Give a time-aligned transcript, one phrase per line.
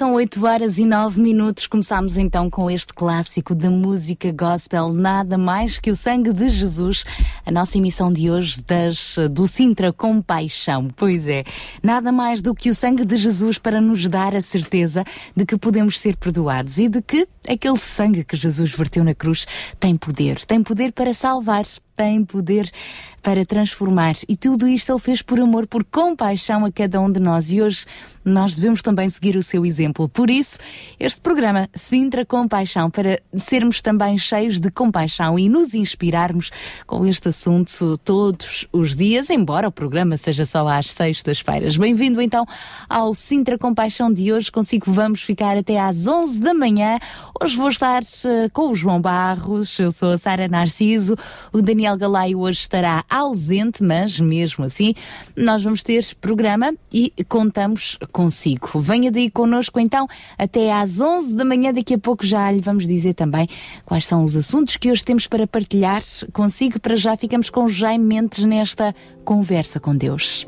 [0.00, 1.66] São 8 horas e 9 minutos.
[1.66, 7.04] Começamos então com este clássico da música gospel, nada mais que o sangue de Jesus.
[7.44, 10.88] A nossa emissão de hoje das, do Sintra Compaixão.
[10.96, 11.44] Pois é,
[11.82, 15.04] nada mais do que o sangue de Jesus para nos dar a certeza
[15.36, 19.46] de que podemos ser perdoados e de que aquele sangue que Jesus verteu na cruz
[19.78, 20.46] tem poder.
[20.46, 21.66] Tem poder para salvar,
[22.00, 22.70] tem poder
[23.22, 24.14] para transformar.
[24.26, 27.52] E tudo isto ele fez por amor, por compaixão a cada um de nós.
[27.52, 27.84] E hoje
[28.24, 30.08] nós devemos também seguir o seu exemplo.
[30.08, 30.58] Por isso,
[30.98, 36.50] este programa Sintra Compaixão, para sermos também cheios de compaixão e nos inspirarmos
[36.86, 41.76] com este assunto todos os dias, embora o programa seja só às sextas-feiras.
[41.76, 42.46] Bem-vindo então
[42.88, 44.50] ao Sintra Compaixão de hoje.
[44.52, 46.98] Consigo vamos ficar até às 11 da manhã.
[47.40, 51.16] Hoje vou estar eh, com o João Barros, eu sou a Sara Narciso,
[51.52, 54.94] o Daniel Galaio hoje estará ausente, mas mesmo assim
[55.36, 58.80] nós vamos ter programa e contamos consigo.
[58.80, 60.06] Venha daí connosco então
[60.38, 63.48] até às 11 da manhã, daqui a pouco já lhe vamos dizer também
[63.84, 66.02] quais são os assuntos que hoje temos para partilhar
[66.32, 66.78] consigo.
[66.80, 70.46] Para já ficamos com Jaime Mendes nesta conversa com Deus.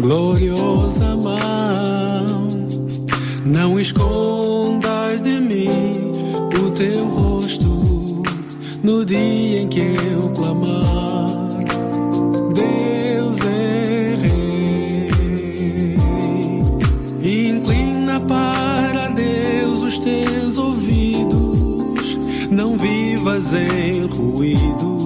[0.00, 2.48] Gloriosa mão.
[3.44, 6.12] Não escondas de mim
[6.64, 8.22] o teu rosto
[8.82, 11.58] no dia em que eu clamar.
[12.54, 15.10] Deus é rei.
[17.48, 22.18] Inclina para Deus os teus ouvidos,
[22.50, 24.99] não vivas em ruídos.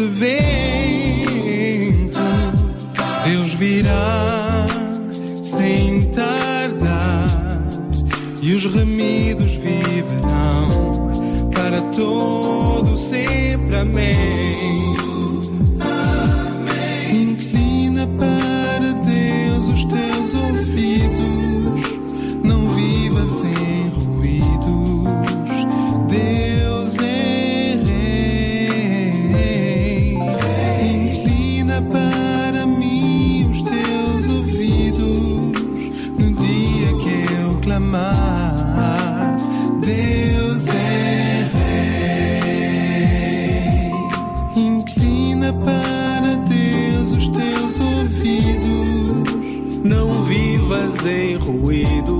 [0.00, 1.58] este vento,
[3.24, 4.66] Deus virá
[5.42, 7.60] sem tardar
[8.40, 13.76] e os remidos viverão para todo sempre.
[13.76, 14.89] Amém.
[51.40, 52.19] Vivas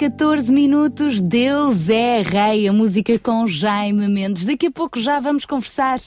[0.00, 4.46] 14 minutos, Deus é Rei, a música com Jaime Mendes.
[4.46, 5.98] Daqui a pouco já vamos conversar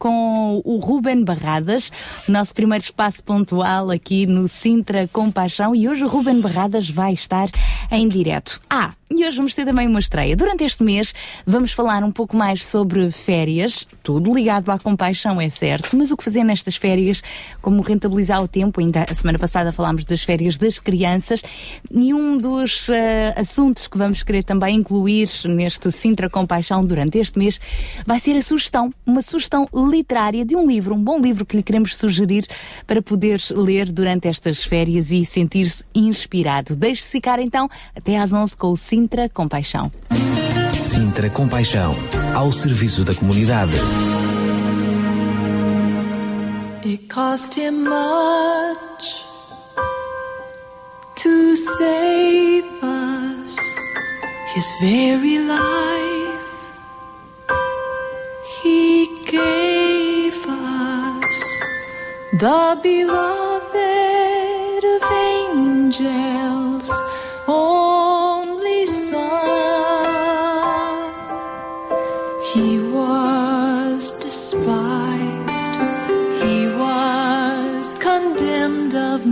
[0.00, 1.92] com o Ruben Barradas,
[2.26, 5.76] nosso primeiro espaço pontual aqui no Sintra Compaixão.
[5.76, 7.48] E hoje o Ruben Barradas vai estar
[7.92, 8.60] em direto.
[8.68, 10.34] Ah, e hoje vamos ter também uma estreia.
[10.34, 11.14] Durante este mês
[11.46, 16.16] vamos falar um pouco mais sobre férias, tudo ligado à compaixão, é certo, mas o
[16.16, 17.22] que fazer nestas férias,
[17.62, 18.80] como rentabilizar o tempo.
[18.80, 21.42] Ainda a semana passada falámos das férias das crianças
[21.90, 27.38] e um dos eh, assuntos que vamos querer também incluir neste Sintra Compaixão durante este
[27.38, 27.60] mês
[28.04, 31.62] vai ser a sugestão, uma sugestão literária de um livro, um bom livro que lhe
[31.62, 32.44] queremos sugerir
[32.86, 36.74] para poder ler durante estas férias e sentir-se inspirado.
[36.74, 38.95] Deixe-se ficar então até às 11 com o Sintra
[39.34, 39.92] Compaixão.
[40.72, 41.94] Sintra Compaixão,
[42.34, 43.74] ao serviço da comunidade.
[46.82, 49.22] It cost him much
[51.16, 53.56] to save us,
[54.54, 56.56] his very life.
[58.62, 61.36] He gave us
[62.40, 63.76] the beloved
[64.86, 66.90] of angels,
[67.46, 68.05] only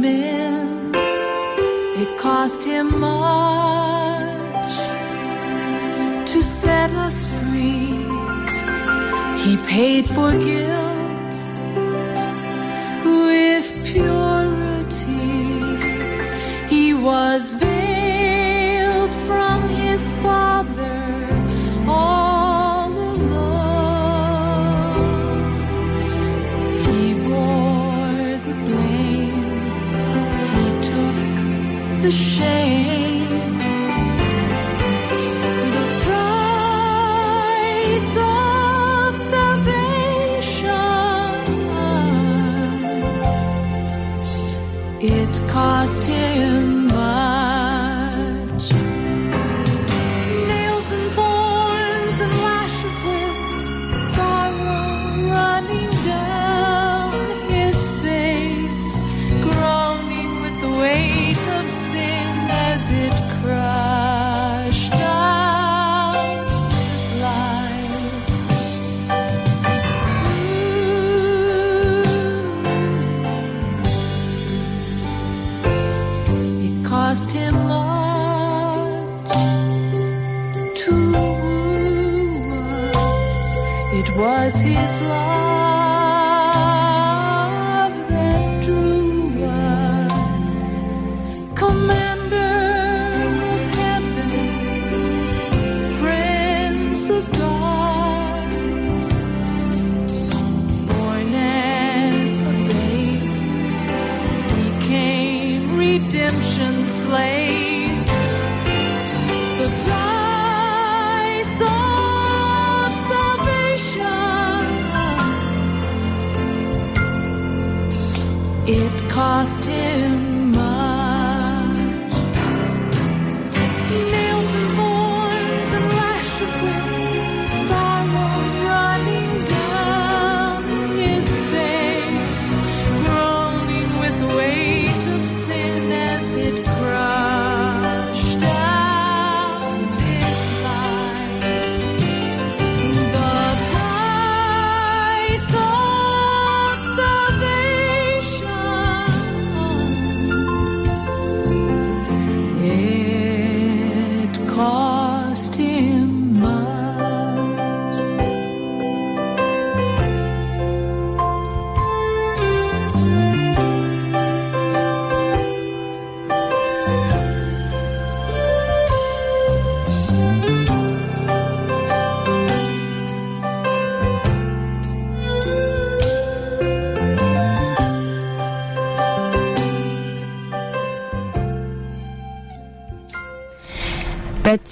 [0.04, 0.90] men.
[2.02, 4.75] It cost him much
[6.30, 7.88] to set us free.
[9.44, 11.34] He paid for guilt
[13.18, 15.30] with purity.
[16.75, 21.03] He was veiled from his Father
[32.04, 33.56] the shame.
[35.76, 36.90] The price
[38.30, 40.84] of salvation.
[45.00, 46.63] It cost him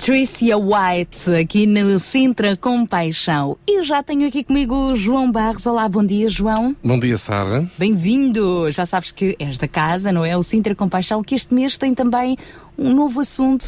[0.02, 3.56] Patricia White, aqui no Sintra Compaixão.
[3.64, 5.64] E já tenho aqui comigo o João Barros.
[5.64, 6.74] Olá, bom dia, João.
[6.82, 7.70] Bom dia, Sara.
[7.78, 8.68] Bem-vindo!
[8.72, 10.36] Já sabes que és da casa, não é?
[10.36, 12.36] O Sintra Compaixão, que este mês tem também
[12.76, 13.64] um novo assunto.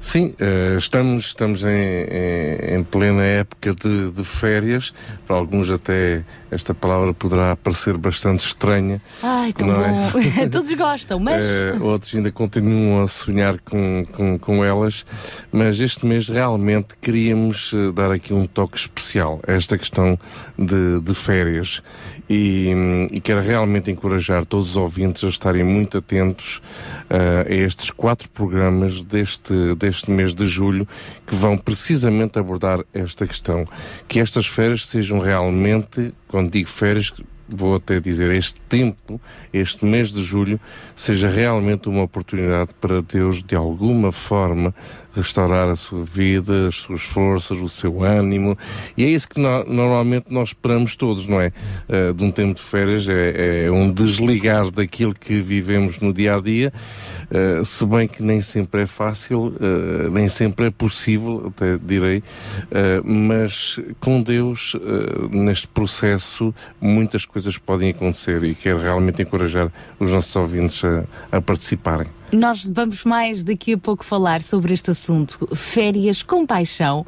[0.00, 4.94] Sim, eh, estamos, estamos em, em- plena época de, de férias.
[5.26, 9.00] Para alguns até esta palavra poderá parecer bastante estranha.
[9.22, 10.18] Ai, tão Não bom.
[10.42, 10.48] é?
[10.48, 11.44] Todos gostam, mas.
[11.44, 15.04] Eh, outros ainda continuam a sonhar com, com, com elas,
[15.52, 20.18] mas este mês realmente queríamos eh, dar aqui um toque especial a esta questão
[20.58, 21.82] de, de férias
[22.32, 26.62] e, e quero realmente encorajar todos os ouvintes a estarem muito atentos
[27.10, 30.86] eh, a estes quatro programas deste, deste mês de julho
[31.26, 33.64] que vão precisamente abordar esta questão.
[34.06, 37.12] Que estas férias sejam realmente, quando digo férias,
[37.48, 39.20] vou até dizer, este tempo,
[39.52, 40.60] este mês de julho,
[40.94, 44.72] seja realmente uma oportunidade para Deus, de alguma forma,
[45.14, 48.56] restaurar a sua vida, as suas forças, o seu ânimo.
[48.96, 51.52] E é isso que no- normalmente nós esperamos todos, não é?
[51.88, 56.36] Eh, de um tempo de férias, é, é um desligar daquilo que vivemos no dia
[56.36, 56.72] a dia,
[57.30, 62.22] eh, se bem que nem sempre é fácil, eh, nem sempre é possível, até direi,
[63.04, 64.76] mas com Deus,
[65.30, 71.04] neste processo, muitas coisas podem acontecer e quero realmente encorajar os nossos ouvintes a,
[71.36, 72.06] a participarem.
[72.32, 77.04] Nós vamos mais daqui a pouco falar sobre este assunto, férias com paixão.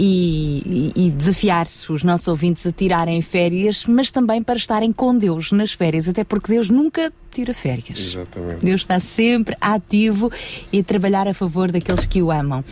[0.00, 5.12] E, e- e desafiar os nossos ouvintes a tirarem férias, mas também para estarem com
[5.16, 7.98] Deus nas férias, até porque Deus nunca tira férias.
[7.98, 8.64] Exatamente.
[8.64, 10.30] Deus está sempre ativo
[10.72, 12.64] e a trabalhar a favor daqueles que o amam.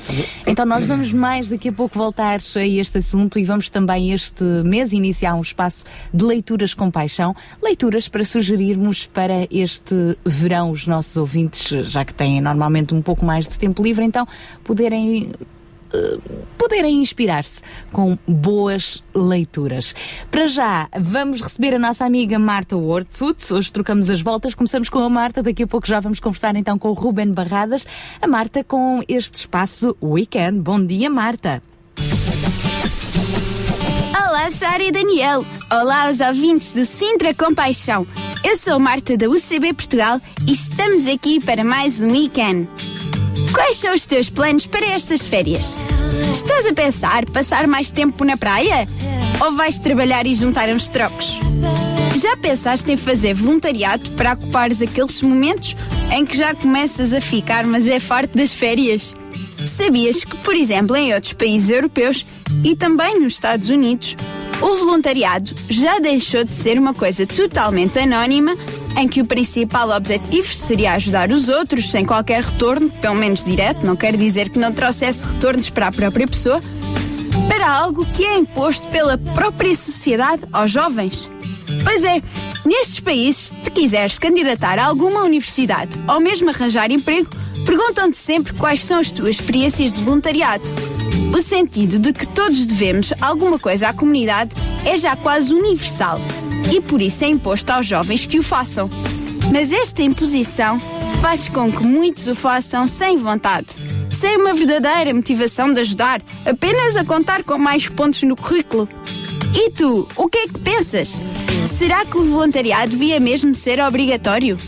[0.47, 4.45] Então nós vamos mais daqui a pouco voltar a este assunto e vamos também este
[4.65, 10.87] mês iniciar um espaço de leituras com paixão, leituras para sugerirmos para este verão os
[10.87, 14.27] nossos ouvintes, já que têm normalmente um pouco mais de tempo livre, então
[14.63, 15.33] poderem
[16.59, 17.63] poderem inspirar-se
[17.93, 19.95] com boas leituras.
[20.31, 23.53] Para já, vamos receber a nossa amiga Marta Wortzut.
[23.53, 24.55] Hoje trocamos as voltas.
[24.55, 27.87] Começamos com a Marta, daqui a pouco já vamos conversar então com o Ruben Barradas.
[28.21, 30.61] A Marta com este espaço Weekend.
[30.61, 31.63] Bom dia, Marta.
[34.29, 35.45] Olá, Sara e Daniel.
[35.71, 38.07] Olá aos ouvintes do Sintra Compaixão.
[38.45, 42.69] Eu sou Marta da UCB Portugal e estamos aqui para mais um weekend.
[43.53, 45.77] Quais são os teus planos para estas férias?
[46.33, 48.89] Estás a pensar passar mais tempo na praia?
[49.45, 51.39] Ou vais trabalhar e juntar uns trocos?
[52.17, 55.77] Já pensaste em fazer voluntariado para ocupares aqueles momentos
[56.11, 59.15] em que já começas a ficar, mas é farto das férias?
[59.67, 62.25] Sabias que, por exemplo, em outros países europeus
[62.65, 64.17] e também nos Estados Unidos,
[64.63, 68.57] o voluntariado já deixou de ser uma coisa totalmente anónima,
[68.97, 73.85] em que o principal objetivo seria ajudar os outros sem qualquer retorno, pelo menos direto,
[73.85, 76.61] não quer dizer que não trouxesse retornos para a própria pessoa,
[77.49, 81.31] para algo que é imposto pela própria sociedade aos jovens.
[81.85, 82.23] Pois é,
[82.65, 87.31] nestes países, se quiseres candidatar a alguma universidade ou mesmo arranjar emprego,
[87.65, 90.65] perguntam-te sempre quais são as tuas experiências de voluntariado.
[91.35, 96.21] O sentido de que todos devemos alguma coisa à comunidade é já quase universal
[96.73, 98.89] e por isso é imposto aos jovens que o façam.
[99.53, 100.81] Mas esta imposição
[101.21, 103.69] faz com que muitos o façam sem vontade,
[104.11, 108.89] sem uma verdadeira motivação de ajudar, apenas a contar com mais pontos no currículo.
[109.55, 111.21] E tu, o que é que pensas?
[111.67, 114.59] Será que o voluntariado devia mesmo ser obrigatório?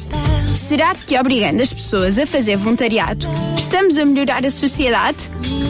[0.54, 3.26] Será que obrigando as pessoas a fazer voluntariado
[3.68, 5.18] estamos a melhorar a sociedade?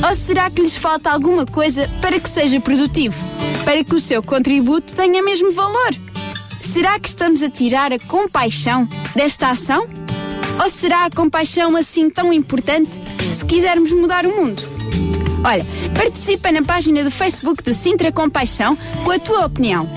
[0.07, 3.17] Ou será que lhes falta alguma coisa para que seja produtivo?
[3.65, 5.95] Para que o seu contributo tenha mesmo valor?
[6.61, 9.89] Será que estamos a tirar a compaixão desta ação?
[10.61, 12.91] Ou será a compaixão assim tão importante
[13.33, 14.63] se quisermos mudar o mundo?
[15.45, 15.65] Olha,
[15.97, 19.89] participa na página do Facebook do Sintra Compaixão com a tua opinião.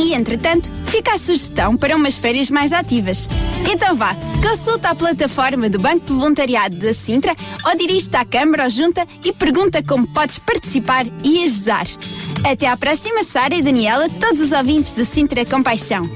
[0.00, 3.28] E entretanto, fica a sugestão para umas férias mais ativas.
[3.70, 7.34] Então vá, consulta a plataforma do Banco de Voluntariado da Sintra
[7.66, 11.86] ou dirige-te à Câmara ou Junta e pergunta como podes participar e ajudar.
[12.48, 16.08] Até à próxima, Sara e Daniela, todos os ouvintes do Sintra Compaixão.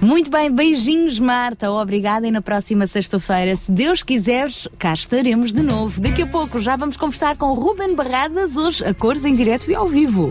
[0.00, 1.70] Muito bem, beijinhos, Marta.
[1.70, 2.26] Obrigada.
[2.26, 6.00] E na próxima sexta-feira, se Deus quiser, cá estaremos de novo.
[6.00, 9.74] Daqui a pouco já vamos conversar com Ruben Barradas, hoje a cores em direto e
[9.74, 10.30] ao vivo.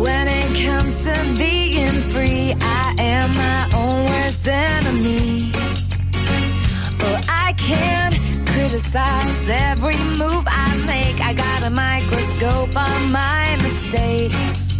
[0.00, 4.06] When it comes to being free, I am my own
[8.68, 11.20] criticize every move I make.
[11.20, 14.74] I got a microscope on my mistakes.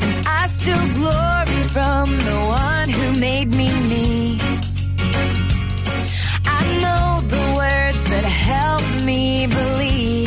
[0.00, 4.38] And I still glory from the one who made me me.
[6.46, 10.17] I know the words, but help me believe.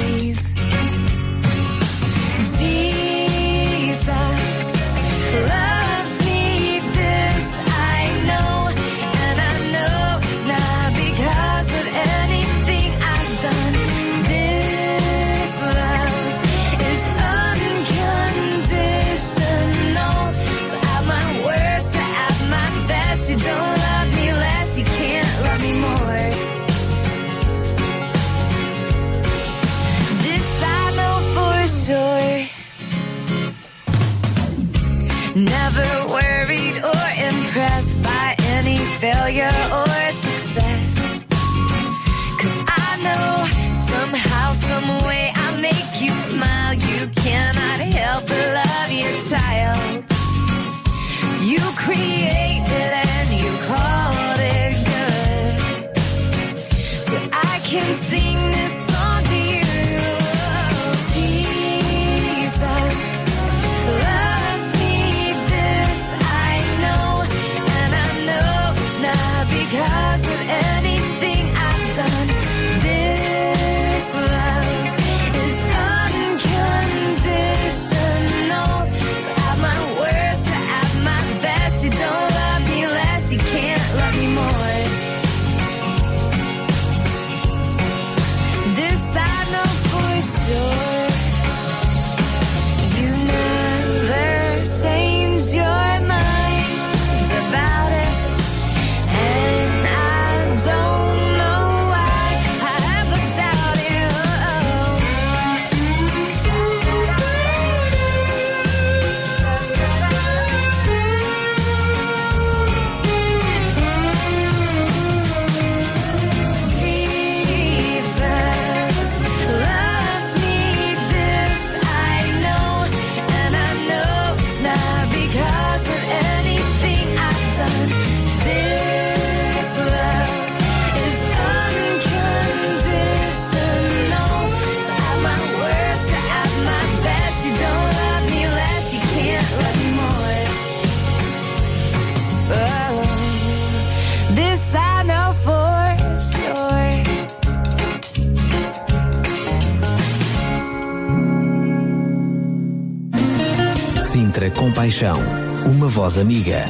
[155.92, 156.70] Voz amiga.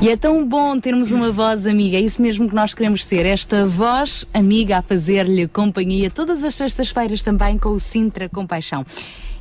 [0.00, 3.24] E é tão bom termos uma voz amiga, é isso mesmo que nós queremos ser,
[3.24, 8.84] esta voz amiga a fazer-lhe companhia todas as sextas-feiras também com o Sintra Compaixão.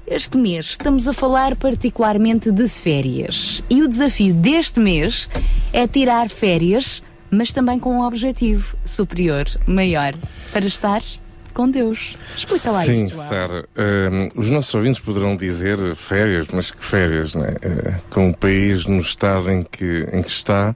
[0.06, 5.28] Este mês estamos a falar particularmente de férias e o desafio deste mês
[5.74, 10.13] é tirar férias, mas também com um objetivo superior, maior,
[10.54, 11.02] para estar
[11.51, 12.17] com Deus.
[12.35, 13.15] Explica lá Sim, isto.
[13.15, 13.27] João.
[13.27, 13.65] Sara.
[13.77, 17.55] hum, os nossos ouvintes poderão dizer eh, férias, mas que férias, não é?
[17.61, 20.75] Eh, com o país no estado em que, em que está,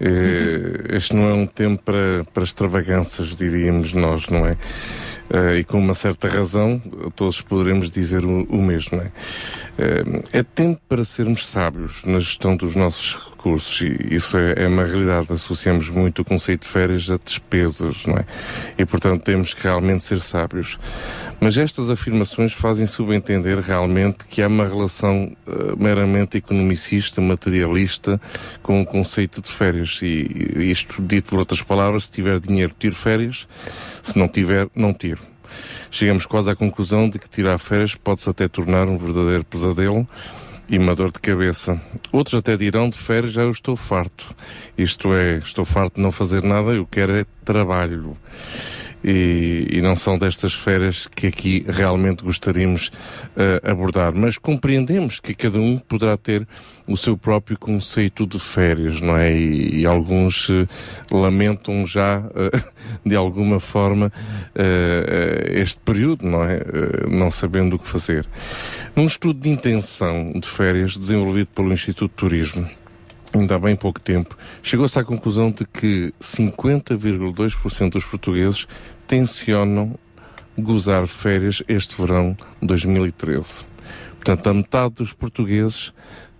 [0.00, 4.56] eh, este não é um tempo para, para extravagâncias, diríamos nós, não é?
[5.58, 6.80] E com uma certa razão,
[7.14, 9.10] todos poderemos dizer o, o mesmo, não é?
[10.32, 14.84] É tempo para sermos sábios na gestão dos nossos recursos e isso é, é uma
[14.84, 15.32] realidade.
[15.32, 18.24] Associamos muito o conceito de férias a despesas, não é?
[18.76, 20.78] E portanto temos que realmente ser sábios.
[21.40, 28.20] Mas estas afirmações fazem subentender realmente que há uma relação uh, meramente economicista, materialista
[28.60, 30.00] com o conceito de férias.
[30.02, 33.46] E, e isto dito por outras palavras, se tiver dinheiro, tiro férias,
[34.02, 35.27] se não tiver, não tiro
[35.90, 40.06] chegamos quase à conclusão de que tirar férias pode-se até tornar um verdadeiro pesadelo
[40.68, 41.80] e uma dor de cabeça.
[42.12, 44.34] Outros até dirão de férias já eu estou farto.
[44.76, 48.16] Isto é, estou farto de não fazer nada, eu quero é trabalho.
[49.02, 54.12] E, e não são destas férias que aqui realmente gostaríamos uh, abordar.
[54.14, 56.46] Mas compreendemos que cada um poderá ter
[56.86, 59.32] o seu próprio conceito de férias, não é?
[59.32, 60.66] E, e alguns uh,
[61.10, 62.64] lamentam já, uh,
[63.06, 64.12] de alguma forma,
[65.50, 66.60] este período, não é?
[67.08, 68.26] não sabendo o que fazer.
[68.96, 72.68] Num estudo de intenção de férias desenvolvido pelo Instituto de Turismo,
[73.32, 78.66] ainda há bem pouco tempo, chegou-se à conclusão de que 50,2% dos portugueses
[79.06, 79.98] tencionam
[80.56, 83.64] gozar férias este verão 2013.
[84.16, 85.92] Portanto, a metade dos portugueses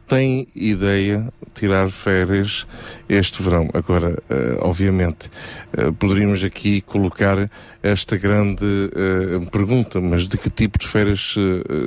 [0.09, 2.67] tem ideia de tirar férias
[3.09, 3.69] este verão.
[3.75, 5.31] Agora, uh, obviamente,
[5.77, 7.51] uh, poderíamos aqui colocar
[7.83, 11.35] esta grande uh, pergunta, mas de que tipo de férias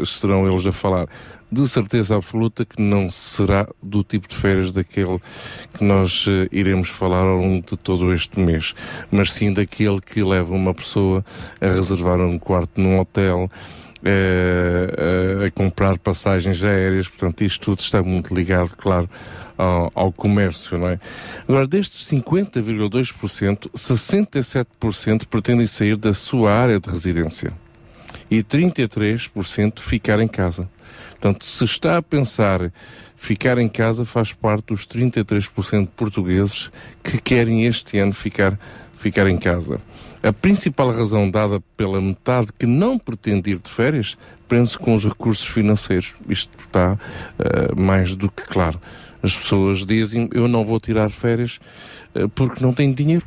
[0.06, 1.08] serão eles a falar?
[1.54, 5.20] de certeza absoluta que não será do tipo de férias daquele
[5.74, 8.74] que nós iremos falar ao longo de todo este mês,
[9.12, 11.26] mas sim daquele que leva uma pessoa
[11.60, 13.52] a reservar um quarto num hotel,
[14.04, 19.10] uh, uh, a comprar passagens aéreas, portanto, isto tudo está muito ligado, claro,
[19.58, 21.00] ao, ao comércio, não é?
[21.48, 27.52] Agora, destes 50,2%, 67% pretendem sair da sua área de residência
[28.30, 30.70] e 33% ficar em casa.
[31.12, 32.72] Portanto, se está a pensar
[33.16, 36.72] ficar em casa, faz parte dos 33% de portugueses
[37.04, 38.58] que querem este ano ficar,
[38.98, 39.80] ficar em casa.
[40.24, 45.06] A principal razão dada pela metade que não pretende ir de férias prende-se com os
[45.06, 46.14] recursos financeiros.
[46.28, 48.80] Isto está uh, mais do que claro.
[49.24, 51.60] As pessoas dizem, eu não vou tirar férias
[52.16, 53.26] uh, porque não tenho dinheiro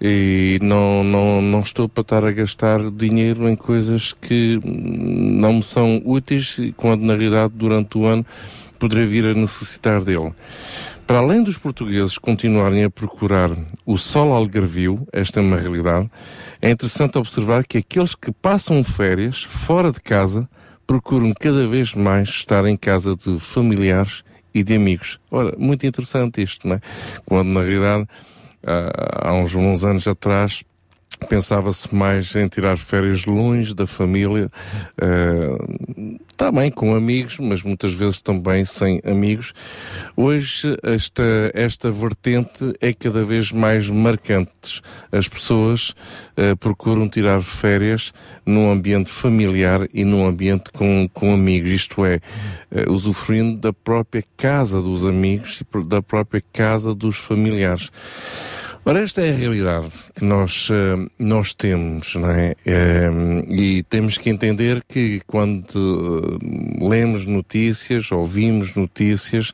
[0.00, 5.62] e não, não, não estou para estar a gastar dinheiro em coisas que não me
[5.62, 8.26] são úteis, quando na realidade durante o ano
[8.78, 10.32] poderei vir a necessitar dele.
[11.06, 13.50] Para além dos portugueses continuarem a procurar
[13.86, 16.10] o sol algarvio, esta é uma realidade,
[16.60, 20.48] é interessante observar que aqueles que passam férias fora de casa
[20.84, 25.20] procuram cada vez mais estar em casa de familiares e de amigos.
[25.30, 26.80] Ora, muito interessante isto, não é?
[27.24, 28.08] Quando na realidade
[28.64, 30.64] há uns bons anos atrás
[31.28, 34.50] pensava-se mais em tirar férias longe da família,
[35.00, 39.52] uh, também com amigos, mas muitas vezes também sem amigos.
[40.16, 41.22] Hoje esta,
[41.54, 44.82] esta vertente é cada vez mais marcante.
[45.10, 45.90] As pessoas
[46.36, 48.12] uh, procuram tirar férias
[48.44, 52.20] num ambiente familiar e num ambiente com, com amigos, isto é,
[52.70, 57.90] uh, usufruindo da própria casa dos amigos e da própria casa dos familiares.
[58.88, 62.54] Ora, esta é a realidade que nós, uh, nós temos, não é?
[62.64, 69.52] Uh, e temos que entender que quando uh, lemos notícias, ouvimos notícias,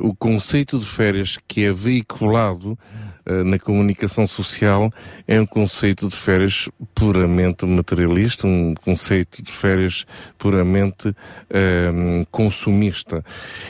[0.00, 3.11] o conceito de férias que é veiculado eh,
[3.44, 4.92] na comunicação social
[5.26, 10.04] é um conceito de férias puramente materialista, um conceito de férias
[10.38, 11.12] puramente um,
[11.50, 13.24] ehm, consumista.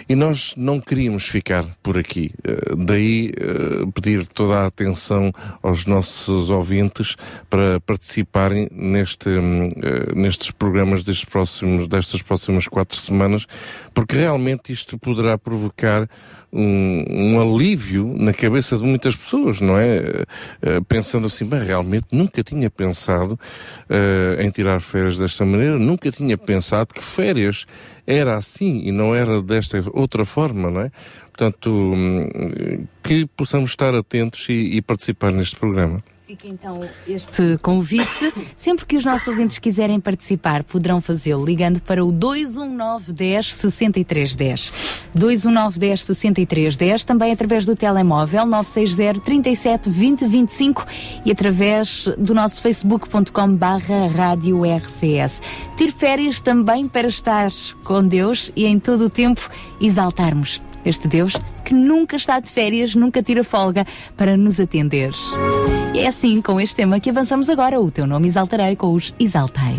[0.09, 2.33] E nós não queríamos ficar por aqui.
[2.47, 7.17] Uh, daí uh, pedir toda a atenção aos nossos ouvintes
[7.49, 13.47] para participarem neste, uh, nestes programas destes próximos, destas próximas quatro semanas,
[13.95, 16.09] porque realmente isto poderá provocar
[16.53, 20.25] um, um, alívio na cabeça de muitas pessoas, não é?
[20.63, 23.39] Uh, pensando assim, bem, realmente nunca tinha pensado
[23.89, 27.67] uh, em tirar férias desta maneira, nunca tinha pensado que férias
[28.07, 30.91] era assim e não era desta outra forma, não é?
[31.33, 36.03] Portanto, um, que possamos estar atentos e, e participar neste programa.
[36.33, 38.33] Fica então este convite.
[38.57, 44.35] Sempre que os nossos ouvintes quiserem participar, poderão fazê-lo ligando para o 219 10 63
[44.35, 44.73] 10.
[45.15, 50.87] 219 10 63 10, também através do telemóvel 960 37 20 25
[51.27, 55.43] e através do nosso facebook.com barra rádio RCS.
[55.77, 57.51] Ter férias também para estar
[57.85, 62.95] com Deus e em todo o tempo exaltarmos este Deus que nunca está de férias,
[62.95, 65.13] nunca tira folga para nos atender.
[65.95, 67.81] E é assim, com este tema, que avançamos agora.
[67.81, 69.77] O teu nome exaltarei com os Exaltai.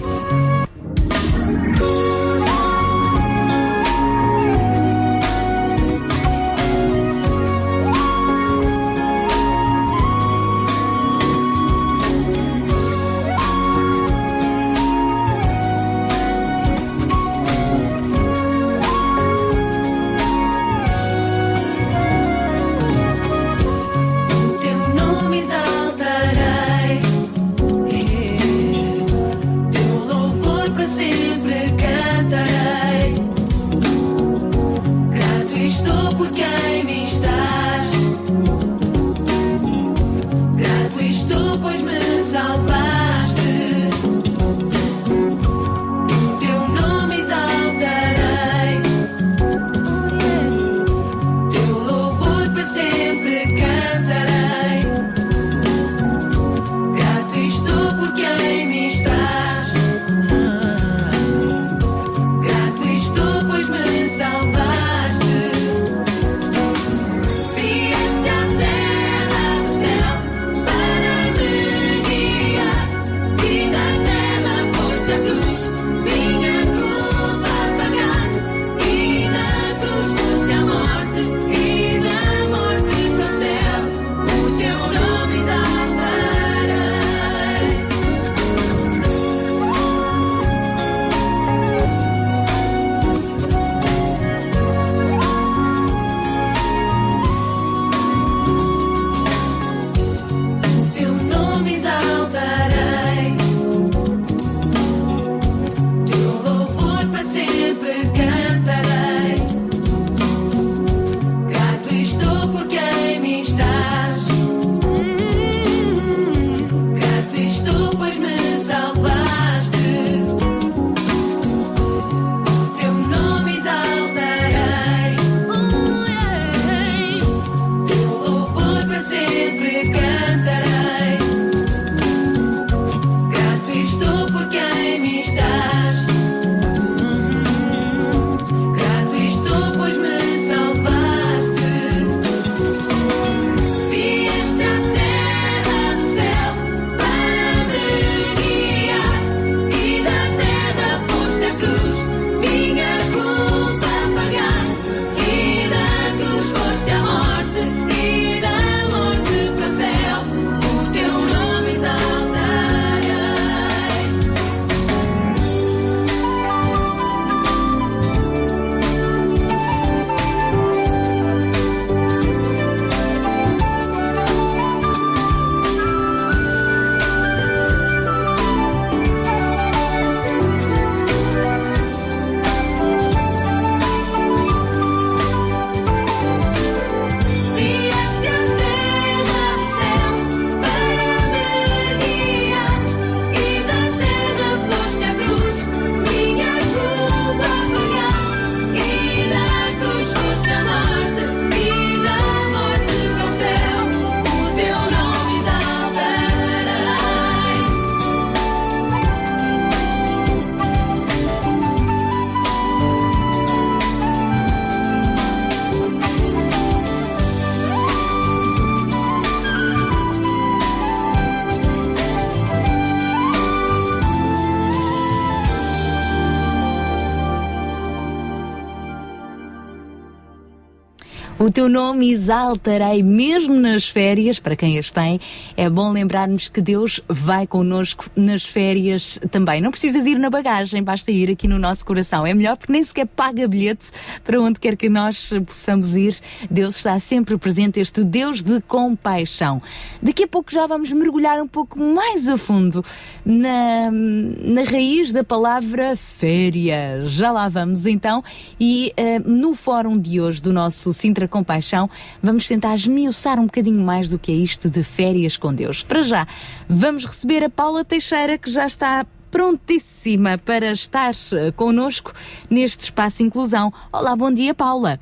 [231.64, 235.18] Teu nome exaltarei mesmo nas férias, para quem as tem.
[235.64, 239.62] É bom lembrarmos que Deus vai connosco nas férias também.
[239.62, 242.28] Não precisa de ir na bagagem, basta ir aqui no nosso coração.
[242.28, 243.86] É melhor porque nem sequer paga bilhete
[244.26, 246.20] para onde quer que nós possamos ir.
[246.52, 249.62] Deus está sempre presente, este Deus de compaixão.
[250.02, 252.84] Daqui a pouco já vamos mergulhar um pouco mais a fundo
[253.26, 257.10] na, na raiz da palavra férias.
[257.12, 258.22] Já lá vamos então.
[258.60, 261.90] E eh, no fórum de hoje do nosso Sintra Compaixão,
[262.22, 265.84] vamos tentar esmiuçar um bocadinho mais do que é isto de férias com Deus.
[265.84, 266.28] Para já,
[266.68, 272.14] vamos receber a Paula Teixeira, que já está prontíssima para estar eh, connosco
[272.50, 273.74] neste espaço Inclusão.
[273.92, 275.00] Olá, bom dia, Paula.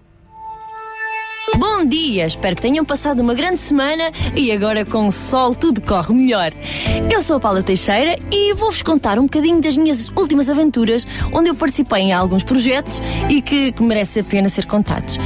[1.58, 5.82] Bom dia, espero que tenham passado uma grande semana e agora com o sol tudo
[5.82, 6.52] corre melhor.
[7.12, 11.50] Eu sou a Paula Teixeira e vou-vos contar um bocadinho das minhas últimas aventuras, onde
[11.50, 15.18] eu participei em alguns projetos e que, que merece a pena ser contados.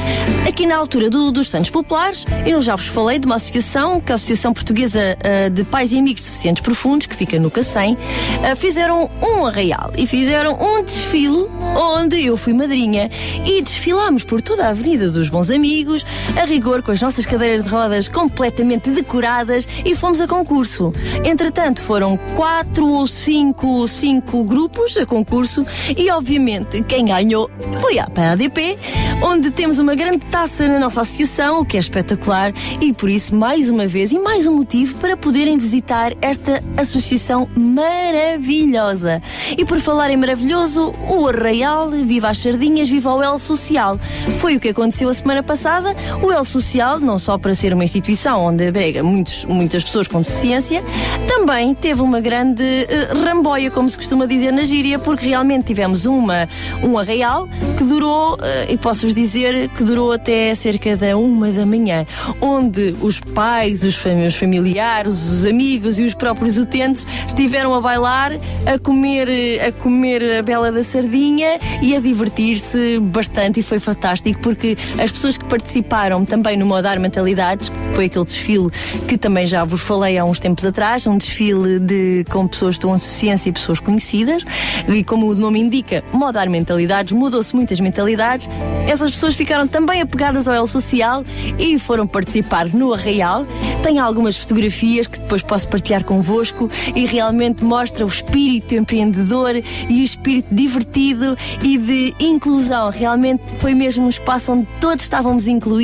[0.48, 4.12] Aqui na altura do- dos Santos Populares, eu já vos falei de uma associação, que
[4.12, 7.98] é a Associação Portuguesa ah, de Pais e Amigos Deficientes Profundos, que fica no Cacém,
[8.44, 11.46] ah, fizeram um arraial e fizeram um desfile
[11.78, 13.10] onde eu fui madrinha
[13.46, 16.06] e desfilamos por toda a Avenida dos Bons Amigos,
[16.40, 20.94] a rigor com as nossas cadeiras de rodas completamente decoradas e fomos a concurso.
[21.24, 25.66] Entretanto, foram quatro ou cinco, cinco grupos a concurso
[25.98, 27.50] e, obviamente, quem ganhou
[27.80, 28.78] foi a PADP,
[29.22, 33.36] onde temos uma grande taça na nossa associação, o que é espetacular, e por isso,
[33.36, 39.22] mais uma vez, e mais um motivo para poderem visitar esta associação maravilhosa.
[39.58, 44.00] E por falar em maravilhoso, o Arraial, viva as sardinhas, viva o El Social.
[44.40, 45.96] Foi o que aconteceu a semana passada.
[46.22, 50.22] O El Social, não só para ser uma instituição onde abrega muitos, muitas pessoas com
[50.22, 50.84] deficiência,
[51.28, 56.06] também teve uma grande eh, ramboia, como se costuma dizer na gíria, porque realmente tivemos
[56.06, 56.48] uma,
[56.84, 61.66] um arraial que durou, eh, e posso-vos dizer que durou até cerca da uma da
[61.66, 62.06] manhã,
[62.40, 67.82] onde os pais, os fami- os familiares, os amigos e os próprios utentes estiveram a
[67.82, 68.32] bailar,
[68.66, 69.28] a comer,
[69.68, 75.12] a comer a bela da sardinha e a divertir-se bastante e foi fantástico porque as
[75.12, 75.95] pessoas que participaram
[76.28, 78.70] também no Modar Mentalidades, que foi aquele desfile
[79.08, 83.00] que também já vos falei há uns tempos atrás, um desfile de, com pessoas de
[83.00, 84.44] ciência e pessoas conhecidas,
[84.90, 88.50] e como o nome indica, Modar Mentalidades, mudou-se muitas mentalidades,
[88.88, 91.24] essas pessoas ficaram também apegadas ao El Social
[91.58, 93.46] e foram participar no Arraial.
[93.82, 100.02] Tenho algumas fotografias que depois posso partilhar convosco e realmente mostra o espírito empreendedor e
[100.02, 102.90] o espírito divertido e de inclusão.
[102.90, 105.75] Realmente foi mesmo um espaço onde todos estávamos incluídos.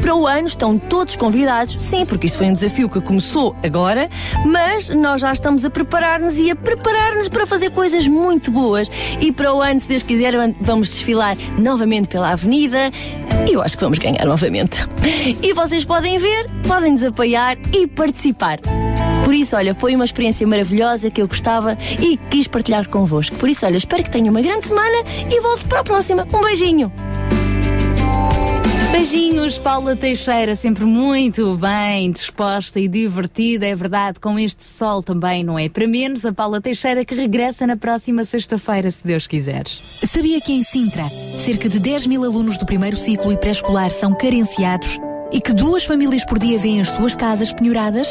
[0.00, 4.10] Para o ano estão todos convidados, sim, porque isto foi um desafio que começou agora,
[4.44, 8.90] mas nós já estamos a preparar-nos e a preparar-nos para fazer coisas muito boas.
[9.20, 12.90] E para o ano, se Deus quiser, vamos desfilar novamente pela Avenida
[13.48, 14.76] e eu acho que vamos ganhar novamente.
[15.42, 18.58] E vocês podem ver, podem nos apoiar e participar.
[19.24, 23.36] Por isso, olha, foi uma experiência maravilhosa que eu gostava e quis partilhar convosco.
[23.36, 26.26] Por isso, olha, espero que tenham uma grande semana e volto para a próxima.
[26.32, 26.92] Um beijinho!
[28.96, 35.44] Beijinhos, Paula Teixeira, sempre muito bem disposta e divertida, é verdade, com este sol também,
[35.44, 35.68] não é?
[35.68, 39.64] Para menos, a Paula Teixeira que regressa na próxima sexta-feira, se Deus quiser.
[40.02, 41.10] Sabia que em Sintra,
[41.44, 44.98] cerca de 10 mil alunos do primeiro ciclo e pré-escolar são carenciados
[45.30, 48.08] e que duas famílias por dia vêm as suas casas penhoradas?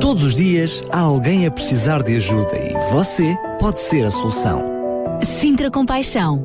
[0.00, 4.62] Todos os dias há alguém a precisar de ajuda e você pode ser a solução.
[5.40, 6.44] Sintra Compaixão,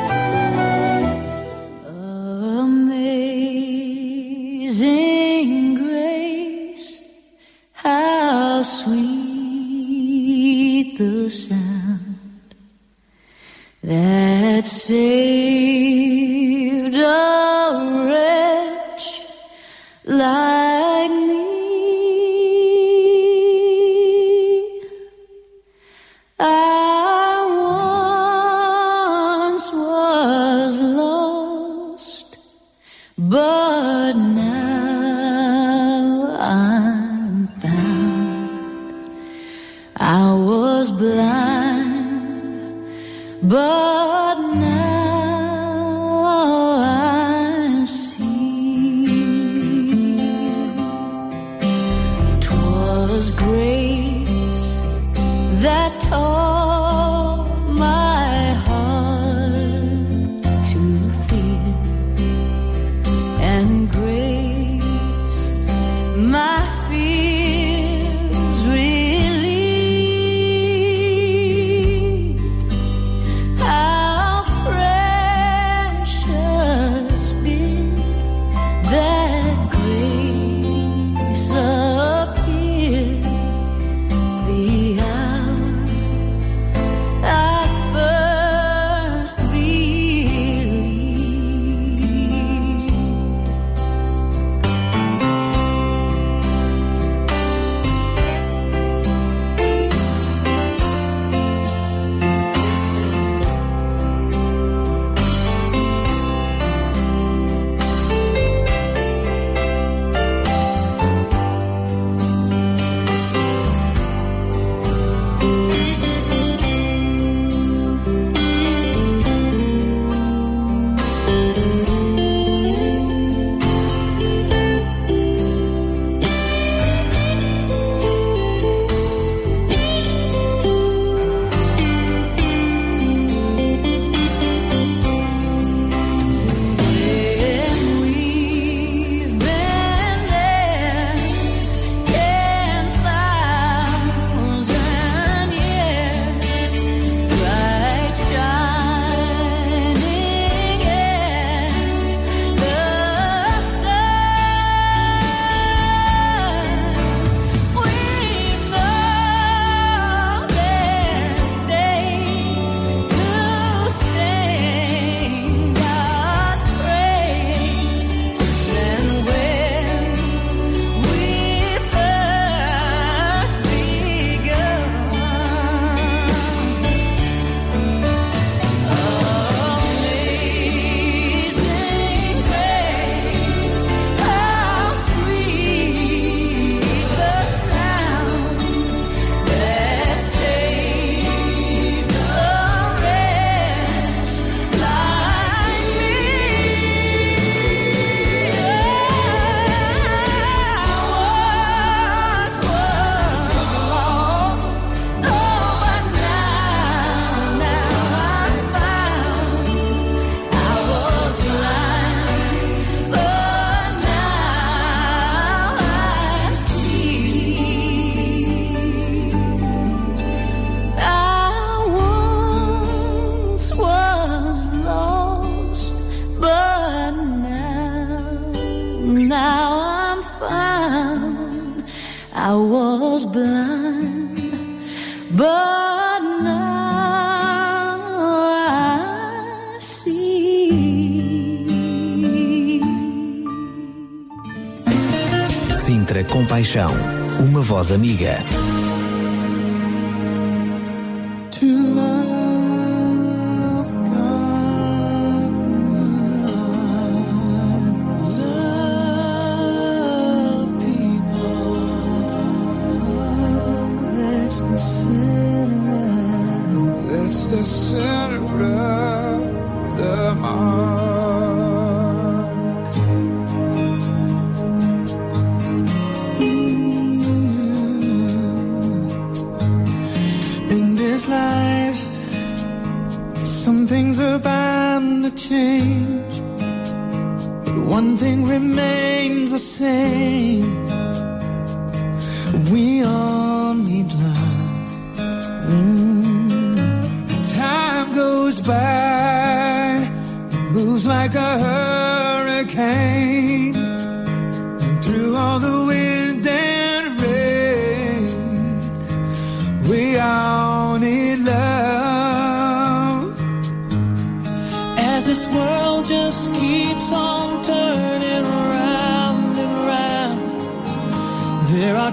[247.93, 248.50] amiga.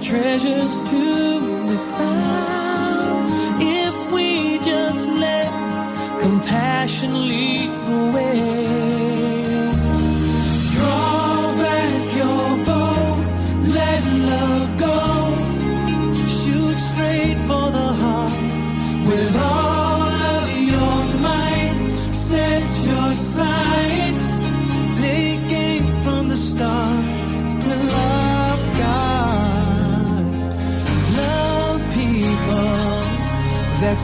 [0.01, 0.88] treasures.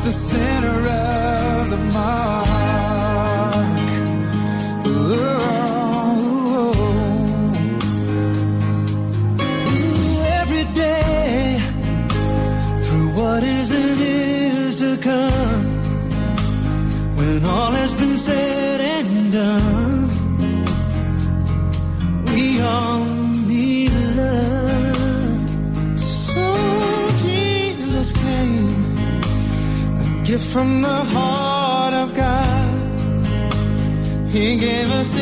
[0.05, 1.04] the center of
[30.55, 32.71] from the heart of God.
[34.31, 35.13] He gave us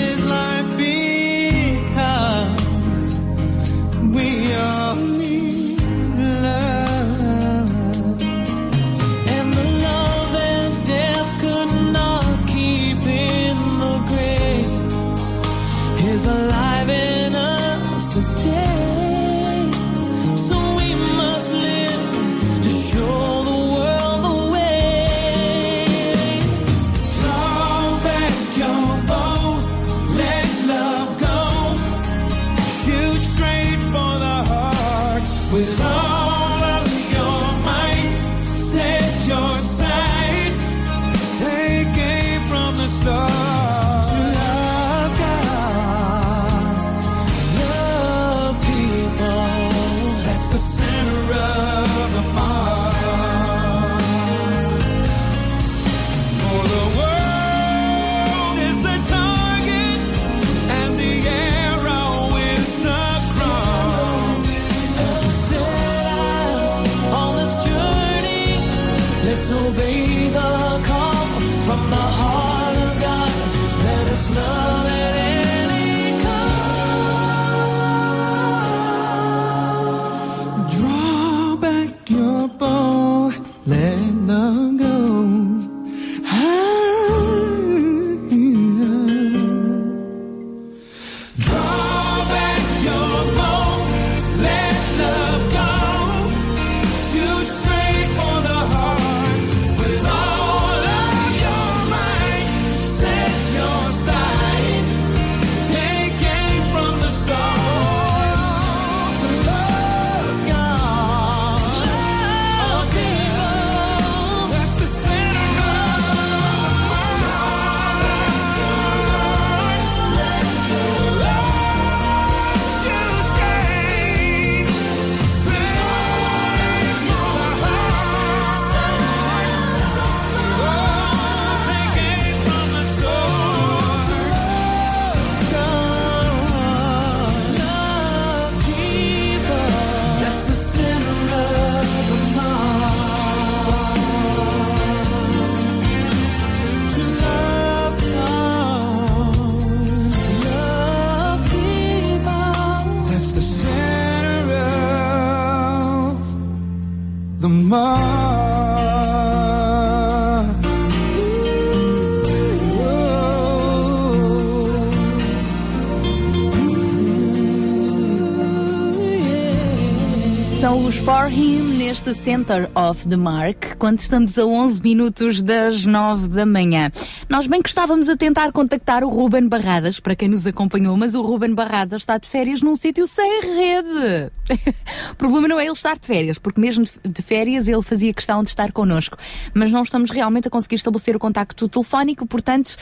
[172.23, 176.89] Center of the Mark, quando estamos a 11 minutos das 9 da manhã.
[177.29, 181.17] Nós bem que estávamos a tentar contactar o Ruben Barradas, para quem nos acompanhou, mas
[181.17, 184.31] o Ruben Barradas está de férias num sítio sem rede.
[185.11, 188.45] o problema não é ele estar de férias, porque mesmo de férias ele fazia questão
[188.45, 189.19] de estar connosco.
[189.53, 192.77] Mas não estamos realmente a conseguir estabelecer o contacto telefónico, portanto,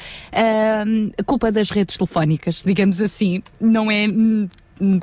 [1.18, 4.06] a culpa das redes telefónicas, digamos assim, não é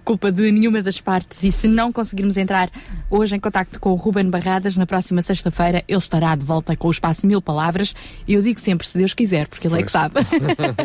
[0.03, 2.69] culpa de nenhuma das partes e se não conseguirmos entrar
[3.09, 6.87] hoje em contacto com o Ruben Barradas, na próxima sexta-feira ele estará de volta com
[6.87, 7.95] o espaço Mil Palavras
[8.27, 10.15] e eu digo sempre, se Deus quiser, porque ele é que sabe.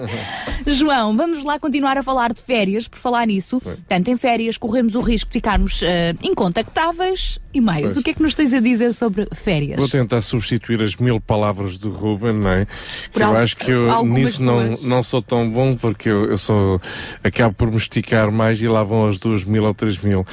[0.66, 3.61] João, vamos lá continuar a falar de férias, por falar nisso.
[3.61, 7.82] Portanto, em férias corremos o risco de ficarmos eh, incontactáveis e mais.
[7.82, 7.96] Pois.
[7.96, 9.78] O que é que nos tens a dizer sobre férias?
[9.78, 12.66] Vou tentar substituir as mil palavras do Ruben, não é?
[13.12, 16.38] Por eu al- acho que eu nisso não, não sou tão bom porque eu, eu
[16.38, 16.80] sou
[17.22, 20.24] acabo por me esticar mais e lá vão as duas mil ou três mil.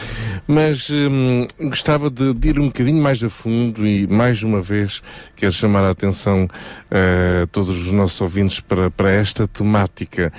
[0.48, 5.02] Mas hum, gostava de, de ir um bocadinho mais a fundo e mais uma vez
[5.36, 6.48] quero chamar a atenção
[6.92, 10.32] a todos os nossos ouvintes para, para esta temática.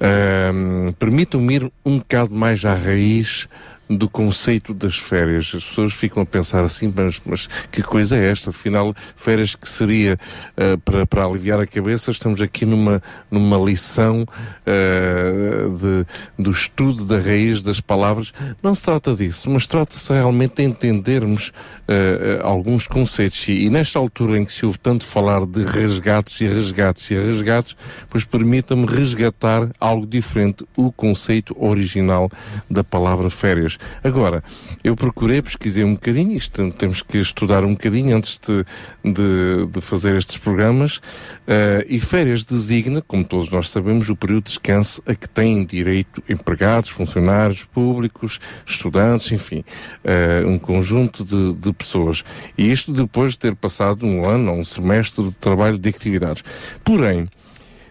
[0.00, 3.48] Hum, Permitam-me ir um bocado mais à raiz
[3.88, 5.52] do conceito das férias.
[5.54, 8.50] As pessoas ficam a pensar assim, mas, mas que coisa é esta?
[8.50, 10.18] Afinal, férias que seria
[10.56, 14.26] ah, para, para aliviar a cabeça, estamos aqui numa, numa lição
[14.66, 16.06] ah, de,
[16.42, 18.32] do estudo da raiz das palavras.
[18.62, 21.52] Não se trata disso, mas trata-se realmente de entendermos
[21.88, 23.46] ah, alguns conceitos.
[23.48, 27.14] E, e nesta altura em que se ouve tanto falar de resgates e resgates e
[27.14, 27.76] resgates,
[28.10, 32.30] pois permita-me resgatar algo diferente, o conceito original
[32.68, 33.75] da palavra férias.
[34.02, 34.42] Agora,
[34.82, 38.64] eu procurei, pesquisei um bocadinho, isto temos que estudar um bocadinho antes de,
[39.04, 41.00] de, de fazer estes programas,
[41.46, 45.64] eh, e férias designa, como todos nós sabemos, o período de descanso a que têm
[45.64, 49.64] direito empregados, funcionários públicos, estudantes, enfim,
[50.04, 52.24] eh, um conjunto de, de pessoas.
[52.56, 56.42] E isto depois de ter passado um ano ou um semestre de trabalho de atividades.
[56.84, 57.28] Porém,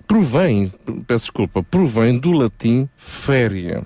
[0.08, 0.72] provém,
[1.08, 3.86] peço desculpa, provém do latim féria,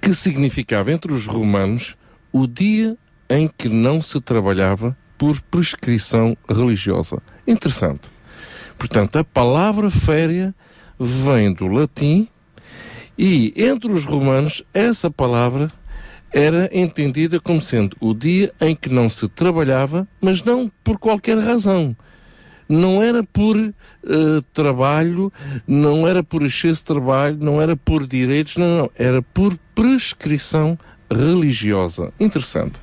[0.00, 1.96] que significava entre os romanos
[2.32, 2.96] o dia
[3.28, 7.22] em que não se trabalhava por prescrição religiosa.
[7.46, 8.10] Interessante.
[8.78, 10.54] Portanto, a palavra féria
[10.98, 12.28] vem do latim
[13.16, 15.70] e entre os romanos essa palavra
[16.32, 21.38] era entendida como sendo o dia em que não se trabalhava, mas não por qualquer
[21.38, 21.94] razão.
[22.72, 23.72] Não era por eh,
[24.54, 25.30] trabalho,
[25.66, 28.90] não era por excesso de trabalho, não era por direitos, não, não.
[28.96, 30.78] Era por prescrição
[31.10, 32.10] religiosa.
[32.18, 32.80] Interessante.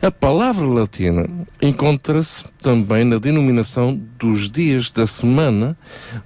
[0.00, 1.28] A palavra latina
[1.60, 5.76] encontra-se também na denominação dos dias da semana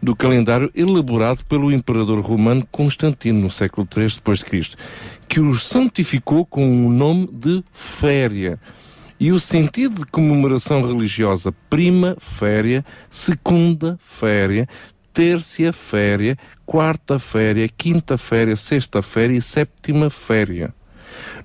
[0.03, 4.77] do calendário elaborado pelo imperador romano Constantino no século III Cristo,
[5.27, 8.59] que os santificou com o nome de féria.
[9.21, 14.69] E o sentido de comemoração religiosa prima féria, segunda féria,
[15.13, 20.73] tercia féria, quarta féria, quinta féria, sexta féria e sétima féria.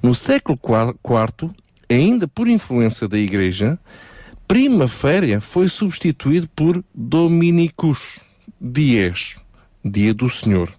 [0.03, 1.49] No século IV,
[1.89, 3.79] ainda por influência da Igreja,
[4.47, 8.19] prima féria foi substituído por Dominicus,
[8.61, 9.37] dies,
[9.83, 10.71] dia do Senhor.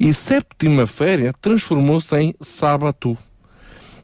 [0.00, 3.18] E sétima féria transformou-se em sábado,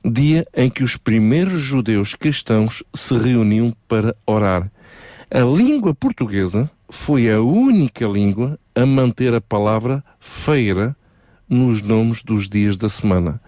[0.04, 4.70] dia em que os primeiros judeus cristãos se reuniam para orar.
[5.30, 10.96] A língua portuguesa foi a única língua a manter a palavra feira
[11.48, 13.40] nos nomes dos dias da semana.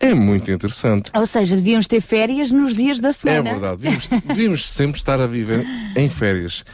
[0.00, 1.10] É muito interessante.
[1.14, 3.50] Ou seja, devíamos ter férias nos dias da É semana.
[3.50, 5.64] verdade, devíamos, devíamos sempre estar a viver
[5.96, 6.64] em férias.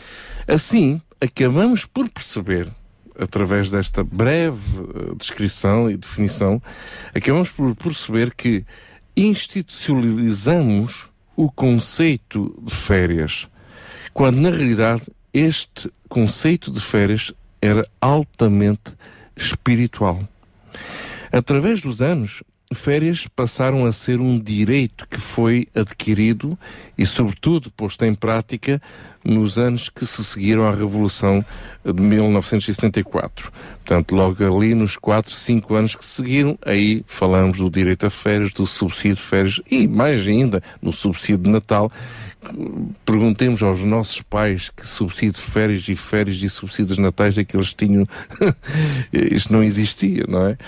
[0.46, 2.68] Assim, acabamos por perceber,
[3.18, 6.60] através desta breve eh, descrição e definição,
[7.14, 8.62] acabamos por perceber que
[9.16, 11.06] institucionalizamos
[11.36, 13.48] o conceito de férias,
[14.12, 15.02] quando na realidade
[15.32, 18.94] este conceito de férias era altamente
[19.36, 20.26] espiritual.
[21.32, 22.42] Através dos anos,
[22.72, 26.58] férias passaram a ser um direito que foi adquirido
[26.96, 28.80] e, sobretudo, posto em prática
[29.24, 31.44] nos anos que se seguiram à Revolução
[31.84, 33.50] de 1974.
[33.84, 38.52] Portanto, logo ali nos 4, 5 anos que seguiram, aí falamos do direito a férias,
[38.52, 41.90] do subsídio de férias e, mais ainda, no subsídio de Natal.
[43.04, 47.44] Perguntemos aos nossos pais que subsídio de férias e férias e subsídios de natais é
[47.44, 48.06] que eles tinham.
[49.12, 50.58] Isto não existia, não é?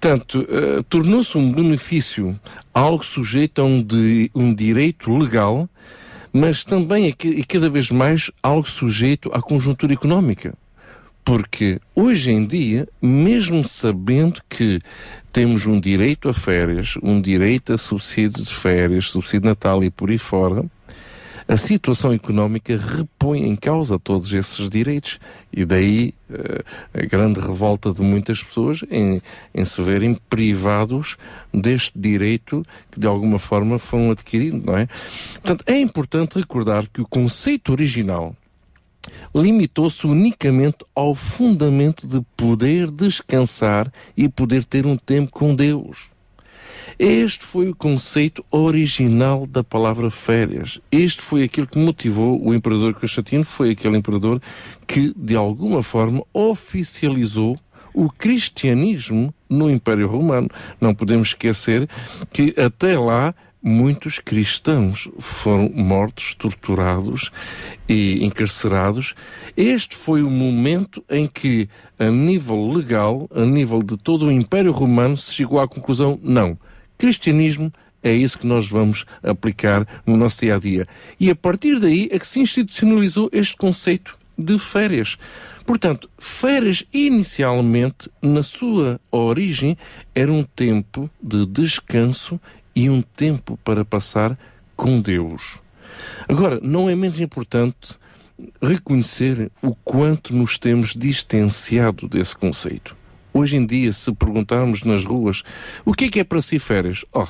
[0.00, 2.38] Portanto, eh, tornou-se um benefício
[2.72, 5.68] algo sujeito a um, di- um direito legal,
[6.32, 10.54] mas também é e cada vez mais algo sujeito à conjuntura económica.
[11.24, 14.80] Porque hoje em dia, mesmo sabendo que
[15.30, 19.90] temos um direito a férias, um direito a subsídio de férias, subsídio de Natal e
[19.90, 20.64] por aí fora,
[21.48, 25.18] a situação económica repõe em causa todos esses direitos.
[25.50, 29.22] E daí eh, a grande revolta de muitas pessoas em,
[29.54, 31.16] em se verem privados
[31.52, 34.86] deste direito que de alguma forma foram adquiridos, não é?
[35.40, 38.36] Portanto, é importante recordar que o conceito original
[39.34, 46.17] limitou-se unicamente ao fundamento de poder descansar e poder ter um tempo com Deus.
[46.98, 50.80] Este foi o conceito original da palavra férias.
[50.90, 54.42] Este foi aquilo que motivou o imperador Constantino, foi aquele imperador
[54.84, 57.56] que, de alguma forma, oficializou
[57.94, 60.48] o cristianismo no Império Romano.
[60.80, 61.88] Não podemos esquecer
[62.32, 63.32] que até lá
[63.62, 67.30] muitos cristãos foram mortos, torturados
[67.88, 69.14] e encarcerados.
[69.56, 74.72] Este foi o momento em que, a nível legal, a nível de todo o Império
[74.72, 76.58] Romano, se chegou à conclusão: não,
[76.98, 77.72] cristianismo
[78.02, 80.86] é isso que nós vamos aplicar no nosso dia a dia.
[81.18, 85.18] E a partir daí é que se institucionalizou este conceito de férias.
[85.66, 89.76] Portanto, férias inicialmente, na sua origem,
[90.14, 92.40] era um tempo de descanso
[92.74, 94.38] e um tempo para passar
[94.76, 95.58] com Deus.
[96.28, 97.98] Agora, não é menos importante
[98.62, 102.96] reconhecer o quanto nos temos distanciado desse conceito.
[103.32, 105.42] Hoje em dia, se perguntarmos nas ruas
[105.84, 107.26] o que é que é para si férias, oh,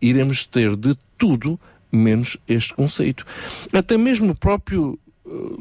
[0.00, 1.58] iremos ter de tudo
[1.92, 3.26] menos este conceito.
[3.72, 4.98] Até mesmo o próprio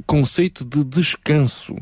[0.05, 1.75] conceito de descanso.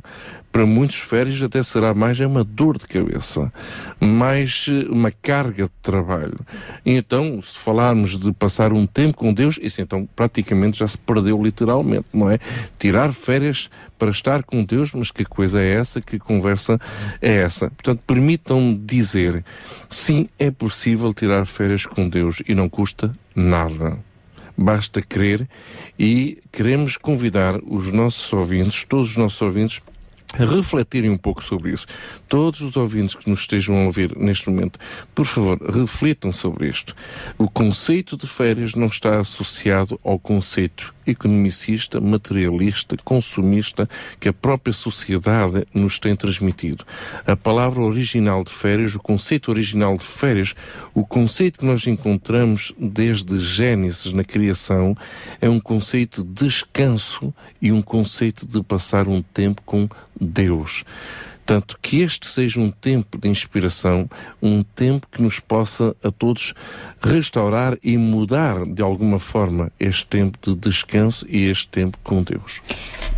[0.52, 3.54] Para muitos férias até será mais uma dor de cabeça,
[4.00, 6.40] mais eh, uma carga de trabalho.
[6.86, 10.98] E então, se falarmos de passar um tempo com Deus, isso então praticamente já se
[10.98, 12.40] perdeu literalmente, não é?
[12.80, 16.02] Tirar férias para estar com Deus, mas que coisa é essa?
[16.02, 16.80] Que conversa
[17.22, 17.70] é essa?
[17.70, 19.44] Portanto, permitam-me dizer,
[19.90, 24.07] sim, é possível tirar férias com Deus e não custa nada
[24.58, 25.48] basta crer
[26.00, 29.82] e queremos convidar os nossos ouvintes, todos os nossos ouvintes,
[30.36, 31.88] refletirem um pouco sobre isso.
[32.28, 34.80] Todos os ouvintes que nos estejam a ouvir neste momento,
[35.16, 36.96] por favor, reflitam sobre isto.
[37.38, 44.74] O conceito de férias não está associado ao conceito economicista, materialista, consumista que a própria
[44.74, 46.86] sociedade nos tem transmitido.
[47.26, 50.54] A palavra original de férias, o conceito original de férias,
[50.94, 54.96] o conceito que nós encontramos desde Gênesis na criação,
[55.40, 59.88] é um conceito de descanso e um conceito de passar um tempo com
[60.20, 60.84] Deus.
[61.48, 64.10] Tanto que este seja um tempo de inspiração,
[64.42, 66.54] um tempo que nos possa a todos
[67.02, 72.62] restaurar e mudar de alguma forma este tempo de descanso e este tempo com Deus.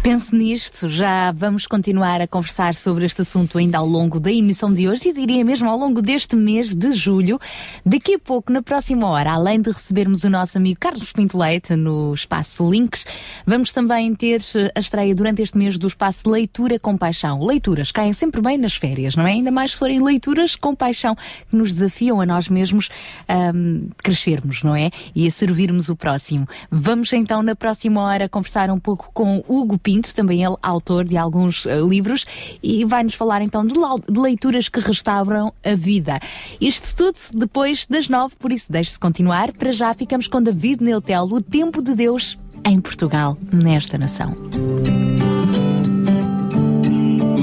[0.03, 4.71] Pense nisto, já vamos continuar a conversar sobre este assunto ainda ao longo da emissão
[4.71, 7.37] de hoje e diria mesmo ao longo deste mês de julho.
[7.85, 11.75] Daqui a pouco, na próxima hora, além de recebermos o nosso amigo Carlos Pinto Leite
[11.75, 13.05] no espaço Links,
[13.45, 14.39] vamos também ter
[14.73, 17.43] a estreia durante este mês do espaço Leitura com Paixão.
[17.43, 19.31] Leituras sempre bem nas férias, não é?
[19.31, 21.15] Ainda mais se forem leituras com paixão
[21.49, 22.89] que nos desafiam a nós mesmos
[23.27, 24.91] ahm, crescermos, não é?
[25.15, 26.47] E a servirmos o próximo.
[26.69, 31.17] Vamos então na próxima hora conversar um pouco com Hugo Pinto, também ele autor de
[31.17, 32.25] alguns eh, livros,
[32.61, 36.19] e vai-nos falar então de, de leituras que restauram a vida.
[36.59, 39.51] Isto tudo depois das nove, por isso deixe-se continuar.
[39.53, 44.35] Para já ficamos com David Neutelo, o tempo de Deus em Portugal, nesta nação.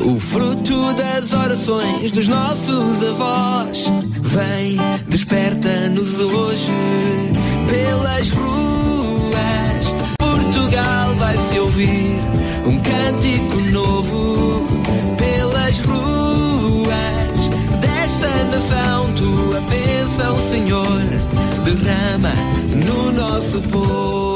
[0.00, 3.84] O fruto das orações dos nossos avós.
[4.22, 4.76] Vem,
[5.08, 6.72] desperta-nos hoje
[7.68, 9.36] Pelas ruas.
[10.18, 12.16] Portugal vai se ouvir
[12.66, 14.66] Um cântico novo
[15.16, 17.48] Pelas ruas.
[17.80, 21.02] Desta nação Tua bênção, Senhor
[21.64, 22.32] Derrama
[22.84, 24.35] no nosso povo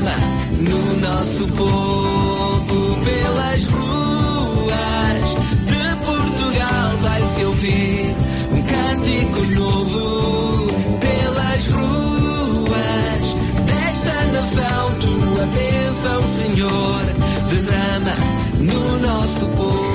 [0.00, 0.16] derrama
[0.58, 5.34] no nosso povo pelas ruas
[5.66, 6.96] de Portugal.
[7.02, 8.14] Vai-se ouvir
[8.52, 13.34] um cântico novo pelas ruas
[13.66, 14.94] desta nação.
[15.00, 17.02] Tua bênção, Senhor,
[17.50, 18.16] derrama
[18.58, 19.90] no nosso povo.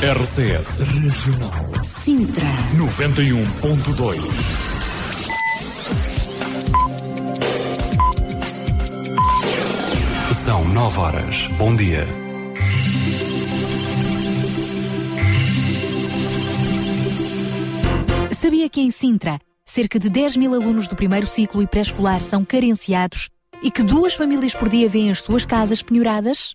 [0.00, 1.66] RCS Regional
[2.04, 2.46] Sintra.
[2.76, 4.77] 91.2
[10.72, 11.46] 9 horas.
[11.56, 12.06] Bom dia.
[18.32, 22.44] Sabia que em Sintra, cerca de 10 mil alunos do primeiro ciclo e pré-escolar são
[22.44, 23.30] carenciados
[23.62, 26.54] e que duas famílias por dia vêm as suas casas penhoradas?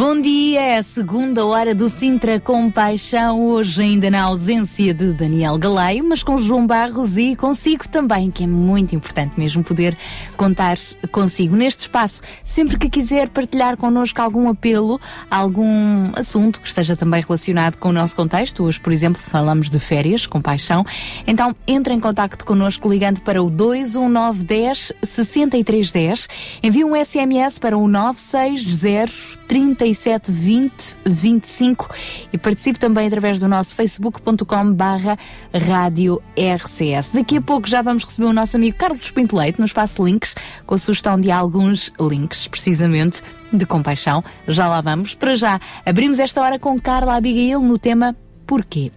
[0.00, 5.12] Bom dia, é a segunda hora do Sintra com Paixão, hoje ainda na ausência de
[5.12, 9.94] Daniel Galaio, mas com João Barros e consigo também, que é muito importante mesmo poder
[10.38, 10.78] contar
[11.12, 12.22] consigo neste espaço.
[12.42, 14.98] Sempre que quiser partilhar connosco algum apelo,
[15.30, 19.78] algum assunto que esteja também relacionado com o nosso contexto, hoje, por exemplo, falamos de
[19.78, 20.82] férias com Paixão,
[21.26, 26.26] então entre em contacto connosco ligando para o 21910 6310,
[26.62, 31.88] envie um SMS para o 960 37 20 25
[32.32, 35.18] e participe também através do nosso facebook.com barra
[35.52, 37.10] rádio RCS.
[37.12, 40.34] Daqui a pouco já vamos receber o nosso amigo Carlos Pinto Leite no espaço links
[40.66, 43.22] com a sugestão de alguns links, precisamente
[43.52, 44.22] de compaixão.
[44.46, 45.14] Já lá vamos.
[45.14, 48.16] Para já, abrimos esta hora com Carla Abigail no tema
[48.46, 48.92] Porquê?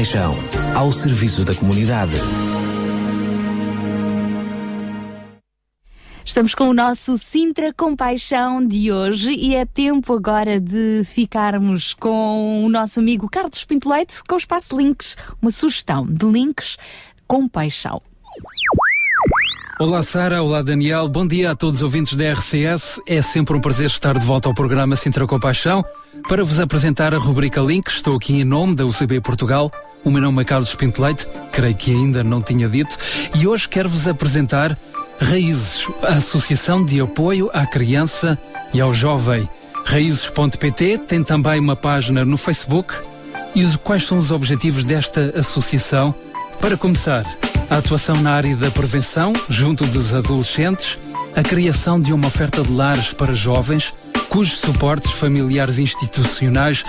[0.00, 0.34] Compaixão,
[0.74, 2.14] ao serviço da comunidade.
[6.24, 12.64] Estamos com o nosso Sintra Compaixão de hoje e é tempo agora de ficarmos com
[12.64, 16.78] o nosso amigo Carlos Pinto Leite com o Espaço Links, uma sugestão de links
[17.28, 18.00] Compaixão.
[19.78, 23.02] Olá Sara, olá Daniel, bom dia a todos os ouvintes da RCS.
[23.06, 25.84] É sempre um prazer estar de volta ao programa Sintra Compaixão
[26.26, 27.96] para vos apresentar a rubrica Links.
[27.96, 29.70] Estou aqui em nome da UCB Portugal.
[30.02, 32.96] O meu nome é Carlos Pinto Leite, creio que ainda não tinha dito,
[33.34, 34.78] e hoje quero-vos apresentar
[35.20, 38.38] Raízes, a Associação de Apoio à Criança
[38.72, 39.46] e ao Jovem.
[39.84, 42.94] Raízes.pt tem também uma página no Facebook.
[43.54, 46.14] E quais são os objetivos desta associação?
[46.60, 47.24] Para começar,
[47.68, 50.96] a atuação na área da prevenção junto dos adolescentes,
[51.36, 53.92] a criação de uma oferta de lares para jovens
[54.28, 56.84] cujos suportes familiares institucionais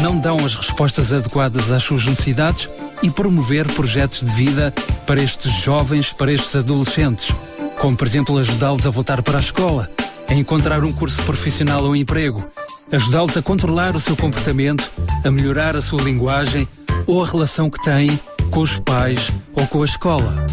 [0.00, 2.68] não dão as respostas adequadas às suas necessidades
[3.02, 4.72] e promover projetos de vida
[5.06, 7.34] para estes jovens, para estes adolescentes,
[7.78, 9.90] como por exemplo ajudá-los a voltar para a escola,
[10.28, 12.44] a encontrar um curso profissional ou emprego,
[12.92, 14.90] ajudá-los a controlar o seu comportamento,
[15.24, 16.66] a melhorar a sua linguagem
[17.06, 18.18] ou a relação que têm
[18.50, 20.46] com os pais ou com a escola.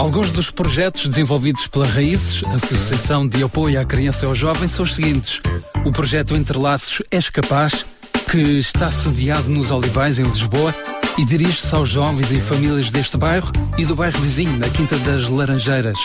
[0.00, 4.82] Alguns dos projetos desenvolvidos pela Raízes, Associação de Apoio à Criança e ao Jovem, são
[4.82, 5.42] os seguintes.
[5.84, 7.84] O projeto Entrelaços És Capaz,
[8.30, 10.74] que está sediado nos Olivais, em Lisboa,
[11.18, 15.28] e dirige-se aos jovens e famílias deste bairro e do bairro vizinho, na Quinta das
[15.28, 15.98] Laranjeiras.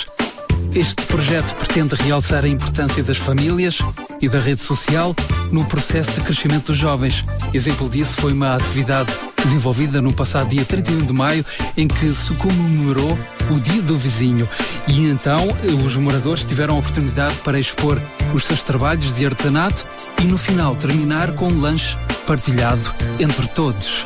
[0.74, 3.80] Este projeto pretende realçar a importância das famílias
[4.20, 5.16] e da rede social
[5.54, 7.24] no processo de crescimento dos jovens.
[7.54, 9.10] Exemplo disso foi uma atividade
[9.46, 11.46] desenvolvida no passado dia 31 de maio,
[11.78, 13.18] em que se comemorou
[13.50, 14.48] o Dia do Vizinho.
[14.88, 15.48] E então
[15.86, 18.02] os moradores tiveram a oportunidade para expor
[18.34, 19.86] os seus trabalhos de artesanato
[20.22, 24.06] e no final terminar com um lanche partilhado entre todos.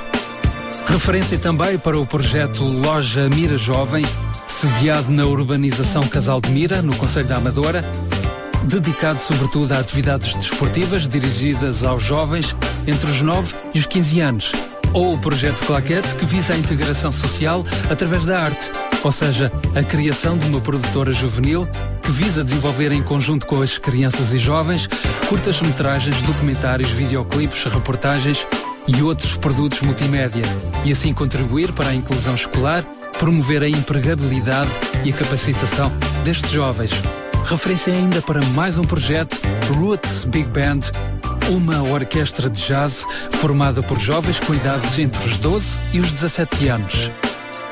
[0.88, 4.04] Referência também para o projeto Loja Mira Jovem,
[4.48, 7.90] sediado na urbanização Casal de Mira, no Conselho da Amadora,
[8.64, 12.56] dedicado sobretudo a atividades desportivas dirigidas aos jovens
[12.88, 14.69] entre os 9 e os 15 anos.
[14.94, 18.72] Ou o projeto Claquete, que visa a integração social através da arte,
[19.04, 21.68] ou seja, a criação de uma produtora juvenil
[22.02, 24.90] que visa desenvolver em conjunto com as crianças e jovens
[25.30, 28.48] curtas-metragens, documentários, videoclipes, reportagens
[28.88, 30.44] e outros produtos multimédia
[30.84, 32.84] e assim contribuir para a inclusão escolar,
[33.20, 34.72] promover a empregabilidade
[35.06, 35.92] e a capacitação
[36.24, 36.92] destes jovens.
[37.46, 39.40] Referência ainda para mais um projeto,
[39.76, 40.80] Roots Big Band,
[41.50, 46.68] uma orquestra de jazz formada por jovens com idades entre os 12 e os 17
[46.68, 47.12] anos.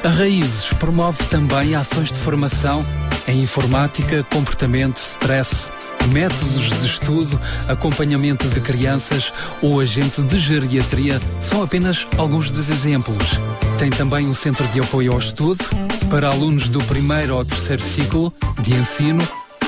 [0.03, 2.79] A Raízes promove também ações de formação
[3.27, 5.69] em informática, comportamento, stress,
[6.11, 13.39] métodos de estudo, acompanhamento de crianças ou agente de geriatria são apenas alguns dos exemplos.
[13.77, 15.63] Tem também um centro de apoio ao estudo
[16.09, 19.27] para alunos do primeiro ao terceiro ciclo de ensino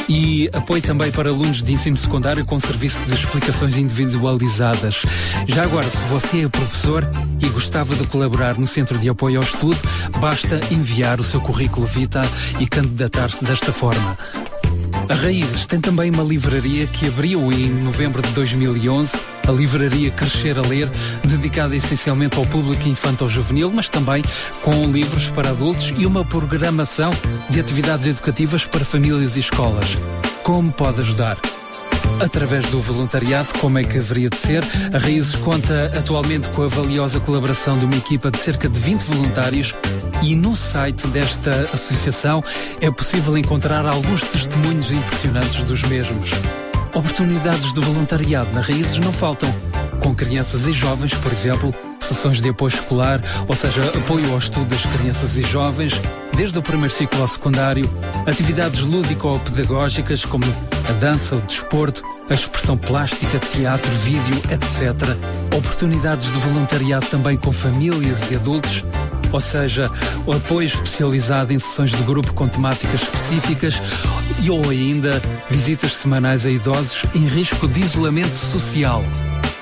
[0.10, 5.04] e apoio também para alunos de ensino secundário com serviço de explicações individualizadas.
[5.48, 7.08] Já agora, se você é professor
[7.40, 9.78] e gostava de colaborar no Centro de Apoio ao Estudo,
[10.20, 12.28] basta enviar o seu currículo vitae
[12.60, 14.18] e candidatar-se desta forma.
[15.08, 20.58] A Raízes tem também uma livraria que abriu em novembro de 2011, a livraria Crescer
[20.58, 20.90] a Ler,
[21.24, 24.24] dedicada essencialmente ao público infantil-juvenil, mas também
[24.62, 27.12] com livros para adultos e uma programação
[27.50, 29.98] de atividades educativas para famílias e escolas.
[30.44, 31.38] Como pode ajudar?
[32.20, 34.64] Através do voluntariado, como é que haveria de ser?
[34.94, 39.02] A Raízes conta atualmente com a valiosa colaboração de uma equipa de cerca de 20
[39.04, 39.74] voluntários
[40.22, 42.44] e no site desta associação
[42.82, 46.32] é possível encontrar alguns testemunhos impressionantes dos mesmos.
[46.94, 49.54] Oportunidades de voluntariado na Raízes não faltam.
[50.02, 54.66] Com crianças e jovens, por exemplo, sessões de apoio escolar, ou seja, apoio ao estudo
[54.66, 55.94] das crianças e jovens,
[56.36, 57.86] desde o primeiro ciclo ao secundário,
[58.26, 60.46] atividades lúdico-pedagógicas como
[60.88, 65.16] a dança, o desporto, a expressão plástica, teatro, vídeo, etc.
[65.56, 68.84] Oportunidades de voluntariado também com famílias e adultos,
[69.32, 69.92] ou seja,
[70.26, 73.82] o apoio especializado em sessões de grupo com temáticas específicas
[74.42, 79.04] e ou ainda visitas semanais a idosos em risco de isolamento social.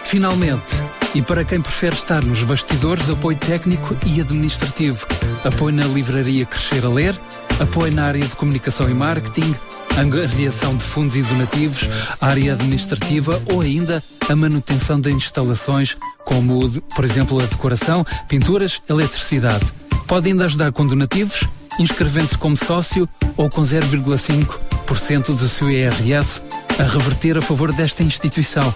[0.04, 0.76] Finalmente,
[1.14, 5.06] e para quem prefere estar nos bastidores, apoio técnico e administrativo,
[5.44, 7.20] apoio na livraria Crescer a Ler,
[7.60, 9.56] apoio na área de comunicação e marketing,
[10.02, 11.90] angariação de fundos e donativos,
[12.22, 19.66] área administrativa ou ainda a manutenção de instalações, como, por exemplo, a decoração, pinturas, eletricidade.
[20.06, 21.44] Pode ainda ajudar com donativos,
[21.80, 26.44] inscrevendo-se como sócio ou com 0,5% do seu IRS
[26.80, 28.74] a reverter a favor desta instituição.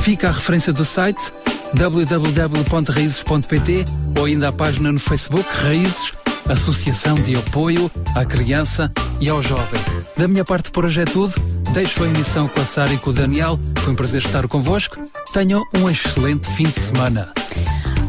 [0.00, 1.32] Fica a referência do site
[1.74, 3.84] www.raízes.pt
[4.18, 6.12] ou ainda a página no Facebook Raízes,
[6.48, 9.80] Associação de Apoio à Criança e ao Jovem.
[10.16, 11.34] Da minha parte por hoje é tudo.
[11.72, 13.58] Deixo a emissão com a Sara e com o Daniel.
[13.78, 14.96] Foi um prazer estar convosco.
[15.32, 17.32] Tenham um excelente fim de semana.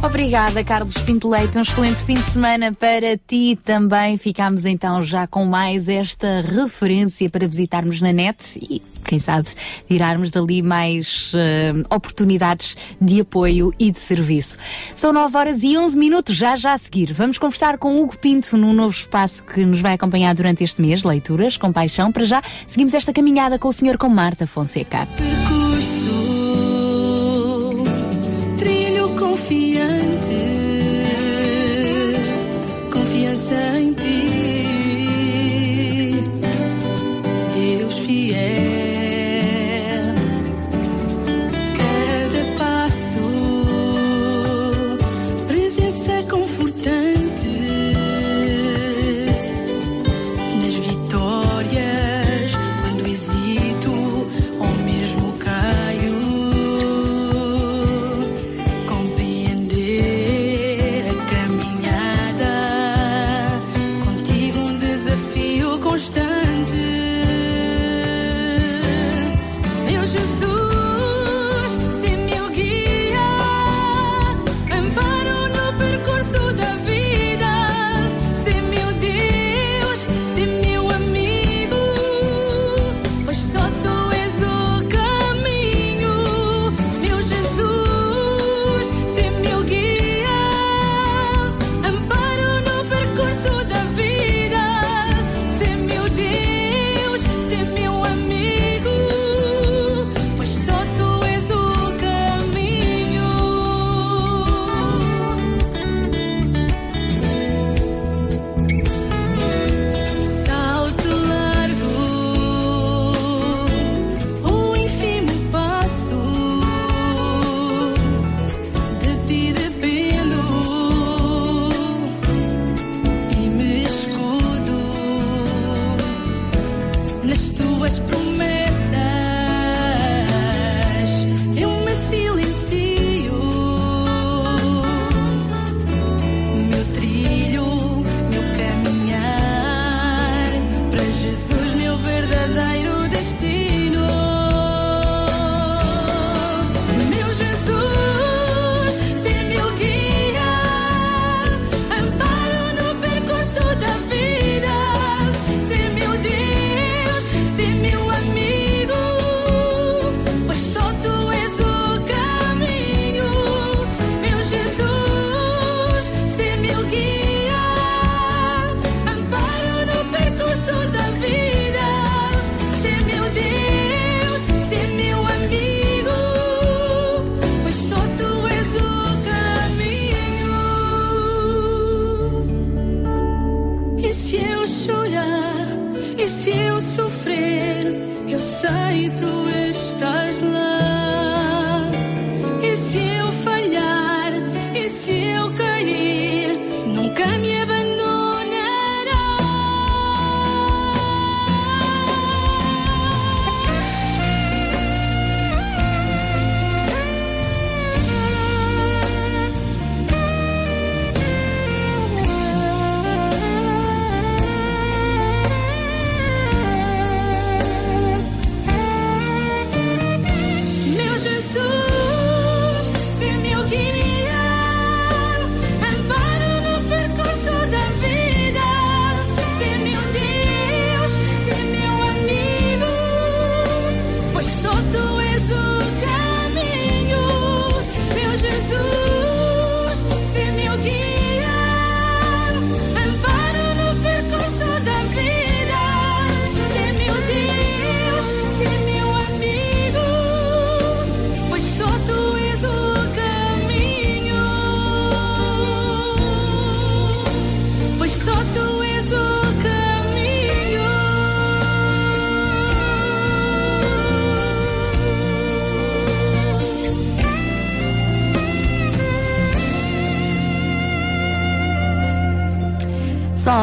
[0.03, 1.57] Obrigada, Carlos Pinto Leite.
[1.57, 4.17] Um excelente fim de semana para ti também.
[4.17, 9.47] Ficamos então já com mais esta referência para visitarmos na net e, quem sabe,
[9.87, 14.57] tirarmos dali mais eh, oportunidades de apoio e de serviço.
[14.93, 17.13] São 9 horas e 11 minutos, já já a seguir.
[17.13, 21.03] Vamos conversar com Hugo Pinto num novo espaço que nos vai acompanhar durante este mês,
[21.03, 22.11] Leituras com Paixão.
[22.11, 25.07] Para já, seguimos esta caminhada com o senhor com Marta Fonseca.
[29.15, 30.52] Confiante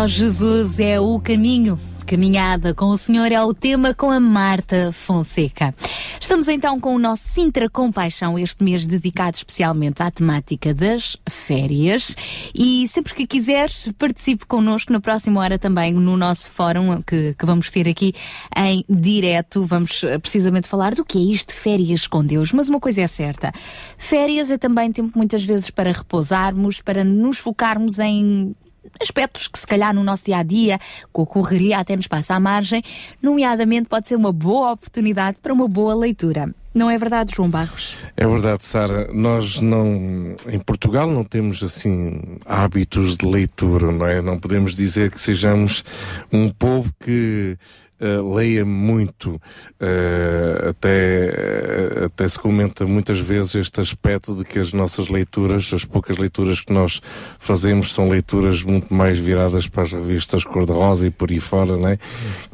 [0.01, 1.79] Só Jesus é o caminho.
[2.07, 5.75] Caminhada com o Senhor é o tema com a Marta Fonseca.
[6.19, 12.17] Estamos então com o nosso Sintra Compaixão, este mês dedicado especialmente à temática das férias.
[12.55, 17.45] E sempre que quiser, participe connosco na próxima hora também no nosso fórum que, que
[17.45, 18.15] vamos ter aqui
[18.57, 19.67] em direto.
[19.67, 22.53] Vamos eh, precisamente falar do que é isto, férias com Deus.
[22.53, 23.53] Mas uma coisa é certa:
[23.99, 28.57] férias é também tempo muitas vezes para repousarmos, para nos focarmos em
[29.01, 30.79] aspectos que se calhar no nosso dia a dia,
[31.13, 32.83] com a correria até nos passa à margem,
[33.23, 36.55] nomeadamente pode ser uma boa oportunidade para uma boa leitura.
[36.73, 37.97] Não é verdade, João Barros?
[38.17, 39.13] É verdade, Sara.
[39.13, 44.23] Nós não, em Portugal não temos assim hábitos de leitura, não é?
[44.23, 45.85] Não podemos dizer que sejamos
[46.33, 47.59] um povo que
[48.01, 49.41] eh, leia muito.
[49.79, 55.71] Eh, até, eh, até se comenta muitas vezes este aspecto de que as nossas leituras,
[55.75, 57.03] as poucas leituras que nós
[57.39, 61.89] fazemos, são leituras muito mais viradas para as revistas cor-de-rosa e por aí fora, não
[61.89, 61.99] é?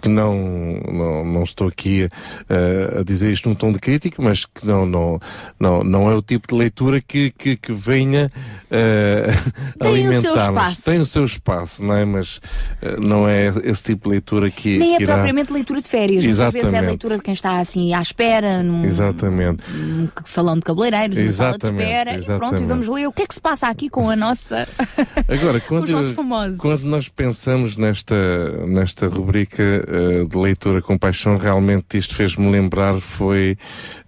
[0.03, 0.35] Que não,
[0.93, 2.09] não, não estou aqui
[2.49, 5.21] eh, a dizer isto num tom de crítica, mas que não, não,
[5.61, 8.33] não, não é o tipo de leitura que, que, que venha
[9.79, 10.49] Tem o seu alimentar-nos.
[10.49, 10.85] espaço.
[10.85, 12.05] Tem o seu espaço, não é?
[12.05, 12.41] Mas
[12.99, 15.36] não é esse tipo de leitura que, que irá...
[15.37, 16.87] propriamente leitura de férias, muitas vezes é Exatamente.
[16.89, 19.63] leitura de quem está assim à espera, num, Exatamente.
[19.71, 22.65] num salão de cabeleireiros, numa sala de Exatamente, espera, e pronto, e exatamente.
[22.67, 24.67] vamos ler o que é que se passa aqui com a nossa.
[25.29, 25.87] Agora, quando,
[26.59, 32.95] quando nós pensamos nesta, nesta rubrica eh, de leitura com paixão, realmente isto fez-me lembrar
[33.01, 33.59] foi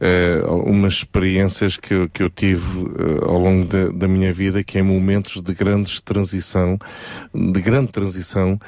[0.00, 2.62] eh, umas experiências que, eu- que eu tive
[2.98, 6.78] eh, ao longo da, da minha vida, que em momentos de grandes transição,
[7.34, 8.58] de grande transição,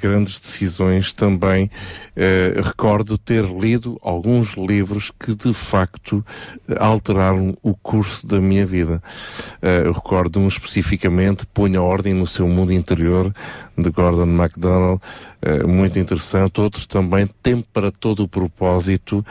[0.00, 1.70] grandes decisões também,
[2.16, 6.26] eh, recordo ter lido alguns livros que de facto
[6.80, 9.00] alteraram o curso da minha vida.
[9.62, 13.32] Eh, recordo um especificamente, Ponha Ordem no Seu Mundo Interior,
[13.78, 15.00] de Gordon MacDonald,
[15.40, 16.60] eh, muito interessante.
[16.60, 19.24] Outro também, Tempo para Todo o Propósito,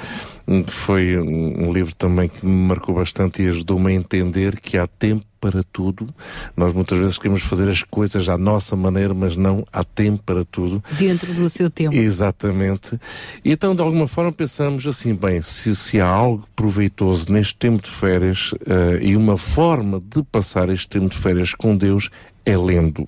[0.68, 5.26] foi um, livro também que me marcou bastante e ajudou-me a entender que há tempo
[5.40, 6.07] para tudo.
[6.56, 10.45] Nós muitas vezes queremos fazer as coisas à nossa maneira, mas não há tempo para
[10.45, 10.84] tudo.
[10.99, 11.95] Dentro do seu tempo.
[11.95, 12.99] Exatamente.
[13.44, 17.82] E então, de alguma forma, pensamos assim, bem, se, se há algo proveitoso neste tempo
[17.82, 22.11] de férias eh, e uma forma de passar este tempo de férias com Deus
[22.45, 23.07] é lendo.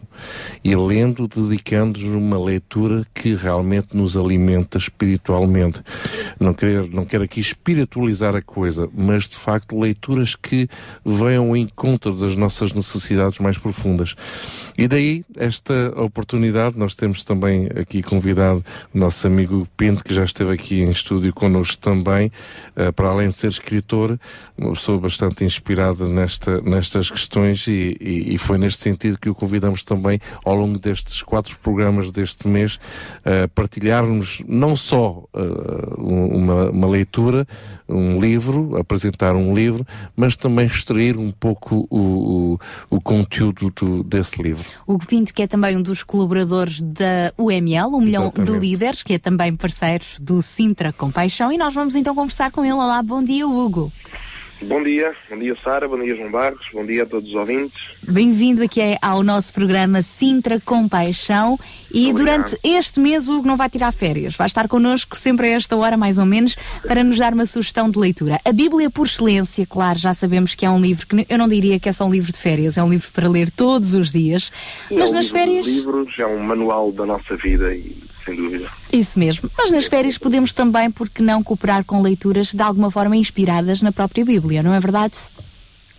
[0.63, 5.81] E lendo, dedicando-nos uma leitura que realmente nos alimenta espiritualmente.
[6.39, 10.67] Não quero, não quero aqui espiritualizar a coisa, mas de facto leituras que
[11.05, 14.15] venham ao encontro das nossas necessidades mais profundas.
[14.77, 20.23] E daí esta oportunidade, nós temos também aqui convidado o nosso amigo Pinto, que já
[20.23, 22.31] esteve aqui em estúdio connosco também,
[22.75, 24.19] eh, para além de ser escritor,
[24.57, 29.33] uma pessoa bastante inspirada nesta, nestas questões e, e- e foi neste sentido que o
[29.35, 32.77] convidamos também ao longo destes quatro programas deste mês
[33.23, 35.39] a partilharmos não só eh,
[35.97, 37.47] um- uma, uma leitura,
[37.87, 42.57] um livro, apresentar um livro, mas também extrair um pouco o,
[42.89, 44.65] o, o conteúdo do- desse livro.
[44.85, 49.03] O Hugo Pinto, que é também um dos colaboradores da UML, um milhão de líderes,
[49.03, 52.73] que é também parceiro do Sintra Compaixão, e nós vamos então conversar com ele.
[52.73, 53.89] Olá, bom dia, Hugo.
[54.65, 57.73] Bom dia, bom dia Sara, bom dia João Barros, bom dia a todos os ouvintes.
[58.01, 61.59] Bem-vindo aqui ao nosso programa Sintra com Paixão
[61.93, 62.17] e Obrigado.
[62.17, 65.75] durante este mês o Hugo não vai tirar férias, vai estar connosco sempre a esta
[65.75, 66.55] hora mais ou menos
[66.87, 68.39] para nos dar uma sugestão de leitura.
[68.45, 71.77] A Bíblia por excelência, claro, já sabemos que é um livro que eu não diria
[71.77, 74.51] que é só um livro de férias, é um livro para ler todos os dias,
[74.89, 75.67] mas é um nas livro férias...
[75.67, 78.69] livros, é um manual da nossa vida e sem dúvida.
[78.91, 79.49] Isso mesmo.
[79.57, 83.91] Mas nas férias podemos também, porque não, cooperar com leituras de alguma forma inspiradas na
[83.91, 85.15] própria Bíblia, não é verdade?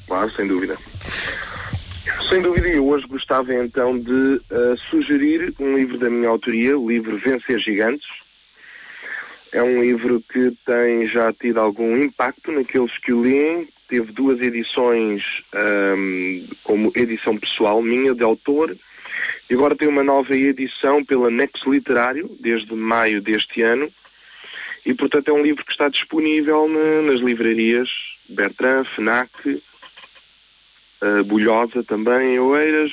[0.07, 0.77] Claro, sem dúvida.
[2.29, 6.91] Sem dúvida, eu hoje gostava então de eh, sugerir um livro da minha autoria, o
[6.91, 8.07] livro Vencer Gigantes.
[9.53, 13.69] É um livro que tem já tido algum impacto naqueles que o leem.
[13.89, 15.23] Teve duas edições
[15.55, 18.77] ahm, como edição pessoal minha, de autor,
[19.49, 23.91] e agora tem uma nova edição pela Nexo Literário, desde maio deste ano.
[24.87, 27.89] E, portanto, é um livro que está disponível na- nas livrarias
[28.29, 29.31] Bertrand, FNAC,
[31.03, 32.93] uh, Bulhosa também, Oeiras,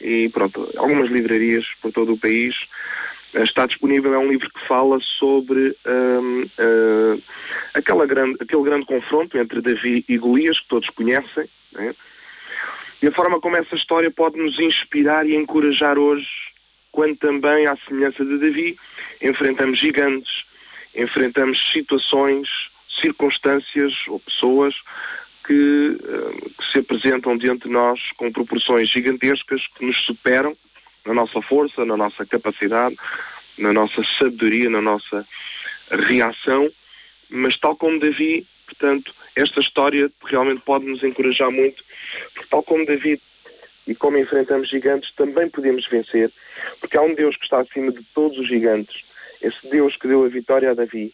[0.00, 2.54] e pronto, algumas livrarias por todo o país.
[3.34, 7.22] Uh, está disponível, é um livro que fala sobre uh,
[7.74, 11.94] aquela grande, aquele grande confronto entre Davi e Golias, que todos conhecem, né?
[13.02, 16.28] E a forma como essa história pode nos inspirar e encorajar hoje,
[16.92, 18.76] quando também, à semelhança de Davi,
[19.22, 20.44] enfrentamos gigantes,
[20.94, 22.48] enfrentamos situações,
[23.00, 24.74] circunstâncias ou pessoas
[25.46, 30.54] que, eh, que se apresentam diante de nós com proporções gigantescas que nos superam
[31.06, 32.96] na nossa força, na nossa capacidade,
[33.56, 35.26] na nossa sabedoria, na nossa
[35.90, 36.70] reação,
[37.28, 41.82] mas tal como Davi, portanto, esta história realmente pode nos encorajar muito,
[42.34, 43.20] porque tal como Davi
[43.86, 46.30] e como enfrentamos gigantes, também podemos vencer,
[46.80, 49.02] porque há um Deus que está acima de todos os gigantes,
[49.40, 51.12] esse Deus que deu a vitória a Davi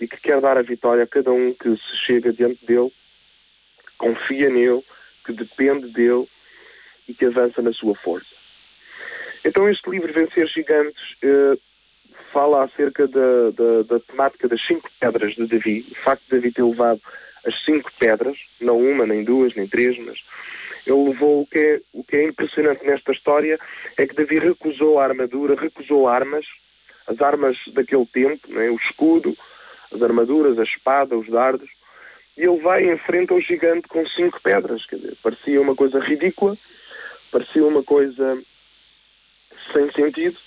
[0.00, 2.92] e que quer dar a vitória a cada um que se chega diante dele,
[3.96, 4.82] confia nele,
[5.26, 6.28] que depende dele
[7.08, 8.38] e que avança na sua força.
[9.44, 11.58] Então este livro Vencer Gigantes eh,
[12.32, 16.52] fala acerca da, da, da temática das cinco pedras de Davi, o facto de Davi
[16.52, 17.00] ter levado
[17.48, 20.18] as cinco pedras, não uma, nem duas, nem três, mas
[20.86, 23.58] ele levou o que é, o que é impressionante nesta história
[23.96, 26.46] é que Davi recusou a armadura, recusou armas,
[27.06, 29.36] as armas daquele tempo, né, o escudo,
[29.92, 31.68] as armaduras, a espada, os dardos,
[32.36, 34.86] e ele vai e enfrenta o gigante com cinco pedras.
[34.86, 36.56] Quer dizer, parecia uma coisa ridícula,
[37.32, 38.42] parecia uma coisa
[39.72, 40.38] sem sentido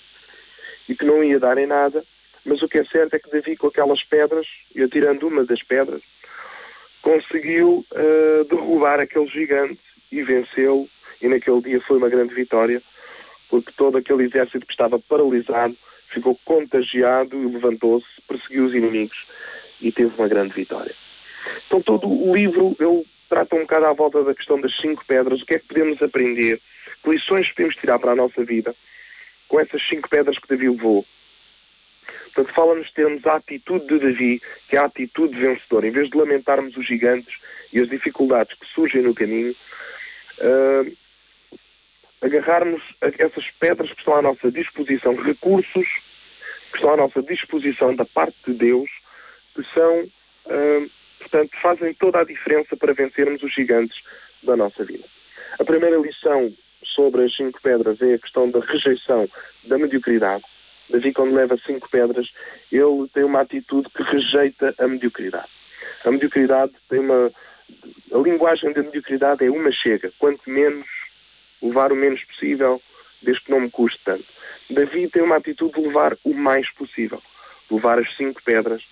[0.88, 2.04] e que não ia dar em nada,
[2.44, 5.62] mas o que é certo é que Davi, com aquelas pedras, e atirando uma das
[5.62, 6.02] pedras,
[7.02, 9.80] conseguiu eh, derrubar aquele gigante
[10.10, 10.88] e vencê-lo,
[11.20, 12.80] e naquele dia foi uma grande vitória,
[13.50, 15.76] porque todo aquele exército que estava paralisado
[16.08, 19.26] ficou contagiado e levantou-se, perseguiu os inimigos
[19.80, 20.94] e teve uma grande vitória.
[21.66, 25.42] Então todo o livro ele trata um bocado à volta da questão das cinco pedras,
[25.42, 26.60] o que é que podemos aprender,
[27.02, 28.74] que lições podemos tirar para a nossa vida
[29.48, 31.04] com essas cinco pedras que Davi levou.
[32.34, 35.86] Portanto, fala-nos termos a atitude de Davi, que é a atitude vencedora.
[35.86, 37.34] Em vez de lamentarmos os gigantes
[37.72, 39.54] e as dificuldades que surgem no caminho,
[40.40, 40.84] ah,
[42.22, 45.86] agarrarmos essas pedras que estão à nossa disposição, recursos
[46.70, 48.90] que estão à nossa disposição da parte de Deus,
[49.54, 50.08] que são,
[50.46, 50.86] ah,
[51.18, 54.00] portanto, fazem toda a diferença para vencermos os gigantes
[54.42, 55.04] da nossa vida.
[55.58, 56.50] A primeira lição
[56.82, 59.28] sobre as cinco pedras é a questão da rejeição
[59.64, 60.44] da mediocridade.
[60.92, 62.30] Davi, quando leva cinco pedras,
[62.70, 65.48] ele tem uma atitude que rejeita a mediocridade.
[66.04, 67.32] A mediocridade tem uma.
[68.12, 70.12] A linguagem da mediocridade é uma chega.
[70.18, 70.86] Quanto menos,
[71.62, 72.80] levar o menos possível,
[73.22, 74.24] desde que não me custe tanto.
[74.68, 77.22] Davi tem uma atitude de levar o mais possível.
[77.70, 78.82] Levar as cinco pedras.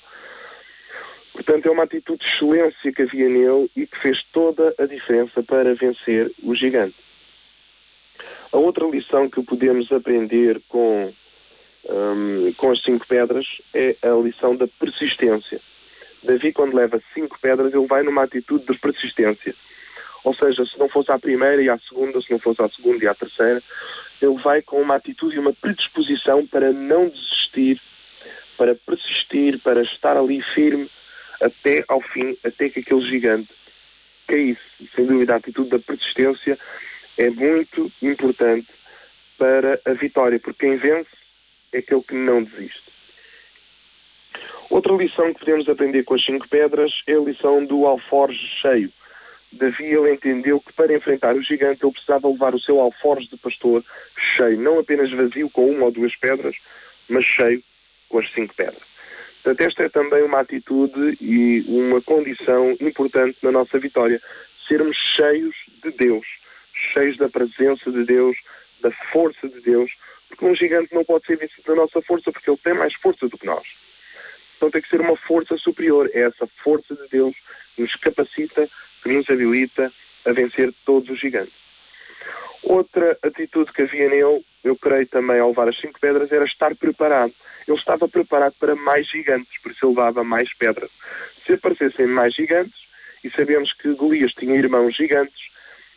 [1.32, 5.42] Portanto, é uma atitude de excelência que havia nele e que fez toda a diferença
[5.42, 6.96] para vencer o gigante.
[8.52, 11.12] A outra lição que podemos aprender com,
[11.88, 15.60] hum, com as cinco pedras é a lição da persistência.
[16.22, 19.54] Davi, quando leva cinco pedras, ele vai numa atitude de persistência.
[20.22, 23.02] Ou seja, se não fosse à primeira e à segunda, se não fosse à segunda
[23.04, 23.62] e à terceira,
[24.20, 27.80] ele vai com uma atitude e uma predisposição para não desistir,
[28.58, 30.90] para persistir, para estar ali firme
[31.40, 33.48] até ao fim, até que aquele gigante
[34.28, 34.60] caísse.
[34.94, 36.58] Sem dúvida, a atitude da persistência
[37.16, 38.68] é muito importante
[39.38, 41.19] para a vitória, porque quem vence
[41.72, 42.90] é aquele que não desiste.
[44.70, 48.92] Outra lição que podemos aprender com as cinco pedras é a lição do alforje cheio.
[49.52, 53.36] Davi ele entendeu que para enfrentar o gigante ele precisava levar o seu alforje de
[53.36, 53.84] pastor
[54.16, 56.54] cheio, não apenas vazio com uma ou duas pedras,
[57.08, 57.62] mas cheio
[58.08, 58.90] com as cinco pedras.
[59.42, 64.20] Portanto, esta é também uma atitude e uma condição importante na nossa vitória.
[64.68, 66.26] Sermos cheios de Deus,
[66.92, 68.36] cheios da presença de Deus,
[68.80, 69.90] da força de Deus,
[70.30, 73.28] porque um gigante não pode ser vencido da nossa força, porque ele tem mais força
[73.28, 73.66] do que nós.
[74.56, 76.08] Então tem que ser uma força superior.
[76.14, 77.34] É essa força de Deus
[77.74, 78.68] que nos capacita,
[79.02, 79.92] que nos habilita
[80.24, 81.52] a vencer todos os gigantes.
[82.62, 86.74] Outra atitude que havia nele, eu creio também ao levar as cinco pedras, era estar
[86.76, 87.32] preparado.
[87.66, 90.90] Ele estava preparado para mais gigantes, por isso ele levava mais pedras.
[91.46, 92.78] Se aparecessem mais gigantes,
[93.24, 95.50] e sabemos que Golias tinha irmãos gigantes,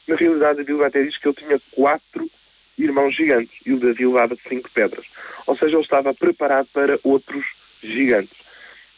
[0.07, 2.29] na realidade a Bíblia até diz que ele tinha quatro
[2.77, 5.05] irmãos gigantes e o Davi levava cinco pedras.
[5.45, 7.45] Ou seja, ele estava preparado para outros
[7.81, 8.37] gigantes.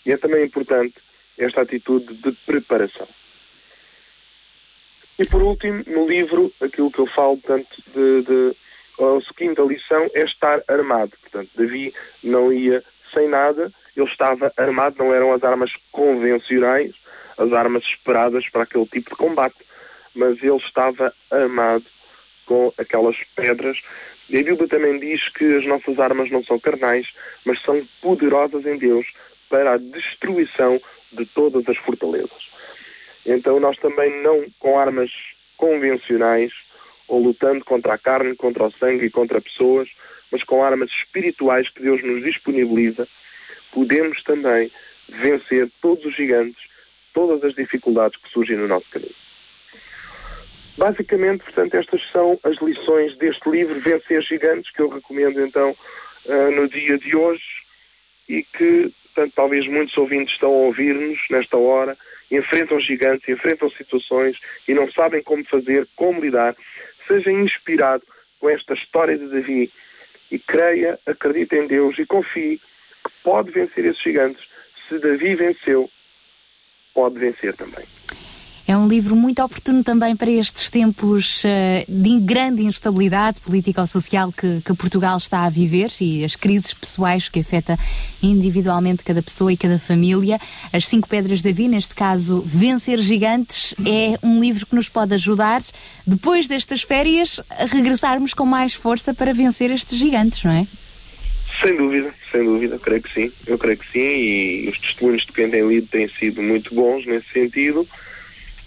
[0.05, 0.95] E é também importante
[1.37, 3.07] esta atitude de preparação.
[5.17, 8.55] E por último, no livro, aquilo que eu falo, portanto, de, de,
[8.99, 11.13] a quinta lição é estar armado.
[11.21, 11.93] Portanto, Davi
[12.23, 12.83] não ia
[13.13, 16.93] sem nada, ele estava armado, não eram as armas convencionais,
[17.37, 19.55] as armas esperadas para aquele tipo de combate,
[20.13, 21.85] mas ele estava armado
[22.45, 23.79] com aquelas pedras.
[24.29, 27.07] E a Bíblia também diz que as nossas armas não são carnais,
[27.45, 29.05] mas são poderosas em Deus
[29.49, 30.81] para a destruição
[31.11, 32.49] de todas as fortalezas.
[33.25, 35.11] Então nós também não com armas
[35.57, 36.51] convencionais
[37.07, 39.87] ou lutando contra a carne, contra o sangue e contra pessoas,
[40.31, 43.07] mas com armas espirituais que Deus nos disponibiliza,
[43.71, 44.71] podemos também
[45.07, 46.61] vencer todos os gigantes,
[47.13, 49.24] todas as dificuldades que surgem no nosso caminho.
[50.77, 55.75] Basicamente, portanto, estas são as lições deste livro, Vencer Gigantes, que eu recomendo então
[56.25, 57.43] uh, no dia de hoje
[58.27, 61.97] e que, portanto, talvez muitos ouvintes estão a ouvir-nos nesta hora,
[62.29, 64.37] enfrentam gigantes, enfrentam situações
[64.67, 66.55] e não sabem como fazer, como lidar.
[67.07, 68.03] Seja inspirado
[68.39, 69.71] com esta história de Davi
[70.29, 74.43] e creia, acredite em Deus e confie que pode vencer esses gigantes.
[74.89, 75.89] Se Davi venceu,
[76.93, 77.85] pode vencer também.
[78.67, 81.47] É um livro muito oportuno também para estes tempos uh,
[81.87, 87.41] de grande instabilidade político-social que, que, Portugal está a viver e as crises pessoais que
[87.41, 87.77] afeta
[88.23, 90.39] individualmente cada pessoa e cada família.
[90.73, 95.13] As Cinco Pedras da Vida, neste caso, Vencer Gigantes, é um livro que nos pode
[95.13, 95.61] ajudar,
[96.05, 100.67] depois destas férias, a regressarmos com mais força para vencer estes gigantes, não é?
[101.61, 103.31] Sem dúvida, sem dúvida, creio que sim.
[103.45, 107.05] Eu creio que sim e os testemunhos de quem tem lido têm sido muito bons
[107.05, 107.87] nesse sentido.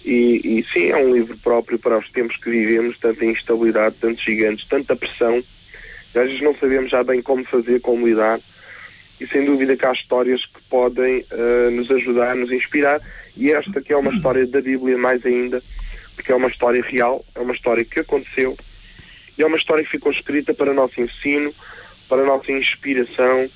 [0.09, 4.23] E, e, sim, é um livro próprio para os tempos que vivemos, tanta instabilidade, tantos
[4.23, 5.43] gigantes, tanta pressão.
[6.15, 8.39] Às vezes não sabemos já bem como fazer, como lidar.
[9.21, 12.99] E sem dúvida que há histórias que podem uh, nos ajudar, nos inspirar.
[13.37, 15.61] E esta que é uma história da Bíblia mais ainda,
[16.15, 18.57] porque é uma história real, é uma história que aconteceu.
[19.37, 21.53] E é uma história que ficou escrita para nosso ensino,
[22.07, 23.47] para nossa inspiração,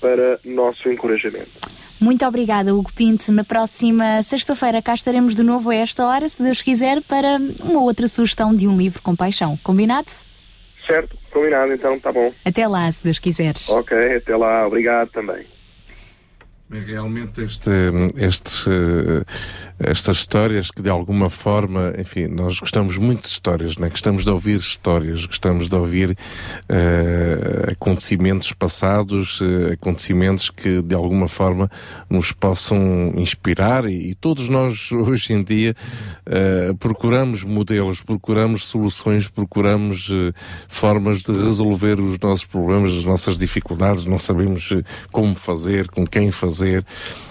[0.00, 1.76] para nosso encorajamento.
[2.00, 3.32] Muito obrigada, Hugo Pinto.
[3.32, 7.80] Na próxima sexta-feira cá estaremos de novo a esta hora, se Deus quiser, para uma
[7.80, 9.58] outra sugestão de um livro com paixão.
[9.62, 10.10] Combinado?
[10.86, 12.32] Certo, combinado então, tá bom.
[12.44, 13.68] Até lá, se Deus quiseres.
[13.68, 15.44] Ok, até lá, obrigado também.
[16.68, 17.70] Realmente este,
[18.16, 18.70] este,
[19.78, 23.88] estas histórias que de alguma forma, enfim, nós gostamos muito de histórias, né?
[23.88, 31.28] gostamos de ouvir histórias, gostamos de ouvir uh, acontecimentos passados, uh, acontecimentos que de alguma
[31.28, 31.70] forma
[32.10, 35.76] nos possam inspirar e, e todos nós hoje em dia
[36.26, 40.10] uh, procuramos modelos, procuramos soluções, procuramos
[40.66, 44.72] formas de resolver os nossos problemas, as nossas dificuldades, não sabemos
[45.12, 46.84] como fazer, com quem fazer fazer.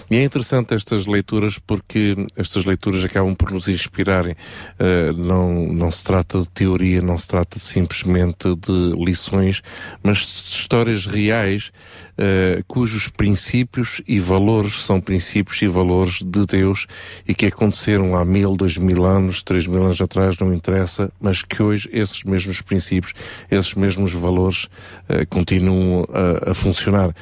[0.08, 4.36] E é interessante estas leituras porque estas leituras acabam por nos inspirarem.
[4.78, 9.62] Uh, não, não se trata de teoria, não se trata simplesmente de lições,
[10.04, 11.72] mas histórias reais
[12.12, 16.86] uh, cujos princípios e valores são princípios e valores de Deus
[17.26, 21.42] e que aconteceram há mil, dois mil anos, três mil anos atrás, não interessa, mas
[21.42, 23.12] que hoje esses mesmos princípios,
[23.50, 24.66] esses mesmos valores
[25.08, 27.12] uh, continuam a, a funcionar.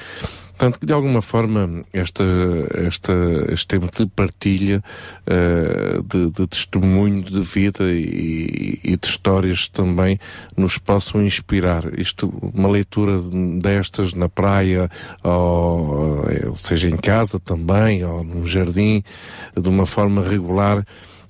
[0.56, 2.24] Portanto, que de alguma forma esta,
[2.74, 3.12] esta,
[3.48, 4.82] este tempo de partilha,
[5.26, 10.18] uh, de, de, testemunho de vida e, e, de histórias também
[10.56, 11.98] nos possam inspirar.
[11.98, 13.18] Isto, uma leitura
[13.60, 14.88] destas na praia,
[15.24, 16.24] ou,
[16.54, 19.02] seja em casa também, ou no jardim,
[19.60, 20.86] de uma forma regular,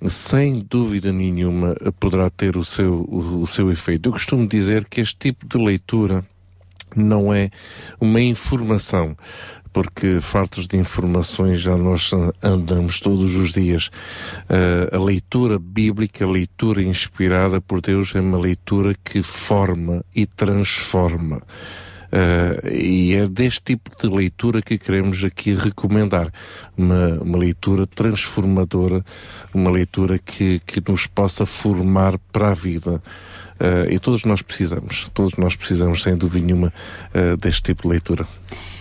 [0.07, 4.11] sem dúvida nenhuma poderá ter o seu, o, o seu efeito.
[4.11, 6.23] Eu costumo dizer que este tipo de leitura
[6.95, 7.51] não é
[8.01, 9.17] uma informação,
[9.73, 13.89] porque fartos de informações já nós andamos todos os dias.
[14.49, 20.27] Uh, a leitura bíblica, a leitura inspirada por Deus é uma leitura que forma e
[20.27, 21.43] transforma.
[22.15, 26.31] Uh, e é deste tipo de leitura que queremos aqui recomendar.
[26.77, 29.05] Uma, uma leitura transformadora,
[29.53, 33.03] uma leitura que, que nos possa formar para a vida.
[33.61, 36.73] Uh, e todos nós precisamos, todos nós precisamos, sem dúvida nenhuma,
[37.15, 38.27] uh, deste tipo de leitura.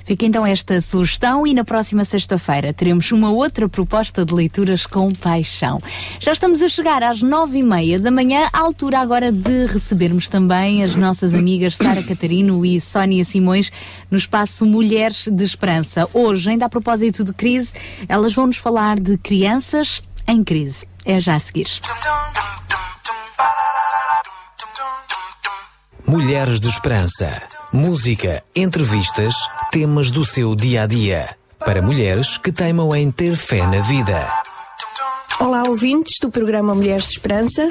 [0.06, 5.14] Fica então esta sugestão e na próxima sexta-feira teremos uma outra proposta de leituras com
[5.14, 5.80] paixão.
[6.20, 10.28] Já estamos a chegar às nove e meia da manhã, à altura agora de recebermos
[10.28, 13.72] também as nossas amigas Sara Catarino e Sónia Simões
[14.12, 16.08] no espaço Mulheres de Esperança.
[16.14, 17.74] Hoje, ainda a propósito de crise,
[18.10, 20.86] elas vão nos falar de crianças em crise.
[21.06, 21.68] É já a seguir.
[26.06, 27.42] Mulheres de Esperança.
[27.72, 29.34] Música, entrevistas,
[29.72, 31.30] temas do seu dia a dia.
[31.60, 34.30] Para mulheres que teimam em ter fé na vida.
[35.40, 37.70] Olá, ouvintes do programa Mulheres de Esperança.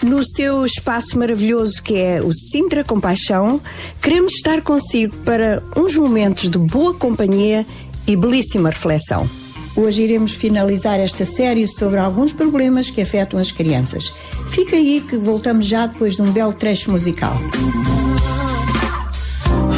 [0.00, 3.60] No seu espaço maravilhoso que é o Sintra Compaixão,
[4.00, 7.66] queremos estar consigo para uns momentos de boa companhia
[8.06, 9.28] e belíssima reflexão.
[9.76, 14.12] Hoje iremos finalizar esta série sobre alguns problemas que afetam as crianças.
[14.50, 17.36] Fica aí que voltamos já depois de um belo trecho musical.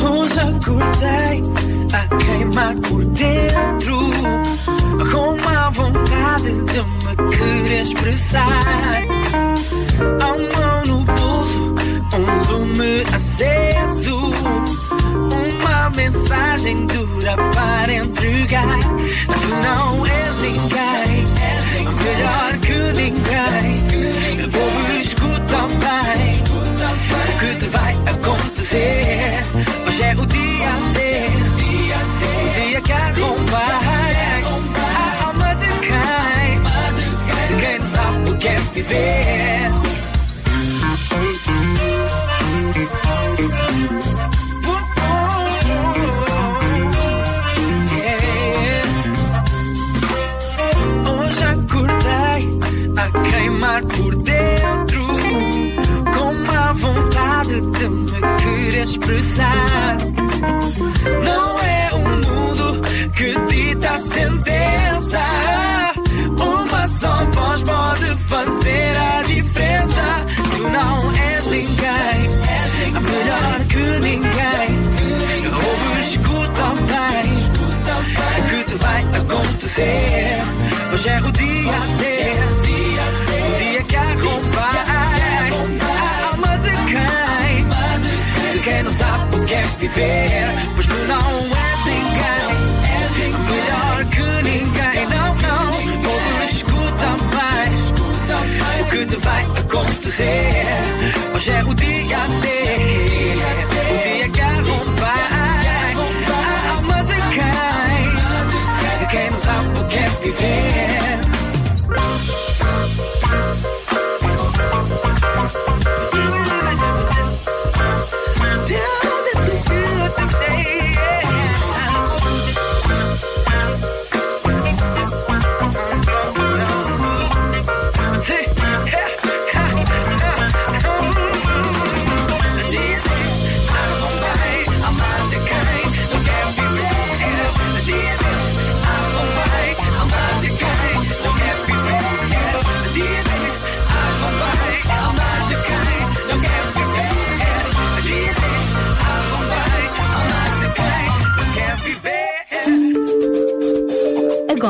[0.05, 1.43] Hoje acordei
[1.93, 4.11] a queimar por dentro
[5.11, 9.05] Com uma vontade de me querer expressar
[10.21, 11.75] A mão no bolso,
[12.17, 14.17] um lume aceso
[15.87, 18.81] Uma mensagem dura para entregar.
[19.29, 21.25] Tu não és ninguém,
[22.03, 24.45] melhor que ninguém.
[24.45, 26.43] O povo escuta bem.
[27.23, 29.45] O que te vai acontecer?
[29.87, 30.99] Hoje é o dia D.
[32.35, 34.43] O dia que acompanha.
[34.91, 36.59] A alma de quem?
[37.47, 39.86] De quem não sabe o que é viver
[53.83, 55.07] por dentro
[56.15, 59.97] com uma vontade de me querer expressar.
[61.23, 62.81] Não é o mundo
[63.15, 65.21] que dita a sentença.
[66.39, 70.27] Uma só voz pode fazer a diferença.
[70.57, 72.31] Tu não és ninguém,
[73.03, 74.69] melhor que ninguém.
[75.53, 77.27] Ouve, escuta bem
[78.39, 80.39] o que te vai acontecer.
[80.93, 82.05] Hoje é o dia D,
[82.53, 82.56] o
[89.47, 90.49] sabe o que é viver.
[90.75, 95.07] Pois tu não és ninguém, melhor que ninguém.
[95.09, 95.67] Não, não,
[96.11, 97.71] ouve, escuta bem
[98.81, 100.67] o que te vai acontecer.
[101.35, 102.56] Hoje é o dia D,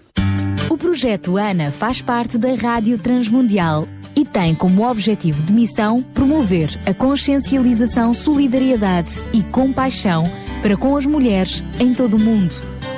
[0.69, 6.69] O projeto ANA faz parte da Rádio Transmundial e tem como objetivo de missão promover
[6.85, 10.25] a consciencialização, solidariedade e compaixão
[10.61, 12.53] para com as mulheres em todo o mundo.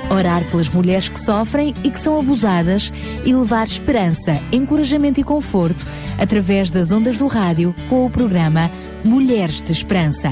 [0.09, 2.93] Orar pelas mulheres que sofrem e que são abusadas
[3.25, 5.85] e levar esperança, encorajamento e conforto
[6.17, 8.71] através das ondas do rádio com o programa
[9.03, 10.31] Mulheres de Esperança.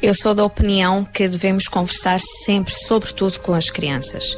[0.00, 4.36] Eu sou da opinião que devemos conversar sempre, sobretudo com as crianças.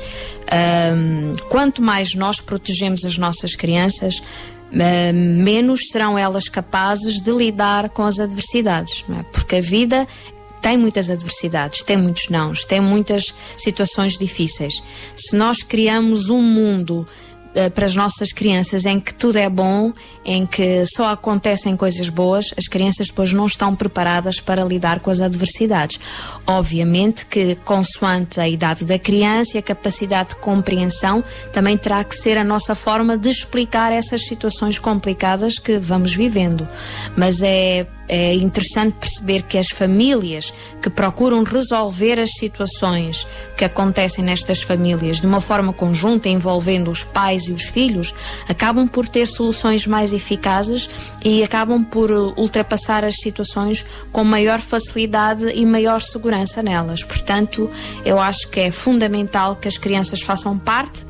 [0.50, 4.22] Ahm, quanto mais nós protegemos as nossas crianças,
[5.12, 9.22] menos serão elas capazes de lidar com as adversidades, é?
[9.32, 10.06] Porque a vida
[10.62, 14.82] tem muitas adversidades, tem muitos nãos, tem muitas situações difíceis.
[15.14, 17.06] Se nós criamos um mundo
[17.74, 19.92] para as nossas crianças em que tudo é bom,
[20.24, 25.10] em que só acontecem coisas boas, as crianças depois não estão preparadas para lidar com
[25.10, 25.98] as adversidades.
[26.46, 32.14] Obviamente que, consoante a idade da criança e a capacidade de compreensão, também terá que
[32.14, 36.68] ser a nossa forma de explicar essas situações complicadas que vamos vivendo.
[37.16, 43.24] Mas é é interessante perceber que as famílias que procuram resolver as situações
[43.56, 48.12] que acontecem nestas famílias de uma forma conjunta, envolvendo os pais e os filhos,
[48.48, 50.90] acabam por ter soluções mais eficazes
[51.24, 57.04] e acabam por uh, ultrapassar as situações com maior facilidade e maior segurança nelas.
[57.04, 57.70] Portanto,
[58.04, 61.08] eu acho que é fundamental que as crianças façam parte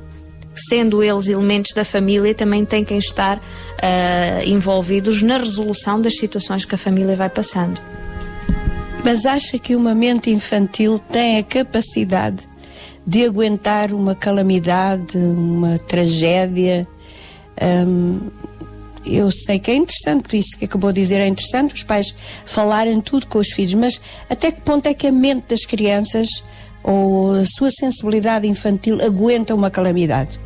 [0.68, 3.40] sendo eles elementos da família, também têm que estar
[3.82, 7.81] ah, envolvidos na resolução das situações que a família vai passando.
[9.02, 12.48] Mas acha que uma mente infantil tem a capacidade
[13.07, 16.86] de aguentar uma calamidade, uma tragédia?
[17.86, 18.28] Hum,
[19.05, 23.01] eu sei que é interessante isso que acabou de dizer, é interessante os pais falarem
[23.01, 26.28] tudo com os filhos, mas até que ponto é que a mente das crianças
[26.82, 30.39] ou a sua sensibilidade infantil aguenta uma calamidade?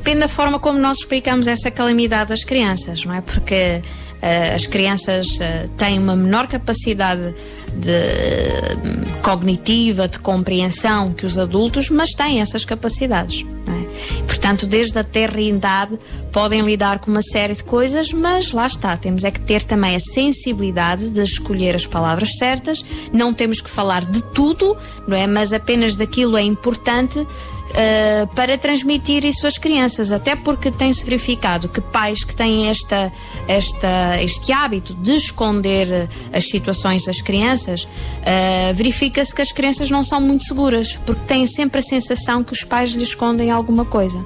[0.00, 3.20] Depende da forma como nós explicamos essa calamidade às crianças, não é?
[3.20, 3.82] Porque
[4.22, 7.34] eh, as crianças eh, têm uma menor capacidade
[7.74, 13.44] de hum, cognitiva, de compreensão que os adultos, mas têm essas capacidades.
[13.68, 14.24] é?
[14.24, 15.98] Portanto, desde a terra-idade
[16.32, 19.94] podem lidar com uma série de coisas, mas lá está, temos é que ter também
[19.94, 22.82] a sensibilidade de escolher as palavras certas,
[23.12, 24.74] não temos que falar de tudo,
[25.06, 25.26] não é?
[25.26, 27.26] Mas apenas daquilo é importante
[27.70, 33.12] Uh, para transmitir isso às crianças, até porque tem-se verificado que pais que têm esta,
[33.46, 39.88] esta, este hábito de esconder uh, as situações às crianças, uh, verifica-se que as crianças
[39.88, 43.84] não são muito seguras, porque têm sempre a sensação que os pais lhes escondem alguma
[43.84, 44.18] coisa.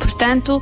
[0.00, 0.60] Portanto,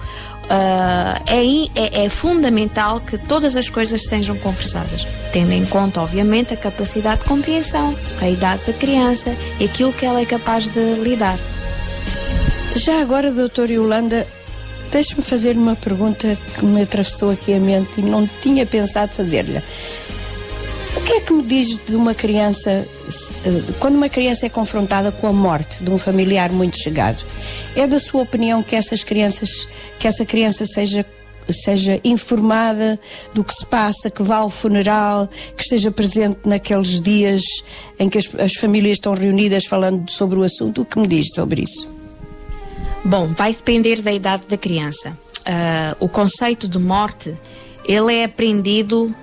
[1.26, 6.52] é, in- é- é fundamental que todas as coisas sejam conversadas, tendo em conta, obviamente,
[6.54, 10.94] a capacidade de compreensão, a idade da criança e aquilo que ela é capaz de
[11.02, 11.38] lidar.
[12.76, 14.26] Já agora, doutora Yolanda,
[14.92, 19.62] deixe-me fazer uma pergunta que me atravessou aqui a mente e não tinha pensado fazer-lhe.
[20.96, 25.12] O que é que me diz de uma criança, eh, quando uma criança é confrontada
[25.12, 27.24] com a morte de um familiar muito chegado?
[27.74, 29.68] É da sua opinião que essas crianças,
[29.98, 31.04] que essa criança seja
[31.48, 32.98] seja informada
[33.32, 37.42] do que se passa, que vá ao funeral, que esteja presente naqueles dias
[38.00, 40.82] em que as, as famílias estão reunidas falando sobre o assunto.
[40.82, 41.95] O que me diz sobre isso?
[43.06, 45.16] Bom, vai depender da idade da criança.
[45.44, 47.38] Ah, o conceito de morte,
[47.84, 49.14] ele é aprendido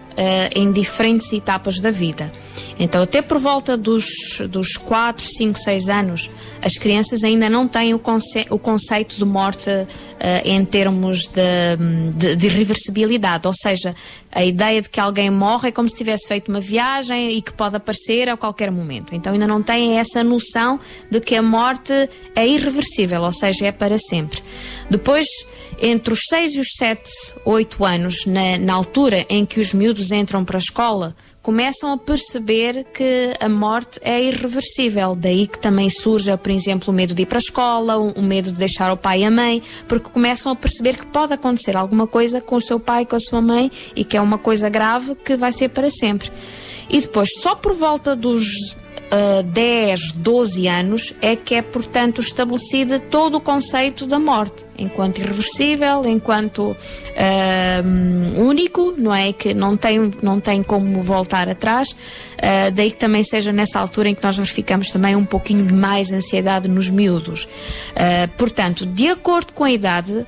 [0.56, 2.32] em diferentes etapas da vida.
[2.80, 4.06] Então, até por volta dos,
[4.50, 6.30] dos 4, 5, 6 anos,
[6.62, 11.78] as crianças ainda não têm o, conce o conceito de morte ah, em termos de,
[12.16, 13.48] de, de reversibilidade.
[13.48, 13.96] Ou seja,
[14.32, 17.54] a ideia de que alguém morre é como se tivesse feito uma viagem e que
[17.54, 19.14] pode aparecer a qualquer momento.
[19.14, 20.80] Então, ainda não têm essa noção
[21.10, 21.94] de que a morte
[22.36, 24.42] é irreversível, ou seja, é para sempre.
[24.90, 25.28] Depois,
[25.86, 27.12] entre os 6 e os 7,
[27.44, 31.98] 8 anos, na, na altura em que os miúdos entram para a escola, começam a
[31.98, 35.14] perceber que a morte é irreversível.
[35.14, 38.54] Daí que também surge, por exemplo, o medo de ir para a escola, o medo
[38.54, 42.08] de deixar o pai e a mãe, porque começam a perceber que pode acontecer alguma
[42.08, 45.16] coisa com o seu pai, com a sua mãe, e que é uma coisa grave
[45.16, 46.32] que vai ser para sempre.
[46.94, 48.78] E depois, só por volta dos
[49.10, 55.18] ah, 10, 12 anos, é que é, portanto, estabelecido todo o conceito da morte, enquanto
[55.18, 56.78] irreversível, enquanto
[57.18, 57.84] ah,
[58.40, 59.34] único, não é?
[59.34, 61.96] Que não tem, não tem como voltar atrás.
[62.40, 66.12] Ah, daí que também seja nessa altura em que nós verificamos também um pouquinho mais
[66.12, 67.48] ansiedade nos miúdos.
[67.96, 70.26] Ah, portanto, de acordo com a idade,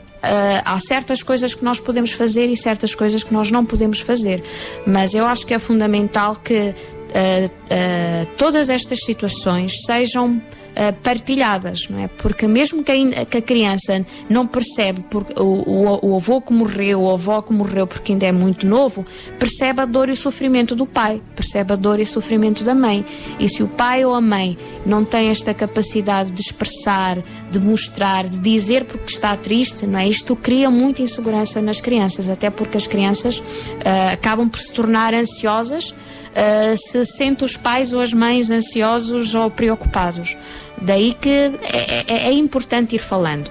[0.63, 4.43] há certas coisas que nós podemos fazer e certas coisas que nós não podemos fazer.
[4.85, 6.73] Mas eu acho que é fundamental que
[7.15, 10.64] ah, ah, todas estas situações sejam ah,
[11.01, 12.07] partilhadas, não é?
[12.07, 15.03] Porque mesmo que a, que a criança não percebe
[15.37, 19.05] o, o, o avô que morreu, o avó que morreu porque ainda é muito novo,
[19.39, 22.75] percebe a dor e o sofrimento do pai, percebe a dor e o sofrimento da
[22.75, 23.05] mãe.
[23.39, 27.17] E se o pai ou a mãe não tem esta capacidade de expressar,
[27.49, 30.07] de mostrar, de dizer porque está triste, não é?
[30.07, 33.41] Isto cria muita insegurança nas crianças, até porque as crianças
[33.83, 35.93] ah, acabam por se tornar ansiosas
[36.35, 40.35] uh, se sente os pais ou as mães ansiosos ou preocupados.
[40.81, 41.29] Daí que
[41.61, 43.49] é, é- é importante ir falando.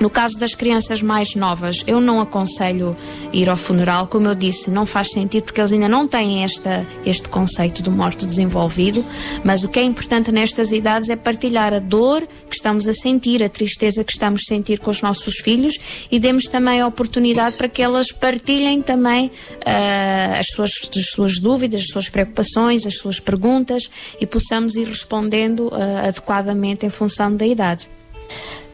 [0.00, 2.96] No caso das crianças mais novas, eu não aconselho
[3.34, 6.86] ir ao funeral, como eu disse, não faz sentido porque eles ainda não têm esta,
[7.04, 9.04] este conceito de morte desenvolvido,
[9.44, 13.42] mas o que é importante nestas idades é partilhar a dor que estamos a sentir,
[13.42, 15.78] a tristeza que estamos a sentir com os nossos filhos
[16.10, 19.30] e demos também a oportunidade para que elas partilhem também
[19.66, 24.88] ah, as, suas, as suas dúvidas, as suas preocupações, as suas perguntas e possamos ir
[24.88, 27.86] respondendo ah, adequadamente em função da idade.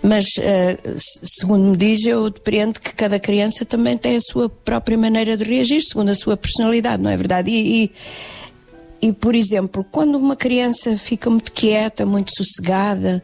[0.02, 4.48] Mas, eh, se- segundo me diz, eu depreendo que cada criança também tem a sua
[4.48, 7.50] própria maneira de reagir, segundo a sua personalidade, não é verdade?
[7.50, 7.84] E,
[9.02, 13.22] e, e, por exemplo, quando uma criança fica muito quieta, muito sossegada,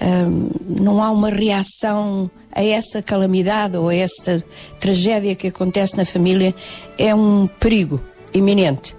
[0.00, 4.42] hum, não há uma reação a essa calamidade ou a essa
[4.80, 6.54] tragédia que acontece na família,
[6.96, 8.00] é um perigo
[8.32, 8.94] iminente.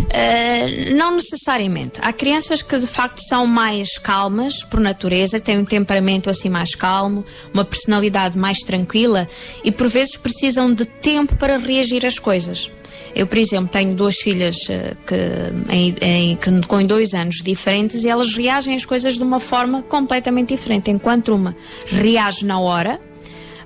[0.00, 1.98] Uh, não necessariamente.
[2.02, 6.74] Há crianças que de facto são mais calmas por natureza, têm um temperamento assim mais
[6.74, 9.26] calmo, uma personalidade mais tranquila
[9.64, 12.70] e por vezes precisam de tempo para reagir às coisas.
[13.14, 15.14] Eu, por exemplo, tenho duas filhas uh, que,
[15.72, 19.82] em, em- que com dois anos diferentes e elas reagem às coisas de uma forma
[19.82, 20.90] completamente diferente.
[20.90, 21.54] Enquanto uma
[21.86, 23.00] reage na hora,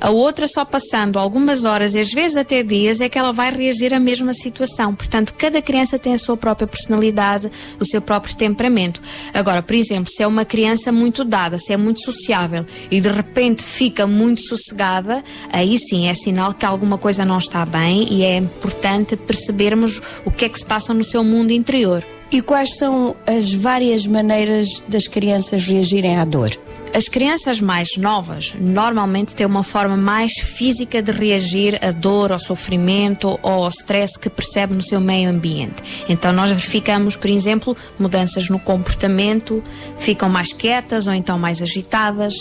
[0.00, 3.50] a outra só passando algumas horas e às vezes até dias é que ela vai
[3.50, 4.94] reagir à mesma situação.
[4.94, 7.50] Portanto, cada criança tem a sua própria personalidade,
[7.80, 9.00] o seu próprio temperamento.
[9.32, 13.08] Agora, por exemplo, se é uma criança muito dada, se é muito sociável e de
[13.08, 18.22] repente fica muito sossegada, aí sim é sinal que alguma coisa não está bem e
[18.22, 22.04] é importante percebermos o que é que se passa no seu mundo interior.
[22.30, 26.50] E quais são as várias maneiras das crianças reagirem à dor?
[26.94, 32.38] As crianças mais novas normalmente têm uma forma mais física de reagir à dor, ao
[32.38, 35.82] sofrimento ou ao stress que percebe no seu meio ambiente.
[36.08, 39.62] Então nós verificamos, por exemplo, mudanças no comportamento,
[39.98, 42.34] ficam mais quietas ou então mais agitadas,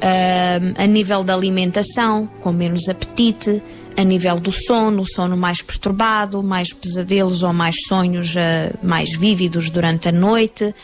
[0.00, 3.62] ahm, a nível da alimentação, com menos apetite,
[3.96, 9.68] a nível do sono, sono mais perturbado, mais pesadelos ou mais sonhos ah, mais vívidos
[9.70, 10.74] durante a noite.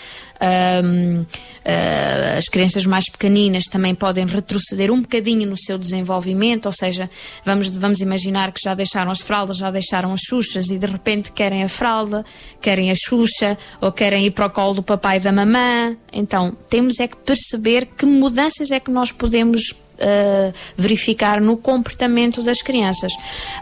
[0.40, 1.24] Ahm,
[1.64, 7.10] ah, as crianças mais pequeninas também podem retroceder um bocadinho no seu desenvolvimento, ou seja,
[7.44, 11.32] vamos, vamos imaginar que já deixaram as fraldas, já deixaram as xuxas e de repente
[11.32, 12.24] querem a fralda,
[12.60, 15.96] querem a xuxa ou querem ir para o colo do papai e da mamã.
[16.12, 22.42] Então, temos é que perceber que mudanças é que nós podemos uh, verificar no comportamento
[22.42, 23.12] das crianças.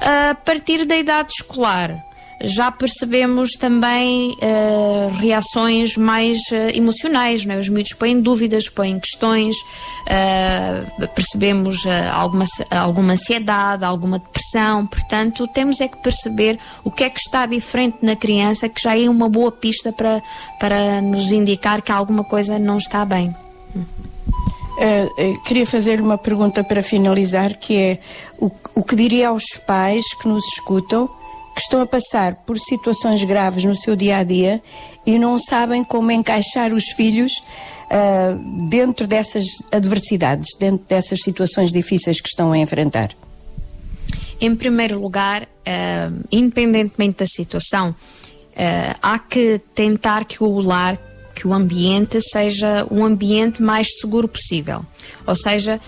[0.00, 2.04] A partir da idade escolar,
[2.44, 7.58] já percebemos também uh, reações mais uh, emocionais, não é?
[7.58, 15.46] os miúdos põem dúvidas, põem questões, uh, percebemos uh, alguma, alguma ansiedade, alguma depressão, portanto
[15.48, 19.08] temos é que perceber o que é que está diferente na criança, que já é
[19.08, 20.22] uma boa pista para,
[20.58, 23.34] para nos indicar que alguma coisa não está bem.
[24.76, 27.98] Eh, queria fazer uma pergunta para finalizar, que é
[28.40, 31.08] o, o que diria aos pais que nos escutam,
[31.54, 34.62] que estão a passar por situações graves no seu dia a dia
[35.06, 37.32] e não sabem como encaixar os filhos
[37.90, 38.36] ah,
[38.68, 43.10] dentro dessas adversidades, dentro dessas situações difíceis que estão a enfrentar.
[44.40, 47.94] Em primeiro lugar, eh, independentemente da situação,
[48.56, 50.98] eh, há que tentar que o lar,
[51.34, 54.84] que o ambiente seja um ambiente mais seguro possível.
[55.26, 55.80] Ou seja,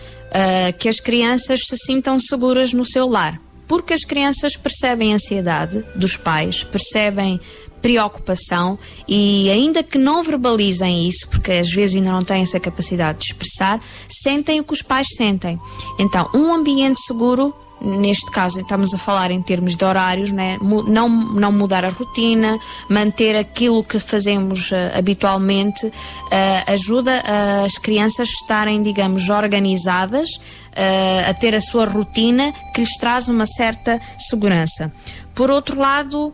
[0.78, 3.40] que as crianças se sintam seguras no seu lar.
[3.66, 7.40] Porque as crianças percebem ansiedade dos pais, percebem
[7.82, 13.18] preocupação e ainda que não verbalizem isso, porque às vezes ainda não têm essa capacidade
[13.18, 15.58] de expressar, sentem o que os pais sentem.
[15.98, 20.58] Então, um ambiente seguro Neste caso, estamos a falar em termos de horários, né?
[20.60, 22.58] Não, não mudar a rotina,
[22.88, 25.92] manter aquilo que fazemos eh, habitualmente,
[26.30, 27.22] eh, ajuda
[27.64, 30.30] as crianças a estarem, digamos, organizadas,
[30.72, 34.90] eh, a ter a sua rotina, que lhes traz uma certa segurança.
[35.34, 36.32] Por outro lado,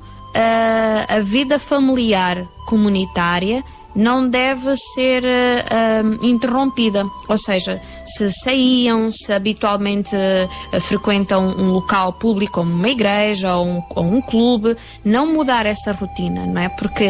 [1.08, 3.62] a vida familiar comunitária
[3.94, 7.04] não deve ser eh, interrompida.
[7.28, 10.48] Ou seja, se saíam, se habitualmente eh,
[10.80, 15.92] frequentam um local público como uma igreja ou um, ou um clube, não mudar essa
[15.92, 16.68] rotina, não é?
[16.68, 17.04] Porque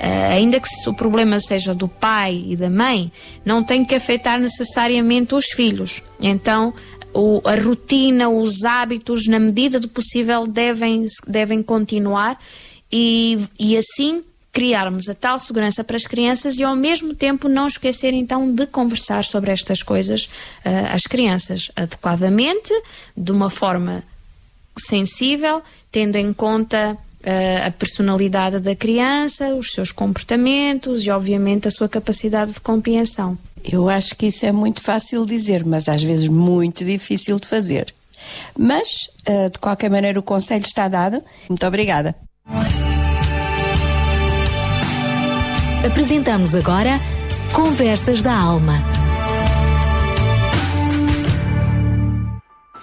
[0.00, 3.10] eh, ainda que o problema seja do pai e da mãe,
[3.44, 6.02] não tem que afetar necessariamente os filhos.
[6.20, 6.72] Então,
[7.12, 12.38] o- a rotina, os hábitos, na medida do possível, devem, devem continuar
[12.92, 14.22] e, e assim
[14.54, 18.66] criarmos a tal segurança para as crianças e ao mesmo tempo não esquecer então de
[18.66, 20.30] conversar sobre estas coisas
[20.64, 22.72] ah, às crianças adequadamente,
[23.16, 24.04] de uma forma
[24.78, 25.60] sensível,
[25.90, 31.88] tendo em conta ah, a personalidade da criança, os seus comportamentos e obviamente a sua
[31.88, 33.36] capacidade de compreensão.
[33.64, 37.92] Eu acho que isso é muito fácil dizer, mas às vezes muito difícil de fazer.
[38.56, 41.20] Mas, ah, de qualquer maneira, o conselho está dado.
[41.48, 42.14] Muito obrigada.
[45.86, 46.98] Apresentamos agora
[47.52, 48.82] Conversas da Alma.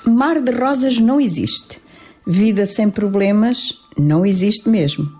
[0.05, 1.81] Mar de rosas não existe.
[2.27, 5.11] Vida sem problemas não existe mesmo.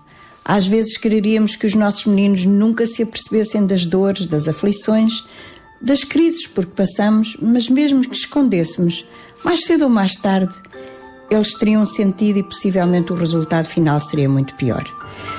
[0.44, 5.24] Às vezes quereríamos que os nossos meninos nunca se apercebessem das dores, das aflições,
[5.80, 9.04] das crises por que passamos, mas mesmo que escondêssemos,
[9.44, 10.54] mais cedo ou mais tarde,
[11.32, 14.84] eles teriam sentido e possivelmente o resultado final seria muito pior.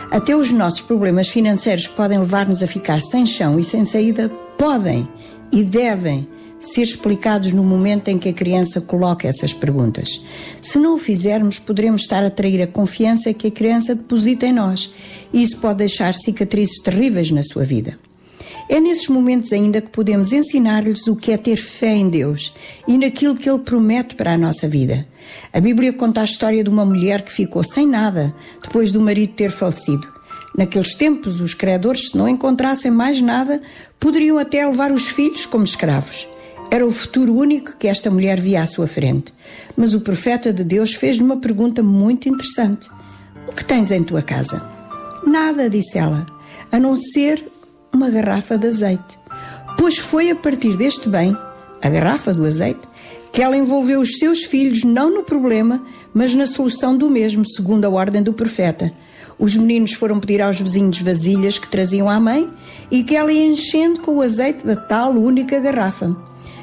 [0.10, 4.30] Até os nossos problemas financeiros que podem levar-nos a ficar sem chão e sem saída
[4.58, 5.08] podem
[5.52, 6.28] e devem
[6.60, 10.24] ser explicados no momento em que a criança coloca essas perguntas.
[10.62, 14.54] Se não o fizermos, poderemos estar a trair a confiança que a criança deposita em
[14.54, 14.94] nós
[15.34, 17.98] e isso pode deixar cicatrizes terríveis na sua vida.
[18.70, 22.54] É nesses momentos ainda que podemos ensinar-lhes o que é ter fé em Deus
[22.88, 25.06] e naquilo que Ele promete para a nossa vida.
[25.52, 29.34] A Bíblia conta a história de uma mulher que ficou sem nada depois do marido
[29.34, 30.08] ter falecido.
[30.58, 33.62] Naqueles tempos, os credores, se não encontrassem mais nada,
[34.00, 36.28] poderiam até levar os filhos como escravos.
[36.70, 39.34] Era o futuro único que esta mulher via à sua frente.
[39.76, 42.88] Mas o profeta de Deus fez-lhe uma pergunta muito interessante:
[43.48, 44.64] O que tens em tua casa?
[45.26, 46.26] Nada, disse ela,
[46.72, 47.53] a não ser
[47.94, 49.20] uma garrafa de azeite.
[49.78, 51.38] Pois foi a partir deste bem,
[51.80, 52.82] a garrafa do azeite,
[53.32, 57.86] que ela envolveu os seus filhos não no problema, mas na solução do mesmo, segundo
[57.86, 58.92] a ordem do profeta.
[59.38, 62.50] Os meninos foram pedir aos vizinhos vasilhas que traziam à mãe
[62.90, 66.16] e que ela ia enchendo com o azeite da tal única garrafa.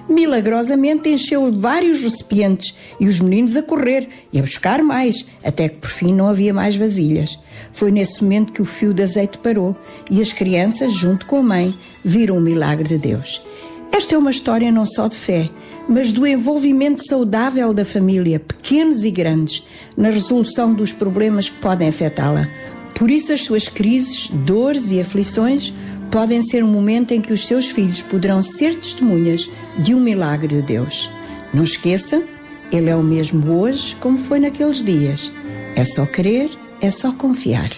[0.08, 5.76] Milagrosamente encheu vários recipientes e os meninos a correr e a buscar mais, até que
[5.76, 7.38] por fim não havia mais vasilhas.
[7.72, 9.76] Foi nesse momento que o fio de azeite parou
[10.10, 11.74] e as crianças, junto com a mãe,
[12.04, 13.42] viram o milagre de Deus.
[13.92, 15.50] Esta é uma história não só de fé,
[15.88, 19.66] mas do envolvimento saudável da família, pequenos e grandes,
[19.96, 22.48] na resolução dos problemas que podem afetá-la.
[22.94, 25.72] Por isso, as suas crises, dores e aflições
[26.10, 30.48] podem ser um momento em que os seus filhos poderão ser testemunhas de um milagre
[30.48, 31.10] de Deus.
[31.52, 32.22] Não esqueça,
[32.70, 35.32] Ele é o mesmo hoje como foi naqueles dias.
[35.74, 37.70] É só crer, é só confiar.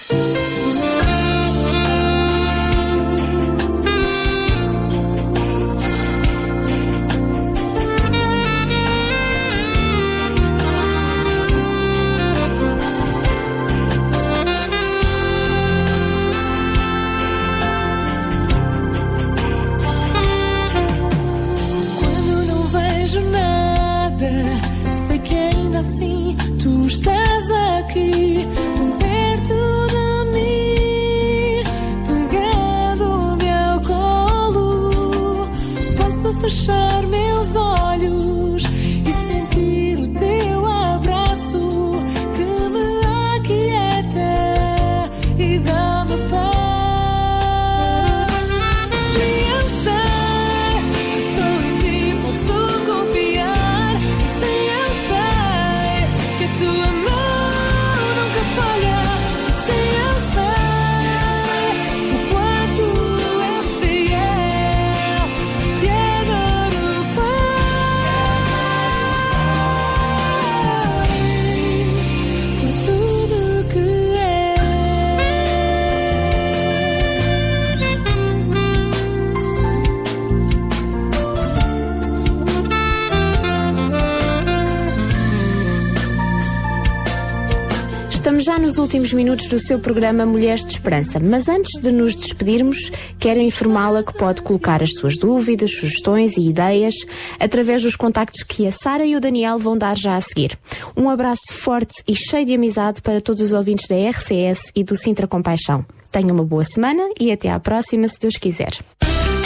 [89.52, 94.40] Do seu programa Mulheres de Esperança, mas antes de nos despedirmos, quero informá-la que pode
[94.40, 96.94] colocar as suas dúvidas, sugestões e ideias
[97.38, 100.58] através dos contactos que a Sara e o Daniel vão dar já a seguir.
[100.96, 104.96] Um abraço forte e cheio de amizade para todos os ouvintes da RCS e do
[104.96, 105.84] Sintra Compaixão.
[106.10, 108.78] Tenha uma boa semana e até à próxima, se Deus quiser.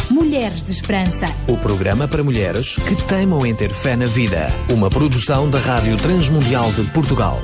[0.09, 1.27] Mulheres de Esperança.
[1.49, 4.47] O programa para mulheres que teimam em ter fé na vida.
[4.71, 7.43] Uma produção da Rádio Transmundial de Portugal.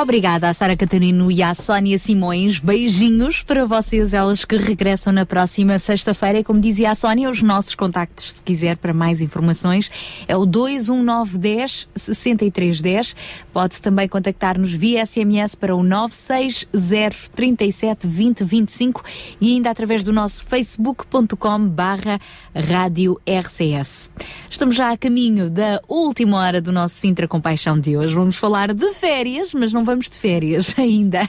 [0.00, 2.60] Obrigada à Sara Catarino e à Sónia Simões.
[2.60, 6.38] Beijinhos para vocês, elas que regressam na próxima sexta-feira.
[6.38, 9.90] E como dizia a Sónia, os nossos contactos, se quiser, para mais informações,
[10.28, 13.16] é o 21910 6310.
[13.52, 19.02] Pode também contactar-nos via SMS para o 960 37 20 25
[19.40, 22.20] e ainda através do nosso facebook.com barra
[22.54, 24.12] rádio RCS.
[24.48, 28.14] Estamos já a caminho da última hora do nosso Sintra Compaixão de hoje.
[28.14, 31.28] Vamos falar de férias, mas não vamos de férias ainda.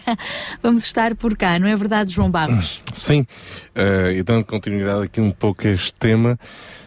[0.62, 2.82] Vamos estar por cá, não é verdade, João Barros?
[2.94, 3.26] Sim,
[3.74, 6.38] eh, e dando continuidade aqui um pouco a este tema,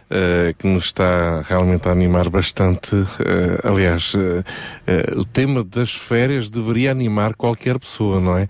[0.09, 2.95] eh, que nos está realmente a animar bastante.
[2.95, 4.13] eh, aliás,
[4.85, 8.47] eh, o tema das férias deveria animar qualquer pessoa, não é?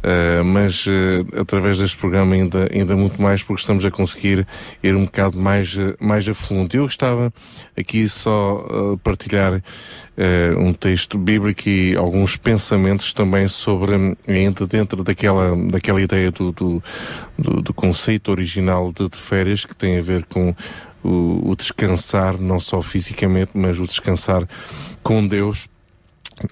[0.00, 4.46] Eh, mas eh, através deste programa ainda, ainda muito mais porque estamos a conseguir
[4.82, 6.72] ir um bocado mais, eh, mais a fundo.
[6.76, 7.32] Eu gostava
[7.76, 8.64] aqui só
[8.94, 9.62] eh, partilhar
[10.58, 16.82] um texto bíblico e alguns pensamentos também sobre, ainda dentro daquela, daquela ideia do, do,
[17.38, 20.52] do, do conceito original de, de férias que tem a ver com
[21.04, 24.42] o, o descansar, não só fisicamente, mas o descansar
[25.04, 25.68] com Deus.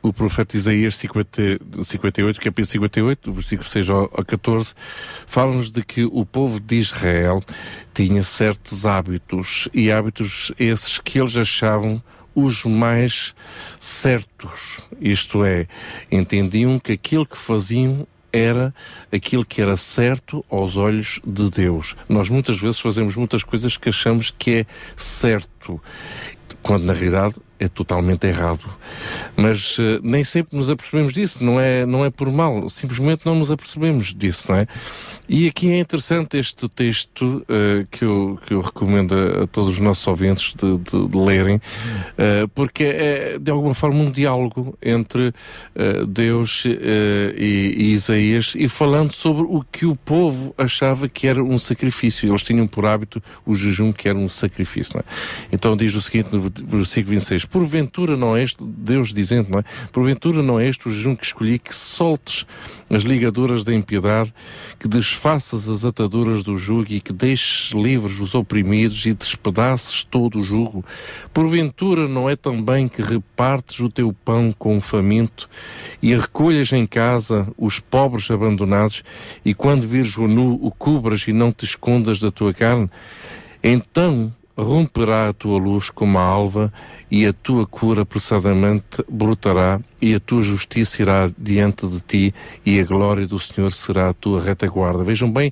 [0.02, 4.74] O profeta Isaías 50, 58, capítulo 58, versículo 6 ao ao 14,
[5.26, 7.42] fala-nos de que o povo de Israel
[7.94, 12.02] tinha certos hábitos, e hábitos esses que eles achavam
[12.34, 13.34] os mais
[13.80, 14.80] certos.
[15.00, 15.66] Isto é,
[16.10, 18.74] entendiam que aquilo que faziam era
[19.10, 21.96] aquilo que era certo aos olhos de Deus.
[22.08, 25.80] Nós muitas vezes fazemos muitas coisas que achamos que é certo,
[26.62, 28.64] quando na realidade é totalmente errado.
[29.36, 33.34] Mas eh, nem sempre nos apercebemos disso, não é, não é por mal, simplesmente não
[33.34, 34.66] nos apercebemos disso, não é?
[35.28, 39.70] E aqui é interessante este texto eh, que, eu, que eu recomendo a, a todos
[39.70, 41.60] os nossos ouvintes de, de- de lerem,
[42.16, 45.32] eh, porque é de alguma forma um diálogo entre
[46.08, 51.58] Deus e, e Isaías e falando sobre o que o povo achava que era um
[51.58, 52.28] sacrifício.
[52.28, 54.94] Eles tinham por hábito o jejum que era um sacrifício.
[54.94, 55.04] Não é?
[55.52, 59.64] Então diz o seguinte no versículo 26: Porventura não é este, Deus dizendo, não é?
[59.92, 62.46] Porventura não é este o jejum que escolhi que soltes
[62.88, 64.32] as ligaduras da impiedade,
[64.78, 70.38] que desfaças as ataduras do jugo e que deixes livres os oprimidos e despedaces todo
[70.38, 70.84] o jugo.
[71.32, 75.48] Porventura não é também que repartes o teu pão com o faminto
[76.00, 79.02] e recolhas em casa os pobres abandonados
[79.44, 82.88] e quando vires o nu o cubras e não te escondas da tua carne?
[83.62, 86.72] Então romperá a tua luz como a alva
[87.10, 92.78] e a tua cura apressadamente brotará e a tua justiça irá diante de ti e
[92.78, 95.02] a glória do Senhor será a tua retaguarda.
[95.02, 95.50] Vejam bem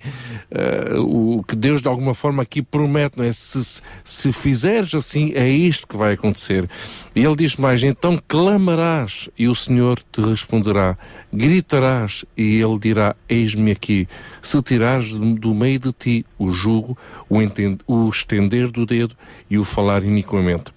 [0.50, 3.32] eh, o que Deus de alguma forma aqui promete, não é?
[3.32, 6.68] Se, se fizeres assim, é isto que vai acontecer.
[7.14, 10.98] E ele diz mais, então clamarás e o Senhor te responderá,
[11.32, 14.08] gritarás e ele dirá, eis-me aqui.
[14.42, 16.98] Se tirares do meio de ti o jugo,
[17.28, 17.38] o,
[17.86, 19.16] o estender do dedo
[19.48, 20.73] e o falar iniquamente.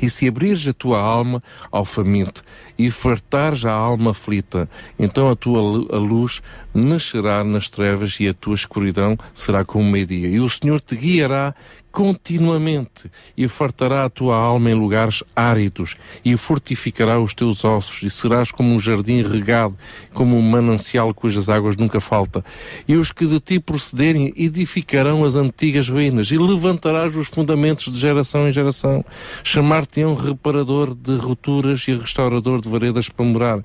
[0.00, 2.42] E se abrires a tua alma ao faminto
[2.78, 4.68] e fartares a alma aflita,
[4.98, 5.60] então a tua
[5.94, 6.40] a luz
[6.72, 10.28] nascerá nas trevas e a tua escuridão será como meio-dia.
[10.28, 11.54] E o Senhor te guiará
[11.90, 18.10] continuamente e fartará a tua alma em lugares áridos e fortificará os teus ossos e
[18.10, 19.76] serás como um jardim regado,
[20.14, 22.44] como um manancial cujas águas nunca falta.
[22.86, 27.98] E os que de ti procederem edificarão as antigas ruínas e levantarás os fundamentos de
[27.98, 29.04] geração em geração.
[29.42, 33.64] Chamar-te-ão reparador de rupturas e restaurador de veredas para morar.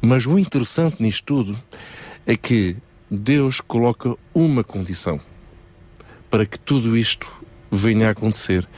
[0.00, 1.58] Mas o interessante nisto tudo
[2.26, 2.76] é que
[3.10, 5.20] Deus coloca uma condição
[6.30, 7.30] para que tudo isto
[7.72, 8.68] venha a acontecer.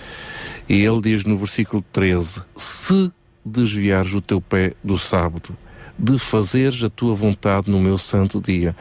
[0.69, 3.13] E ele diz no versículo 13: Se
[3.45, 5.57] desviares o teu pé do sábado,
[5.99, 8.75] de fazeres a tua vontade no meu santo dia,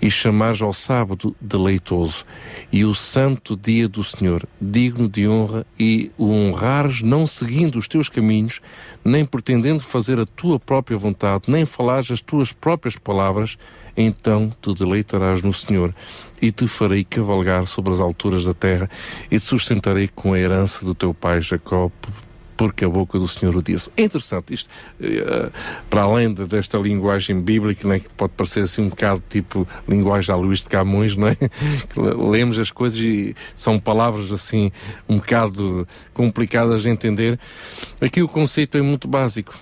[0.00, 2.24] e chamares ao sábado deleitoso,
[2.72, 7.88] e o santo dia do Senhor, digno de honra, e o honrares não seguindo os
[7.88, 8.60] teus caminhos,
[9.04, 13.56] nem pretendendo fazer a tua própria vontade, nem falares as tuas próprias palavras,
[13.96, 15.94] então te deleitarás no Senhor,
[16.40, 18.90] e te farei cavalgar sobre as alturas da terra,
[19.30, 21.90] e te sustentarei com a herança do teu pai Jacó
[22.56, 23.90] porque a boca do Senhor o disse.
[23.96, 24.68] É interessante isto,
[25.00, 25.50] eh,
[25.90, 30.32] para além de- desta linguagem bíblica, né, que pode parecer assim um bocado tipo linguagem
[30.32, 31.34] à Luís de Camões, não é?
[31.88, 34.70] Que le- lemos as coisas e são palavras assim
[35.08, 37.38] um bocado complicadas de entender.
[38.00, 39.54] Aqui o conceito é muito básico.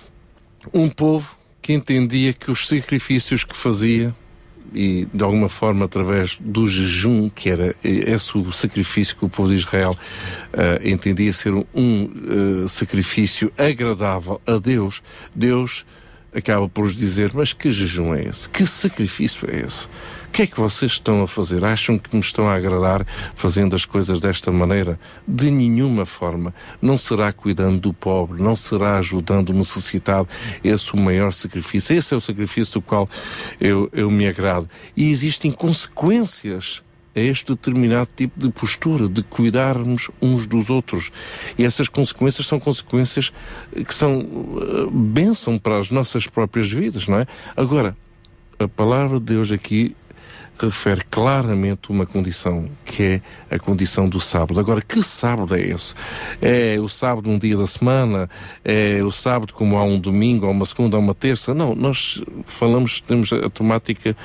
[0.73, 4.13] Um povo que entendia que os sacrifícios que fazia
[4.73, 9.49] e de alguma forma através do jejum, que era esse o sacrifício que o povo
[9.49, 9.95] de Israel
[10.51, 15.01] eh, entendia ser um eh, sacrifício agradável a Deus,
[15.35, 15.85] Deus
[16.33, 18.49] acaba por lhes dizer: Mas que jejum é esse?
[18.49, 19.87] Que sacrifício é esse?
[20.33, 21.63] Que é que vocês estão a fazer?
[21.63, 23.05] Acham que me estão a agradar
[23.35, 24.99] fazendo as coisas desta maneira?
[25.27, 26.55] De nenhuma forma.
[26.81, 30.27] Não será cuidando do pobre, não será ajudando o necessitado.
[30.63, 31.95] Esse é o maior sacrifício.
[31.95, 33.07] Esse é o sacrifício do qual
[33.61, 34.67] eu, eu me agrado.
[34.97, 36.81] E existem consequências
[37.15, 41.11] a este determinado tipo de postura, de cuidarmos uns dos outros.
[41.59, 43.31] E essas consequências são consequências
[43.71, 47.27] que são uh, bênção para as nossas próprias vidas, não é?
[47.55, 47.95] Agora,
[48.57, 49.95] a palavra de Deus aqui
[50.57, 53.21] refere claramente uma condição, que é
[53.55, 54.59] a condição do sábado.
[54.59, 55.93] Agora, que sábado é esse?
[56.41, 58.29] É o sábado um dia da semana?
[58.63, 61.53] É o sábado como há um domingo, ou uma segunda, ou uma terça?
[61.53, 64.15] Não, nós falamos, temos a temática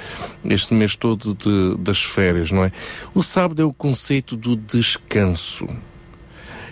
[0.45, 2.73] este mês todo de, das férias, não é?
[3.15, 5.69] O sábado é o conceito do descanso.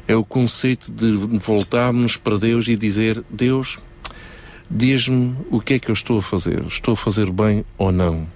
[0.08, 3.78] É o conceito de voltarmos para Deus e dizer, Deus,
[4.70, 6.64] diz-me o que é que eu estou a fazer.
[6.66, 8.35] Estou a fazer bem ou não?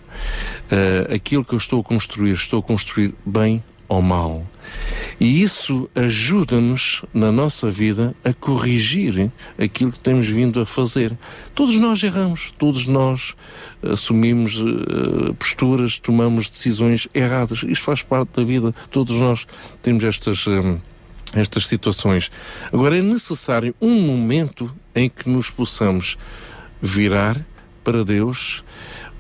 [0.71, 4.47] Uh, aquilo que eu estou a construir, estou a construir bem ou mal?
[5.19, 11.17] E isso ajuda-nos na nossa vida a corrigir aquilo que temos vindo a fazer.
[11.55, 13.35] Todos nós erramos, todos nós
[13.83, 17.63] assumimos uh, posturas, tomamos decisões erradas.
[17.65, 18.75] Isto faz parte da vida.
[18.91, 19.47] Todos nós
[19.83, 20.47] temos estas.
[20.47, 20.79] Um,
[21.35, 22.31] estas situações.
[22.73, 26.19] Agora é necessário um momento em que nos possamos
[26.83, 27.45] virar
[27.85, 28.65] para Deus,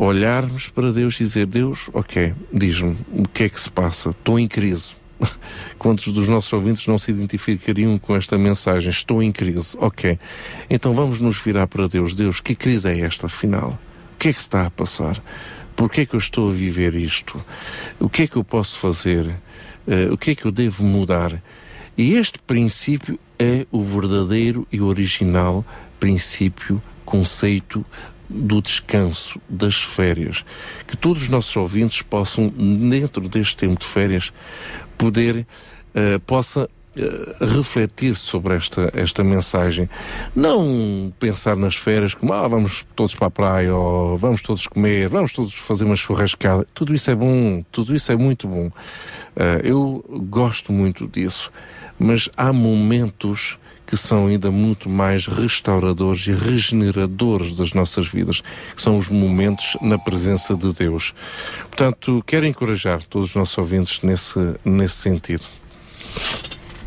[0.05, 4.39] olharmos para Deus e dizer: Deus, ok, diz-me o que é que se passa, estou
[4.39, 4.97] em crise.
[5.79, 8.91] Quantos dos nossos ouvintes não se identificariam com esta mensagem?
[8.91, 9.77] Estou em crise.
[9.79, 10.19] Ok.
[10.69, 12.15] Então vamos nos virar para Deus.
[12.15, 13.79] Deus, que crise é esta, afinal?
[14.15, 15.23] O que é que se está a passar?
[15.77, 17.43] Por que é que eu estou a viver isto?
[17.99, 19.27] O que é que eu posso fazer?
[19.87, 21.43] Uh, o que é que eu devo mudar?
[21.97, 25.65] E este princípio é o verdadeiro e original
[25.99, 27.85] princípio, conceito
[28.31, 30.45] do descanso, das férias.
[30.87, 34.33] Que todos os nossos ouvintes possam, dentro deste tempo de férias,
[34.97, 35.47] poder,
[35.95, 36.65] uh, possa
[36.97, 39.91] uh, refletir sobre esta, esta mensagem.
[40.35, 45.09] Não pensar nas férias como, ah, vamos todos para a praia, ou vamos todos comer,
[45.09, 46.67] vamos todos fazer uma churrascada.
[46.73, 48.69] Tudo isso é bom, tudo isso é muito bom.
[48.69, 51.51] Uh, eu gosto muito disso
[52.01, 53.59] mas há momentos
[53.91, 58.41] que são ainda muito mais restauradores e regeneradores das nossas vidas,
[58.75, 61.13] que são os momentos na presença de Deus.
[61.63, 65.43] Portanto, quero encorajar todos os nossos ouvintes nesse, nesse sentido.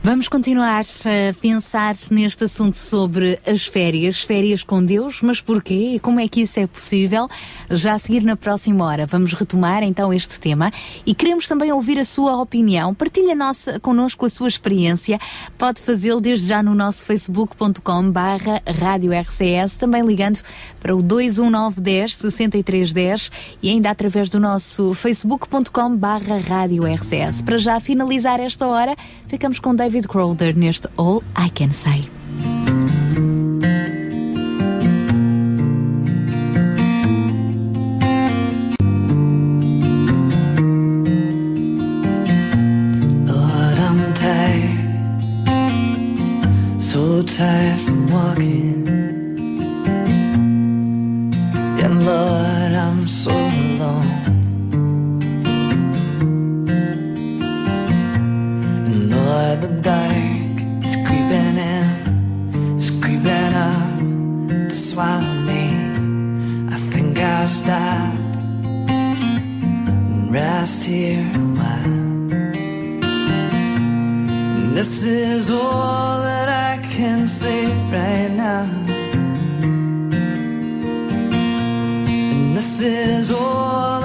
[0.06, 6.00] Vamos continuar a pensar neste assunto sobre as férias, férias com Deus, mas porquê e
[6.00, 7.30] como é que isso é possível?
[7.72, 10.74] Já a seguir na próxima hora vamos retomar então este tema
[11.06, 12.94] e queremos também ouvir a sua opinião.
[12.94, 15.18] Partilha nossa, connosco a sua experiência.
[15.58, 20.42] Pode fazê-lo desde já no nosso facebook.com barra rádio RCS, também ligando
[20.82, 23.32] para o 21910 6310
[23.64, 27.42] e ainda através do nosso facebook.com barra rádio RCS.
[27.42, 28.98] Para já finalizar esta hora,
[29.30, 32.10] ficamos com David David Crowder neste All I Can Say.
[48.10, 48.88] Walking.
[51.84, 53.43] And Lord, I'm so
[59.64, 63.98] the dark is creeping in, is creeping up
[64.70, 65.64] to swallow me.
[66.76, 68.14] I think I'll stop
[68.90, 71.86] and rest here a while.
[74.58, 77.66] And this is all that I can say
[77.96, 78.64] right now.
[82.12, 84.03] And this is all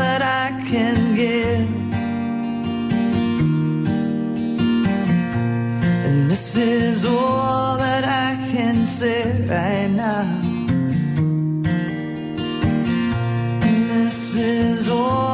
[6.58, 10.26] is all that I can say right now.
[13.66, 15.27] And this is all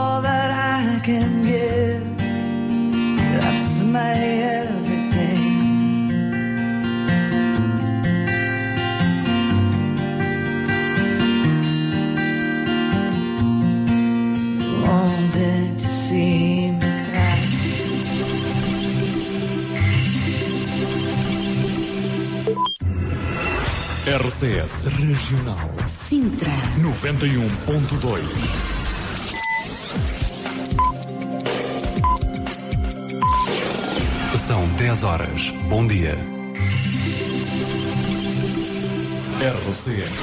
[24.14, 25.58] RCS Regional
[26.08, 26.52] Sintra.
[26.78, 28.20] 91.2.
[34.46, 35.50] São 10 horas.
[35.68, 36.16] Bom dia.
[39.40, 40.14] RCS.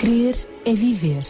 [0.00, 0.34] Crer
[0.64, 1.22] é viver.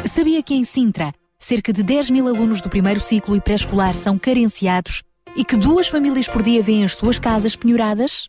[0.06, 4.19] Sabia que em Sintra, cerca de 10 mil alunos do primeiro ciclo e pré-escolar são
[4.19, 5.02] carenciados
[5.36, 8.28] e que duas famílias por dia vêm as suas casas penhoradas?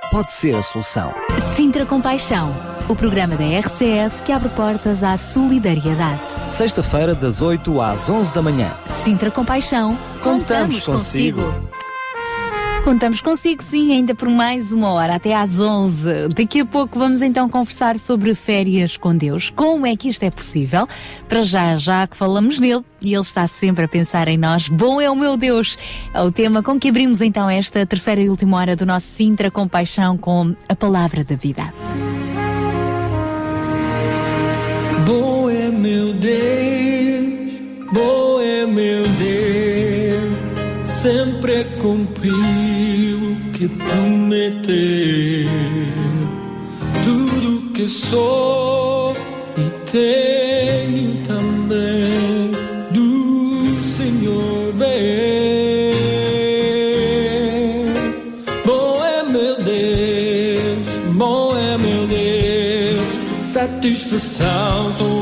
[0.11, 1.13] pode ser a solução.
[1.55, 2.53] Sintra Compaixão,
[2.89, 6.19] o programa da RCS que abre portas à solidariedade.
[6.49, 8.71] Sexta-feira, das 8 às 11 da manhã.
[9.05, 11.41] Sintra Compaixão, Contamos consigo.
[12.83, 16.29] Contamos consigo, sim, ainda por mais uma hora, até às 11.
[16.35, 19.51] Daqui a pouco vamos então conversar sobre férias com Deus.
[19.51, 20.87] Como é que isto é possível?
[21.29, 24.67] Para já, já que falamos nele e ele está sempre a pensar em nós.
[24.67, 25.77] Bom é o meu Deus!
[26.11, 29.51] É o tema com que abrimos então esta terceira e última hora do nosso Sintra
[29.51, 31.71] Compaixão com a palavra da vida.
[35.05, 37.51] Bom é meu Deus,
[37.93, 42.70] bom é meu Deus, sempre cumpriu o
[43.61, 44.73] que prometeu.
[47.03, 49.15] Tudo que sou
[49.55, 52.49] e tenho também
[52.91, 55.93] do Senhor vem.
[58.65, 62.99] Bom é meu Deus, bom é meu Deus,
[63.45, 65.20] satisfação só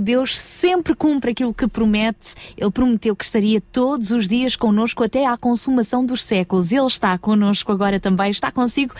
[0.00, 2.34] Deus sempre cumpre aquilo que promete.
[2.58, 6.72] Ele prometeu que estaria todos os dias connosco até à consumação dos séculos.
[6.72, 8.94] Ele está connosco agora também, está consigo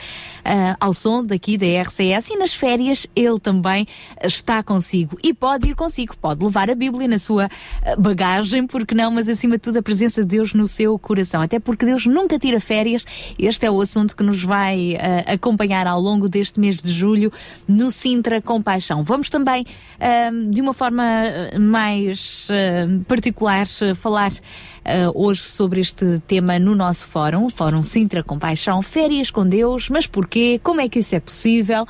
[0.44, 3.86] ah, ao som daqui da RCS e nas férias ele também
[4.22, 5.18] está consigo.
[5.22, 7.48] E pode ir consigo, pode levar a Bíblia na sua
[7.84, 11.42] ah, bagagem, porque não, mas acima de tudo a presença de Deus no seu coração.
[11.42, 13.04] Até porque Deus nunca tira férias.
[13.38, 17.32] Este é o assunto que nos vai ah, acompanhar ao longo deste mês de julho
[17.66, 19.02] no Sintra Compaixão.
[19.02, 19.66] Vamos também,
[19.98, 21.02] ah, de uma forma
[21.58, 22.48] mais
[23.06, 24.32] particular, ah, falar
[24.84, 29.88] ah, hoje sobre este tema no nosso fórum, o Fórum Sintra Compaixão, férias com Deus,
[29.88, 30.60] mas porquê?
[30.62, 31.86] Como é que isso é possível?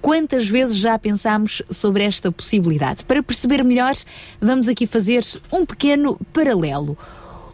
[0.00, 3.04] Quantas vezes já pensámos sobre esta possibilidade?
[3.04, 3.94] Para perceber melhor,
[4.40, 6.96] vamos aqui fazer um pequeno paralelo.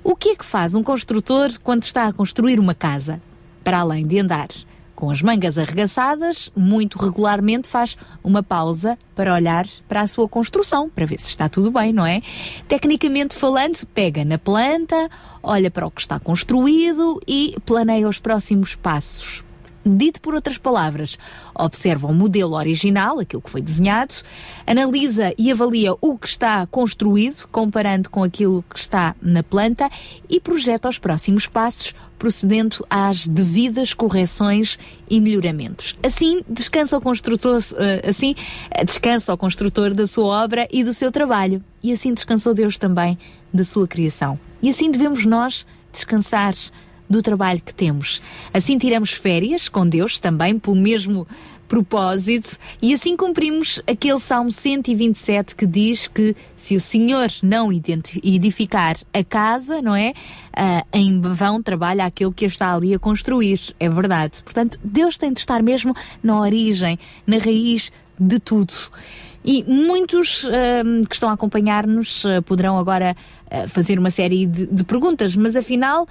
[0.04, 3.20] O que é que faz um construtor quando está a construir uma casa?
[3.64, 4.48] Para além de andar
[4.96, 10.88] com as mangas arregaçadas, muito regularmente faz uma pausa para olhar para a sua construção,
[10.88, 12.22] para ver se está tudo bem, não é?
[12.66, 15.08] Tecnicamente falando, pega na planta,
[15.42, 19.44] olha para o que está construído e planeia os próximos passos.
[19.88, 21.16] Dito por outras palavras,
[21.54, 24.14] observa o modelo original, aquilo que foi desenhado,
[24.66, 29.88] analisa e avalia o que está construído, comparando com aquilo que está na planta
[30.28, 34.78] e projeta os próximos passos, procedendo às devidas correções
[35.08, 35.96] e melhoramentos.
[36.02, 38.34] Assim, descansa o construtor, eh, assim,
[38.70, 41.62] eh, descansa o construtor da sua obra e do seu trabalho.
[41.82, 43.18] E assim descansou Deus também
[43.52, 44.38] da sua criação.
[44.62, 46.54] E assim devemos nós descansar
[47.08, 48.20] do trabalho que temos.
[48.52, 51.26] Assim tiramos férias com Deus também pelo mesmo
[51.66, 58.96] propósito e assim cumprimos aquele Salmo 127 que diz que se o Senhor não edificar
[59.12, 60.12] a casa, não é?
[60.52, 63.60] Ah, em vão trabalha aquele que está ali a construir.
[63.78, 64.42] É verdade.
[64.42, 68.74] Portanto, Deus tem de estar mesmo na origem, na raiz de tudo.
[69.44, 73.16] E muitos ahm, que estão a acompanhar-nos ah, poderão agora
[73.68, 76.08] fazer uma série de, de perguntas, mas afinal,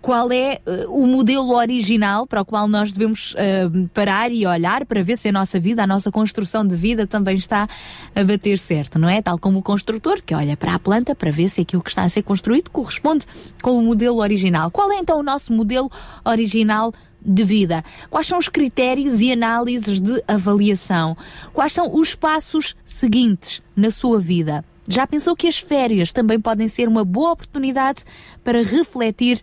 [0.00, 4.84] qual é ah, o modelo original para o qual nós devemos ah, parar e olhar
[4.86, 7.68] para ver se a nossa vida, a nossa construção de vida também está
[8.14, 9.20] a bater certo, não é?
[9.20, 12.02] Tal como o construtor que olha para a planta para ver se aquilo que está
[12.02, 13.26] a ser construído corresponde
[13.62, 14.70] com o modelo original.
[14.70, 15.90] Qual é então o nosso modelo
[16.24, 16.92] original
[17.24, 17.84] de vida?
[18.10, 21.16] Quais são os critérios e análises de avaliação?
[21.52, 24.64] Quais são os passos seguintes na sua vida?
[24.88, 28.04] Já pensou que as férias também podem ser uma boa oportunidade
[28.42, 29.40] para refletir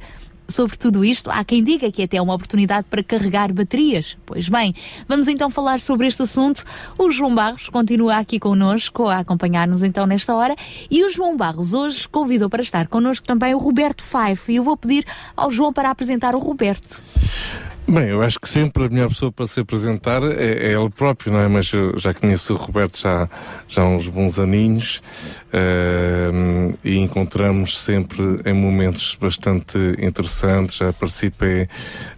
[0.50, 1.30] sobre tudo isto?
[1.30, 4.18] Há quem diga que é até uma oportunidade para carregar baterias.
[4.26, 4.74] Pois bem,
[5.08, 6.64] vamos então falar sobre este assunto.
[6.98, 10.56] O João Barros continua aqui connosco a acompanhar-nos então nesta hora
[10.90, 14.64] e o João Barros hoje convidou para estar connosco também o Roberto Fife e eu
[14.64, 15.06] vou pedir
[15.36, 17.04] ao João para apresentar o Roberto.
[17.92, 21.34] Bem, eu acho que sempre a melhor pessoa para se apresentar é, é ele próprio,
[21.34, 21.48] não é?
[21.48, 23.28] Mas eu já conheço o Roberto já,
[23.68, 25.02] já há uns bons aninhos
[25.54, 30.78] ehm, e encontramos sempre em momentos bastante interessantes.
[30.78, 31.68] Já participei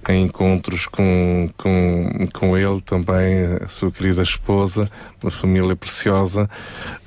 [0.09, 4.89] em encontros com, com, com ele também, a sua querida esposa,
[5.21, 6.49] uma família preciosa.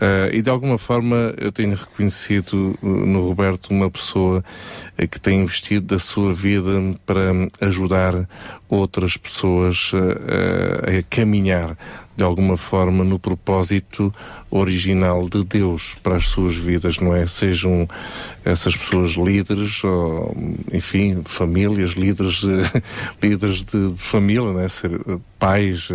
[0.01, 4.44] eh, e de alguma forma eu tenho reconhecido eh, no Roberto uma pessoa
[4.96, 6.72] eh, que tem investido da sua vida
[7.05, 8.28] para ajudar
[8.74, 11.76] outras pessoas eh, eh, a caminhar
[12.16, 14.14] de alguma forma no propósito
[14.48, 17.26] original de Deus para as suas vidas, não é?
[17.26, 17.88] Sejam
[18.44, 20.36] essas pessoas líderes, ou,
[20.72, 22.82] enfim, famílias, líderes, eh,
[23.20, 24.68] líderes de, de família, não é?
[24.68, 24.92] Ser
[25.40, 25.88] pais,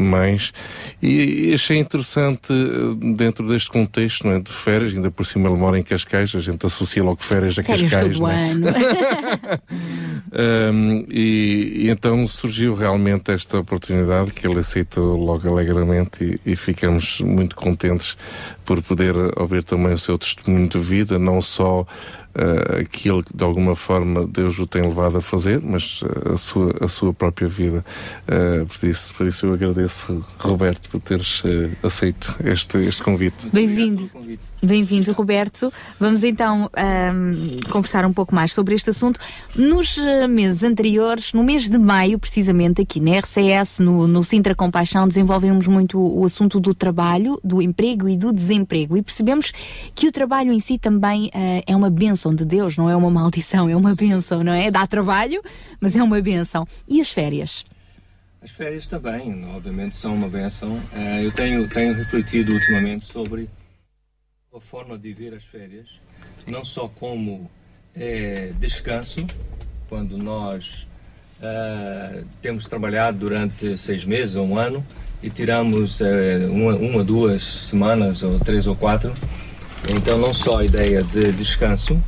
[0.00, 0.52] mães.
[1.00, 2.52] E, achei interessante
[3.16, 4.40] dentro deste contexto, não é?
[4.40, 7.62] De férias, ainda por cima ele mora em Cascais, a gente associa logo férias a
[7.62, 8.50] Férias Cascais, todo não é?
[8.50, 8.66] ano.
[10.32, 16.54] Um, e, e então surgiu realmente esta oportunidade que ele aceitou logo alegremente e, e
[16.54, 18.18] ficamos muito contentes
[18.66, 21.86] por poder ouvir também o seu testemunho de vida, não só
[22.34, 26.36] uh, aquilo que de alguma forma Deus o tem levado a fazer, mas uh, a,
[26.36, 27.84] sua, a sua própria vida.
[28.26, 33.48] Uh, por, isso, por isso eu agradeço, Roberto, por teres uh, aceito este, este convite.
[33.52, 34.10] Bem-vindo.
[34.62, 35.72] Bem-vindo, Roberto.
[35.98, 39.18] Vamos então ahm, conversar um pouco mais sobre este assunto.
[39.56, 44.54] Nos eh, meses anteriores, no mês de maio, precisamente aqui na RCS, no, no Sintra
[44.54, 48.98] Compaixão, desenvolvemos muito o, assunto do trabalho, do emprego e do desemprego.
[48.98, 49.50] E percebemos
[49.94, 51.88] que o trabalho em si também eh, é uma
[52.20, 54.70] bênção de Deus, não é uma maldição, é uma bênção, não é?
[54.70, 55.42] Dá trabalho,
[55.80, 56.66] mas é uma bênção.
[56.86, 57.64] E as férias?
[58.42, 60.78] As férias também, obviamente, são uma benção.
[60.94, 63.48] Eh, eu tenho, tenho refletido ultimamente sobre
[64.54, 65.88] a forma de ver as férias,
[66.46, 67.50] não só como
[67.96, 69.26] eh, descanso,
[69.88, 70.86] quando nós
[71.40, 74.84] eh, temos trabalhado durante seis meses ou um ano
[75.22, 79.12] e tiramos eh, uma, uma, duas semanas ou três ou quatro.
[79.88, 82.02] Então não só a ideia de descanso,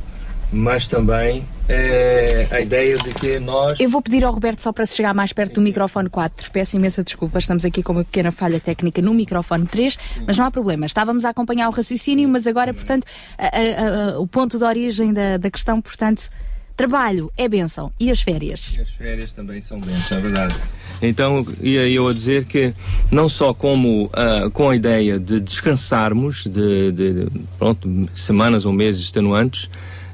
[0.53, 4.85] mas também eh, a ideia de que nós Eu vou pedir ao Roberto só para
[4.85, 6.51] se chegar mais perto do microfone 4.
[6.51, 9.97] Peço imensa desculpa, estamos aqui com uma pequena falha técnica no microfone 3,
[10.27, 10.85] mas não há problema.
[10.85, 13.05] Estávamos a acompanhar o raciocínio, mas agora, portanto,
[13.37, 16.29] a- a- a- o ponto de origem da, da questão, portanto,
[16.77, 17.91] trabalho é bênção.
[17.99, 18.73] E as férias?
[18.77, 20.55] E as férias também são bênçãos, é verdade.
[21.01, 22.73] Então, ia eu a dizer que
[23.11, 27.27] não só como ah, com a ideia de descansarmos de, de- de,
[27.57, 29.69] pronto, semanas ou meses extenuantes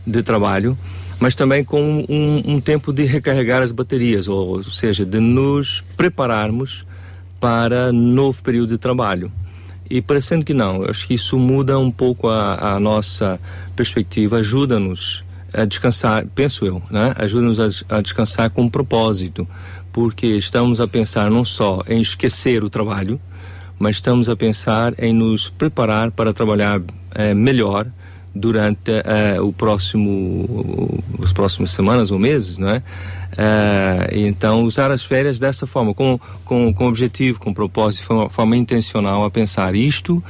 [0.10, 0.78] de trabalho,
[1.20, 5.84] mas também com um, um tempo de recarregar as baterias, ou, ou seja, de nos
[5.98, 6.86] prepararmos
[7.40, 9.32] para novo período de trabalho.
[9.90, 13.40] E parecendo que não, acho que isso muda um pouco a, a nossa
[13.76, 17.14] perspectiva, ajuda-nos a descansar, penso eu, né?
[17.18, 19.48] ajuda-nos a, a descansar com um propósito,
[19.92, 23.20] porque estamos a pensar não só em esquecer o trabalho,
[23.80, 26.82] mas estamos a pensar em nos preparar para trabalhar
[27.16, 27.88] eh, melhor
[28.34, 32.84] durante eh, o próximo, os próximos semanas ou meses, não é?
[34.12, 38.30] E então usar as férias dessa forma, com, com, com objetivo, com propósito, de forma,
[38.30, 40.22] forma intencional a pensar isto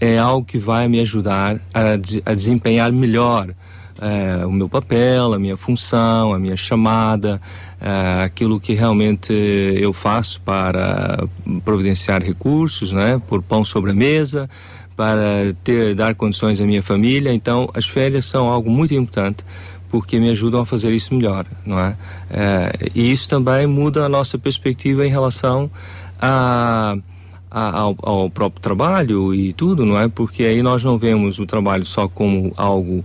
[0.00, 3.54] é algo que vai me ajudar a, a desempenhar melhor
[4.00, 7.40] eh, o meu papel, a minha função, a minha chamada,
[7.80, 11.24] eh, aquilo que realmente eu faço para
[11.64, 14.48] providenciar recursos, né, pôr pão sobre a mesa,
[14.96, 17.32] para ter dar condições à minha família.
[17.32, 19.44] Então, as férias são algo muito importante
[19.90, 21.96] porque me ajudam a fazer isso melhor, não é?
[22.30, 25.70] Eh, e isso também muda a nossa perspectiva em relação
[26.20, 26.96] a
[27.54, 30.08] a- ao, ao próprio trabalho e tudo, não é?
[30.08, 33.04] Porque aí nós não vemos o trabalho só como algo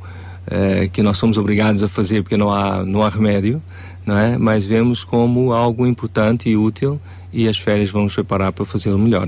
[0.50, 3.62] eh, que nós somos obrigados a fazer porque não há não há remédio,
[4.06, 4.38] não é?
[4.38, 6.98] Mas vemos como algo importante e útil
[7.34, 9.28] e as férias vão nos preparar para fazê-lo melhor.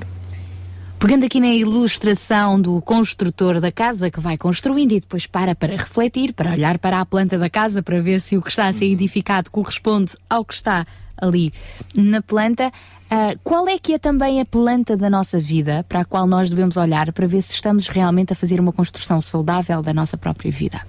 [1.00, 5.78] Pegando aqui na ilustração do construtor da casa que vai construindo e depois para para
[5.78, 8.74] refletir, para olhar para a planta da casa para ver se o que está a
[8.74, 10.86] ser edificado corresponde ao que está
[11.18, 11.54] ali
[11.96, 12.70] na planta.
[13.10, 16.50] ah, qual é que é também a planta da nossa vida para a qual nós
[16.50, 20.52] devemos olhar para ver se estamos realmente a fazer uma construção saudável da nossa própria
[20.52, 20.82] vida?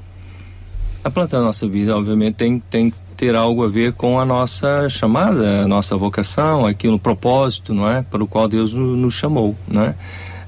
[1.04, 4.24] A planta da nossa vida, obviamente, tem, tem que ter algo a ver com a
[4.24, 8.01] nossa chamada, a nossa vocação, aquilo, propósito, não é?
[8.01, 9.94] Para o qual Deus no- nos chamou, não é?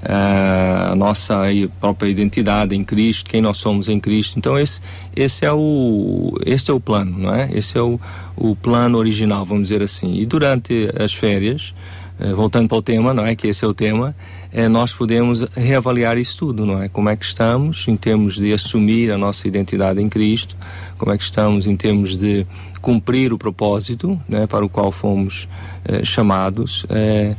[0.03, 1.43] Ah, a nossa
[1.79, 4.39] própria identidade em Cristo, quem nós somos em Cristo.
[4.39, 4.81] Então esse,
[5.15, 7.51] esse é o esse é o plano, não é?
[7.53, 8.01] Esse é o,
[8.35, 10.15] o plano original, vamos dizer assim.
[10.15, 11.75] E durante as férias,
[12.19, 13.37] eh, voltando para o tema, não é?
[13.37, 14.17] Que esse é o tema,
[14.53, 16.89] eh, nós podemos reavaliar isso tudo, não é?
[16.89, 20.57] Como é que estamos em termos de assumir a nossa identidade em Cristo,
[20.99, 22.47] como é que estamos em termos de
[22.81, 24.47] cumprir o propósito, né?
[24.47, 25.49] Para o qual fomos
[25.85, 27.35] eh, chamados, eh,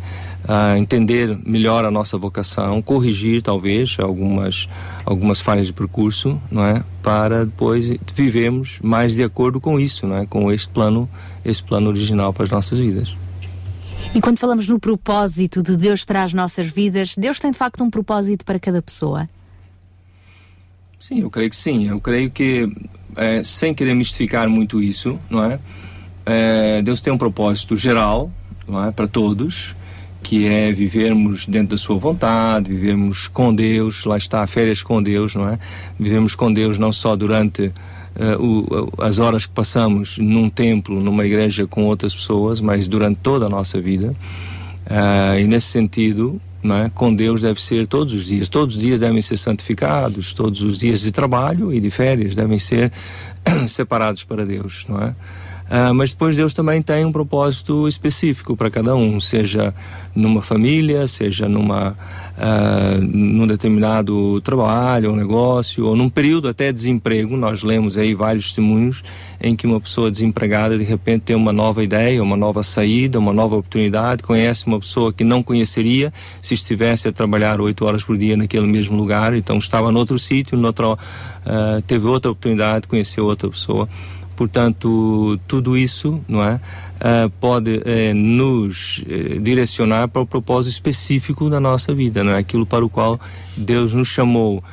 [0.47, 4.67] a entender melhor a nossa vocação, corrigir talvez algumas
[5.05, 6.83] algumas falhas de percurso, não é?
[7.01, 10.25] Para depois vivermos mais de acordo com isso, não é?
[10.25, 11.09] Com este plano,
[11.45, 13.22] este plano original para as nossas vidas.
[14.15, 17.83] E quando falamos no propósito de Deus para as nossas vidas, Deus tem de facto
[17.83, 19.29] um propósito para cada pessoa.
[20.99, 21.89] Sim, eu creio que sim.
[21.89, 22.71] Eu creio que,
[23.17, 25.59] eh, sem querer mistificar muito isso, não é?
[26.25, 28.31] Eh, Deus tem um propósito geral,
[28.67, 28.91] não é?
[28.91, 29.75] Para todos,
[30.23, 35.35] que é vivermos dentro da sua vontade, vivermos com Deus, lá está, férias com Deus,
[35.35, 35.59] não é?
[35.99, 37.73] Vivemos com Deus não só durante
[38.15, 43.17] eh, o- as horas que passamos num templo, numa igreja com outras pessoas, mas durante
[43.21, 44.15] toda a nossa vida.
[44.89, 46.89] Ah, e nesse sentido, é?
[46.93, 48.47] com Deus deve ser todos os dias.
[48.49, 52.59] Todos os dias devem ser santificados, todos os dias de trabalho e de férias devem
[52.59, 52.91] ser
[53.67, 55.15] separados para Deus, não é?
[55.69, 59.73] Ah, mas depois Deus também tem um propósito específico para cada um, seja
[60.13, 61.97] numa família, seja numa
[62.37, 67.37] ah, num determinado trabalho ou negócio, ou num período até de desemprego.
[67.37, 69.03] Nós lemos aí vários testemunhos
[69.41, 73.33] em que uma pessoa desempregada de repente tem uma nova ideia, uma nova saída, uma
[73.33, 76.11] nova oportunidade, conhece uma pessoa que não conheceria
[76.41, 80.57] se estivesse a trabalhar oito horas por dia naquele mesmo lugar, então estava noutro sítio,
[81.45, 83.87] ah, teve outra oportunidade, conheceu outra pessoa.
[84.35, 86.59] Portanto, tudo isso, não é,
[87.05, 92.37] ah, pode eh, nos eh, direcionar para o propósito específico da nossa vida, não é?
[92.37, 93.19] Aquilo para o qual
[93.57, 94.63] Deus nos chamou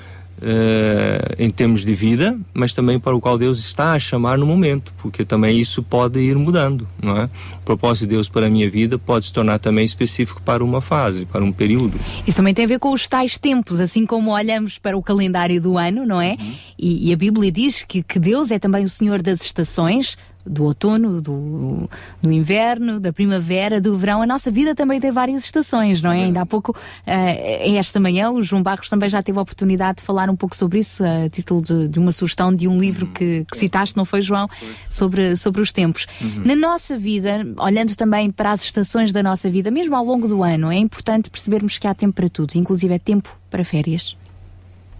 [0.41, 4.47] eh, em termos de vida, mas também para o qual Deus está a chamar no
[4.47, 7.25] momento, porque também isso pode ir mudando, não é?
[7.57, 10.81] O propósito de Deus para a minha vida pode se tornar também específico para uma
[10.81, 11.99] fase, para um período.
[12.27, 15.61] Isso também tem a ver com os tais tempos, assim como olhamos para o calendário
[15.61, 16.37] do ano, não é?
[16.79, 20.17] E, e a Bíblia diz que, que Deus é também o Senhor das estações,
[20.51, 21.89] do outono, do,
[22.21, 24.21] do inverno, da primavera, do verão.
[24.21, 26.25] A nossa vida também tem várias estações, não é?
[26.25, 30.05] Ainda há pouco, eh, esta manhã, o João Barros também já teve a oportunidade de
[30.05, 33.47] falar um pouco sobre isso, a título de, de uma sugestão de um livro que,
[33.51, 34.49] que citaste, não foi, João?
[34.89, 36.07] Sobre, sobre os tempos.
[36.21, 36.43] Uhum.
[36.45, 40.43] Na nossa vida, olhando também para as estações da nossa vida, mesmo ao longo do
[40.43, 44.17] ano, é importante percebermos que há tempo para tudo, inclusive é tempo para férias.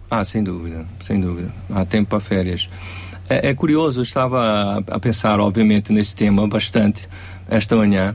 [0.09, 1.53] Ah, sem dúvida, sem dúvida.
[1.69, 2.67] Há tempo para férias.
[3.31, 7.07] É, é curioso, eu estava a, pensar, obviamente, nesse tema bastante
[7.49, 8.13] esta manhã,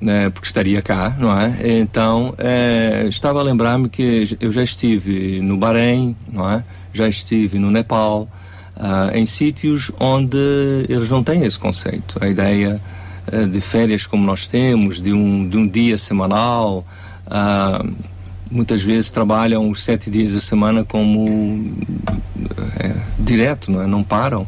[0.00, 1.78] né, porque estaria cá, não é?
[1.78, 6.64] Então, é, estava a lembrar-me que eu já estive no Bahrein, não é?
[6.92, 8.28] Já estive no Nepal,
[8.76, 10.36] ah, em sítios onde
[10.88, 12.18] eles não têm esse conceito.
[12.20, 12.80] A ideia
[13.30, 16.84] eh, de férias como nós temos, de um, de um dia semanal.
[17.30, 17.84] ah,
[18.54, 21.74] muitas vezes trabalham os sete dias da semana como
[22.78, 23.86] é, direto, não, é?
[23.86, 24.46] não param.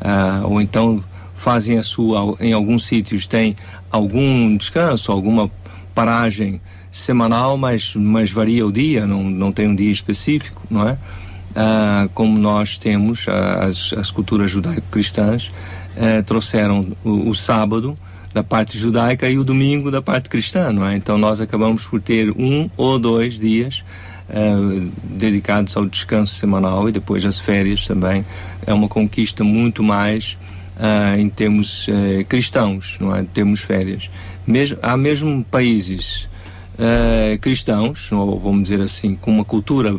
[0.00, 1.02] Ah, ou então
[1.34, 3.56] fazem a sua, em alguns sítios tem
[3.90, 5.50] algum descanso, alguma
[5.94, 6.60] paragem
[6.90, 10.96] semanal, mas, mas varia o dia, não, não tem um dia específico, não é?
[11.56, 15.50] Ah, como nós temos, ah, as, as culturas judaico-cristãs
[15.96, 17.98] eh, trouxeram o, o sábado
[18.38, 20.94] da parte judaica e o domingo da parte cristã, não é?
[20.94, 23.82] Então nós acabamos por ter um ou dois dias
[24.30, 28.24] eh, dedicados ao descanso semanal e depois as férias também.
[28.64, 30.38] É uma conquista muito mais
[30.78, 33.24] ah, em termos eh, cristãos, não é?
[33.24, 34.08] Temos férias.
[34.46, 36.28] Mesmo, há mesmo países
[37.40, 39.98] cristãos, ou vamos dizer assim, com uma cultura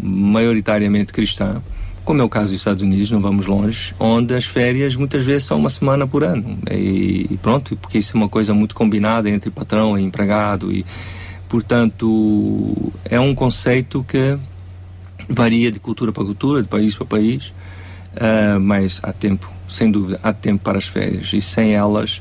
[0.00, 1.60] maioritariamente cristã,
[2.04, 5.44] como é o caso dos Estados Unidos, não vamos longe, onde as férias muitas vezes
[5.44, 6.58] são uma semana por ano.
[6.70, 10.84] E, e pronto, porque isso é uma coisa muito combinada entre patrão e empregado e,
[11.48, 14.36] portanto, é um conceito que
[15.28, 17.52] varia de cultura para cultura, de país para país,
[18.16, 22.20] ah, mas há tempo, sem dúvida, há tempo para as férias e sem elas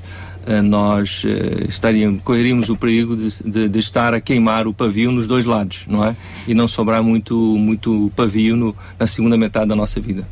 [0.60, 5.28] nós ah, estaríamos, correríamos o perigo de, de- de estar a queimar o pavio nos
[5.28, 6.16] dois lados, não é?
[6.48, 10.28] E não sobrar muito, muito pavio no- na segunda metade da nossa vida.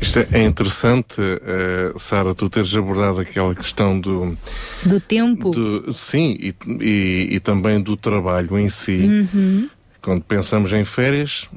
[0.00, 4.36] Isto é interessante, eh, Sara, tu teres abordado aquela questão do,
[4.84, 5.50] Do tempo.
[5.50, 9.26] do- sim, e, e- e também do trabalho em si.
[9.32, 9.68] Uhum.
[10.02, 11.48] Quando pensamos em férias,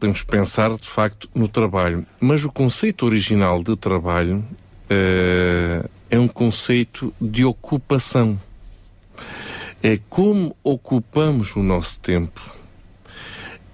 [0.00, 2.04] temos que pensar de facto no trabalho.
[2.20, 4.44] Mas o conceito original de trabalho
[4.90, 5.84] eh,
[6.14, 8.40] é um conceito de ocupação.
[9.82, 12.40] É como ocupamos o nosso tempo.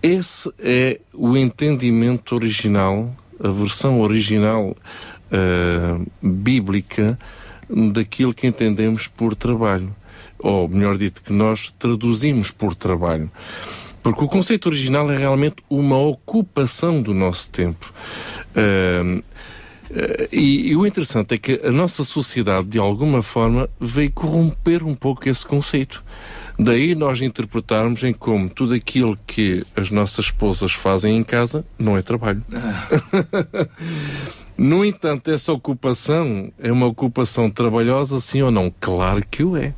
[0.03, 4.75] Esse é o entendimento original, a versão original
[5.31, 7.19] eh, bíblica
[7.93, 9.95] daquilo que entendemos por trabalho.
[10.39, 13.31] Ou, melhor dito, que nós traduzimos por trabalho.
[14.03, 17.93] Porque o conceito original é realmente uma ocupação do nosso tempo.
[18.57, 19.21] Eh,
[20.31, 24.95] e, e o interessante é que a nossa sociedade, de alguma forma, veio corromper um
[24.95, 26.05] pouco esse conceito.
[26.59, 31.97] Daí nós interpretarmos em como tudo aquilo que as nossas esposas fazem em casa não
[31.97, 32.45] é trabalho.
[34.57, 38.73] no entanto, essa ocupação é uma ocupação trabalhosa, sim ou não?
[38.79, 39.75] Claro que o é.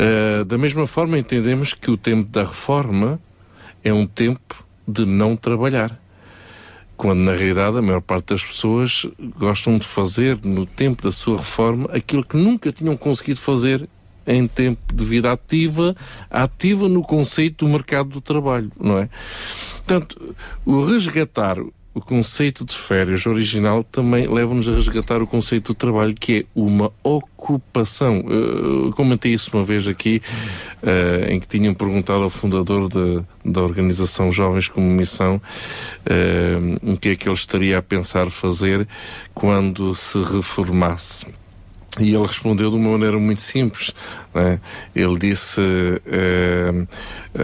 [0.00, 3.20] Uh, da mesma forma, entendemos que o tempo da reforma
[3.82, 5.99] é um tempo de não trabalhar.
[7.00, 9.06] Quando, na realidade, a maior parte das pessoas
[9.38, 13.88] gostam de fazer, no tempo da sua reforma, aquilo que nunca tinham conseguido fazer
[14.26, 15.96] em tempo de vida ativa,
[16.28, 19.08] ativa no conceito do mercado do trabalho, não é?
[19.76, 20.36] Portanto,
[20.66, 21.56] o resgatar
[22.00, 26.44] o conceito de férias original também leva-nos a resgatar o conceito do trabalho, que é
[26.54, 28.24] uma ocupação.
[28.26, 30.22] Eu eu comentei isso uma vez aqui,
[30.82, 35.40] eh, em que tinham perguntado ao fundador da, da organização Jovens como Missão
[36.06, 38.88] eh, o que é que ele estaria a pensar fazer
[39.34, 41.26] quando se reformasse.
[41.98, 43.92] E ele respondeu de uma maneira muito simples.
[44.32, 44.60] né?
[44.94, 45.60] Ele disse:
[46.06, 46.86] eh,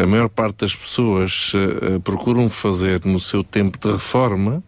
[0.03, 4.63] a maior parte das pessoas eh, procuram fazer no seu tempo de reforma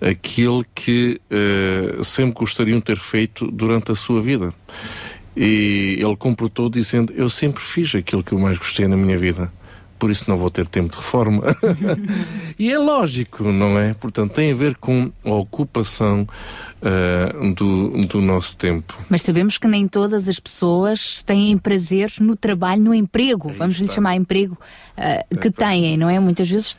[0.00, 4.52] aquilo que eh, sempre gostariam ter feito durante a sua vida.
[5.36, 9.52] E ele completou dizendo: Eu sempre fiz aquilo que eu mais gostei na minha vida.
[10.02, 11.44] Por isso não vou ter tempo de reforma.
[12.58, 13.94] e é lógico, não é?
[13.94, 16.26] Portanto, tem a ver com a ocupação
[16.82, 18.98] eh, do, do nosso tempo.
[19.08, 23.88] Mas sabemos que nem todas as pessoas têm prazer no trabalho, no emprego, vamos lhe
[23.88, 24.58] chamar emprego,
[24.96, 26.18] ah, que têm, não é?
[26.18, 26.76] Muitas vezes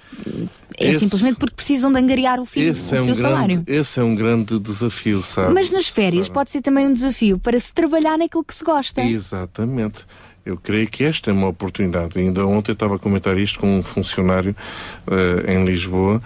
[0.77, 3.61] é Esse- simplesmente porque precisam de angariar o, filho, o é, um seu salário.
[3.61, 5.53] grande, esse é um grande desafio, sabe?
[5.53, 9.01] Mas nas férias pode ser também um desafio para se trabalhar naquilo que se gosta.
[9.01, 10.05] Exatamente.
[10.45, 12.19] Eu creio que esta é uma oportunidade.
[12.19, 14.53] Ainda ontem eu estava a comentar isto com um funcionário
[15.09, 16.21] eh, em Lisboa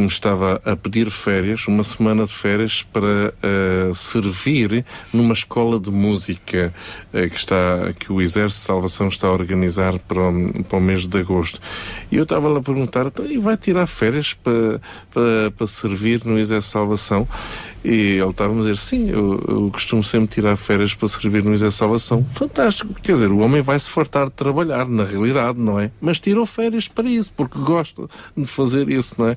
[0.00, 5.78] que me estava a pedir férias, uma semana de férias, para eh, servir numa escola
[5.78, 6.72] de música
[7.12, 10.80] eh, que, está, que o Exército de Salvação está a organizar para o, para o
[10.80, 11.60] mês de agosto.
[12.10, 14.80] E eu estava lá a perguntar, então, e vai tirar férias para,
[15.12, 17.28] para, para servir no Exército de Salvação?
[17.84, 21.52] E ele estava a dizer, sim, eu, eu costumo sempre tirar férias para servir no
[21.52, 22.24] Exército de Salvação.
[22.34, 22.94] Fantástico.
[23.02, 25.90] Quer dizer, o homem vai se fartar de trabalhar, na realidade, não é?
[26.00, 28.06] Mas tirou férias para isso, porque gosta
[28.36, 29.36] de fazer isso, não é?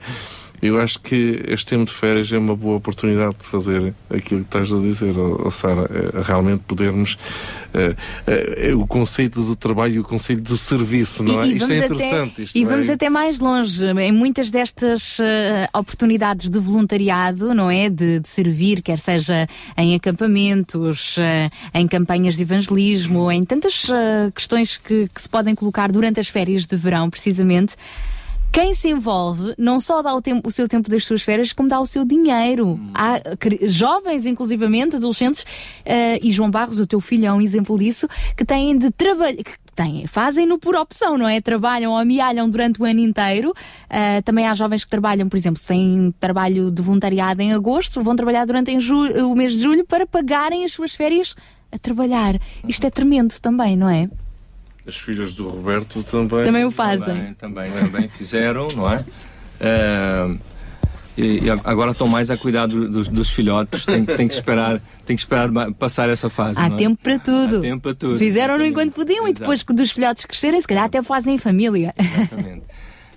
[0.63, 4.47] Eu acho que este tempo de férias é uma boa oportunidade de fazer aquilo que
[4.47, 7.17] estás a dizer, oh, Sara, eh, realmente podermos
[7.73, 7.93] eh,
[8.25, 11.47] eh, o conceito do trabalho e o conceito do serviço, não é?
[11.47, 12.31] Isto é interessante.
[12.31, 12.65] Até, isto e é?
[12.65, 13.85] vamos até mais longe.
[13.85, 17.89] Em muitas destas eh, oportunidades de voluntariado, não é?
[17.89, 19.45] De, de servir, quer seja
[19.75, 25.55] em acampamentos, eh, em campanhas de evangelismo, em tantas eh, questões que, que se podem
[25.55, 27.75] colocar durante as férias de verão, precisamente.
[28.53, 31.67] Quem se envolve não só dá o, tempo- o seu tempo das suas férias, como
[31.67, 32.79] dá o seu dinheiro.
[32.93, 33.19] Há
[33.63, 35.43] jovens, inclusivamente, adolescentes,
[35.83, 38.07] eh, e João Barros, o teu filho, é um exemplo disso,
[38.37, 39.41] que têm de trabalhar.
[40.07, 41.41] Fazem-no por opção, não é?
[41.41, 43.55] Trabalham ou amealham durante o ano inteiro.
[43.89, 48.03] Eh, também há jovens que trabalham, por exemplo, se têm trabalho de voluntariado em agosto,
[48.03, 51.35] vão trabalhar durante o mês de julho para pagarem as suas férias
[51.71, 52.39] a trabalhar.
[52.67, 54.07] Isto é tremendo também, não é?
[54.87, 56.43] As filhas do Roberto também.
[56.43, 57.33] Também o fazem.
[57.35, 59.05] Também, também, também fizeram, não é?
[59.61, 60.35] Eh,
[61.15, 63.85] e, e agora estão mais a cuidar do- dos, dos filhotes.
[63.85, 66.59] Tem, tem que esperar, tem que esperar passar essa fase.
[66.59, 66.79] Há não é?
[66.79, 67.57] tempo para tudo.
[67.59, 68.17] Há tempo para tudo.
[68.17, 71.93] Fizeram-no enquanto podiam e depois que dos filhotes crescerem, se calhar até fazem em família.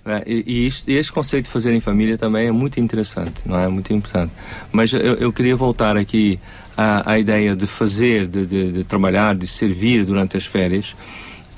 [0.05, 3.41] É, E, e isto- e este conceito de fazer em família também é muito interessante,
[3.45, 3.67] não é?
[3.67, 4.31] Muito importante.
[4.71, 6.39] Mas eu, eu queria voltar aqui
[6.77, 10.95] à, à ideia de fazer, de, de- de trabalhar, de servir durante as férias.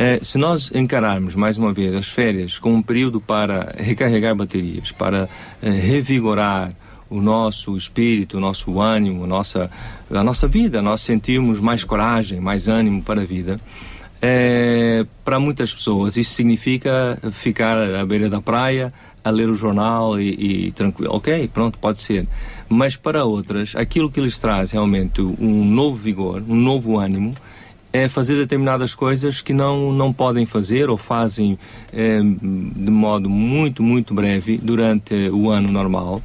[0.02, 4.94] Eh, se nós encararmos mais uma vez as férias como um período para recarregar baterias,
[4.94, 5.28] para
[5.62, 6.72] eh, revigorar
[7.10, 9.70] o nosso espírito, o nosso ânimo, a nossa,
[10.10, 13.60] a nossa vida, nós sentirmos mais coragem, mais ânimo para a vida.
[14.22, 20.20] É, para muitas pessoas isso significa ficar à beira da praia a ler o jornal
[20.20, 21.14] e, e tranquilo.
[21.14, 22.26] Ok, pronto, pode ser.
[22.70, 27.34] Mas para outras, aquilo que lhes traz realmente um novo vigor, um novo ânimo,
[27.92, 31.58] é fazer determinadas coisas que não, não podem fazer ou fazem
[31.92, 36.22] eh, de modo muito, muito breve durante o ano normal.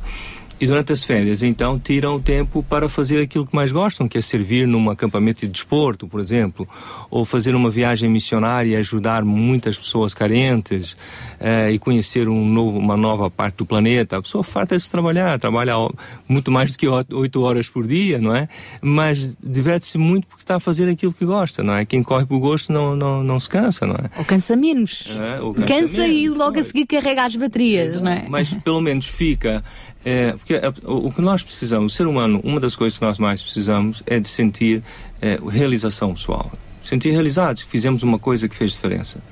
[0.61, 4.17] E durante as férias, então, tiram o tempo para fazer aquilo que mais gostam, que
[4.17, 6.69] é servir num acampamento de desporto, por exemplo,
[7.11, 10.97] ou fazer uma viagem missionária e ajudar muitas pessoas carentes
[11.41, 14.17] eh, e conhecer um novo, uma nova parte do planeta.
[14.17, 15.75] A pessoa farta-se trabalhar, trabalha
[16.29, 18.49] muito mais do que oito horas por dia, não é?
[18.81, 21.85] Mas diverte-se muito porque está a fazer aquilo que gosta, não é?
[21.85, 24.11] Quem corre por gosto não, não, não se cansa, não é?
[24.19, 25.09] Ou cansa menos.
[25.11, 28.27] É, ou Cansa e logo a seguir carrega as baterias, não é?
[28.29, 29.65] mas pelo menos fica.
[30.05, 33.05] É, porque a- o, o que nós precisamos, o ser humano, uma das coisas que
[33.05, 34.83] nós mais precisamos é de sentir
[35.21, 36.53] é, realização pessoal.
[36.81, 39.23] Sentir realizados, que fizemos uma coisa que fez diferença.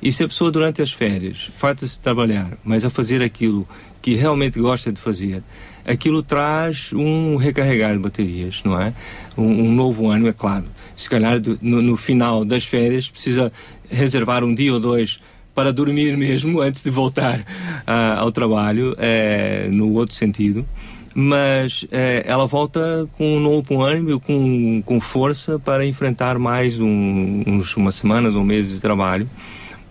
[0.00, 3.68] E se a pessoa durante as férias farta-se de trabalhar, mas a fazer aquilo
[4.00, 5.44] que realmente gosta de fazer,
[5.86, 8.92] aquilo traz um recarregar de baterias, não é?
[9.38, 10.64] Um, um novo ano, é claro.
[10.96, 13.52] Se calhar no, no final das férias precisa
[13.88, 15.20] reservar um dia ou dois
[15.54, 17.44] para dormir mesmo antes de voltar
[17.86, 20.66] ah, ao trabalho, eh, no outro sentido.
[21.14, 27.42] Mas eh, ela volta com um novo ânimo, com, com força para enfrentar mais um,
[27.46, 29.28] uns, umas semanas ou meses de trabalho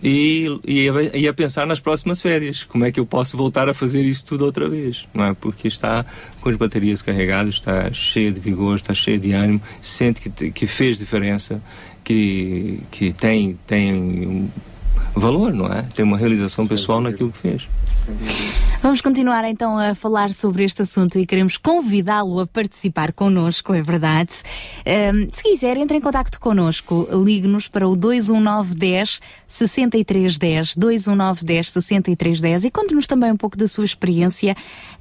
[0.02, 2.64] e, e, a, pensar nas próximas férias.
[2.64, 5.06] Como é que eu posso voltar a fazer isso tudo outra vez?
[5.14, 5.34] Não é?
[5.34, 6.04] Porque está
[6.40, 10.66] com as baterias carregadas, está cheia de vigor, está cheia de ânimo, sente que, que
[10.66, 11.62] fez diferença,
[12.02, 14.48] que, que tem, tem um
[15.14, 15.82] valor, não é?
[15.94, 17.68] Tem uma realização pessoal naquilo que fez.
[18.82, 23.80] Vamos continuar então a falar sobre este assunto e queremos convidá-lo a participar connosco, é
[23.80, 24.32] verdade.
[24.84, 32.70] Ahm, se quiser, entre em contato connosco, ligue-nos para o 21910 6310, 21910 6310 e
[32.72, 34.56] conte-nos também um pouco da sua experiência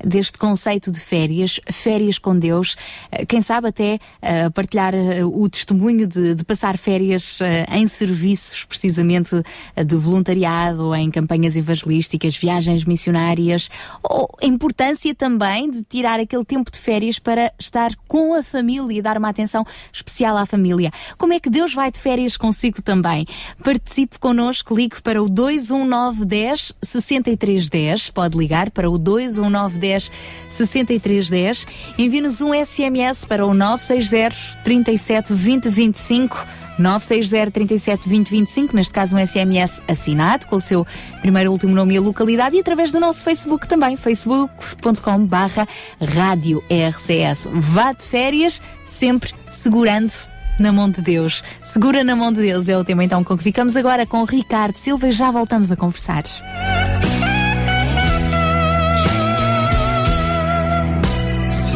[0.05, 2.75] deste conceito de férias, férias com Deus.
[3.11, 7.87] Ah, Quem sabe até ah, partilhar ah, o testemunho de, de passar férias ah, em
[7.87, 9.31] serviços, precisamente
[9.75, 13.69] de voluntariado, em campanhas evangelísticas, viagens missionárias,
[14.03, 18.97] ou a importância também de tirar aquele tempo de férias para estar com a família
[18.97, 20.91] e dar uma atenção especial à família.
[21.17, 23.25] Como é que Deus vai de férias consigo também?
[23.63, 30.11] Participe connosco, ligue para o 21910 6310, pode ligar para o 21910
[30.49, 36.47] 6310, envie-nos um SMS para o 960 37 20 25
[36.81, 40.85] 960 37 20 25, neste caso um SMS assinado com o seu
[41.21, 45.67] primeiro e último nome e a localidade e através do nosso Facebook também, facebook.com barra
[46.01, 47.47] rádio RCS.
[47.51, 50.11] Vá de férias, sempre segurando
[50.59, 51.43] na mão de Deus.
[51.63, 54.75] Segura na mão de Deus é o tema então com que ficamos agora com Ricardo
[54.75, 56.23] Silva e já voltamos a conversar.
[56.25, 56.41] Se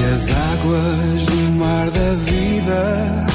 [0.04, 3.35] as águas do mar da vida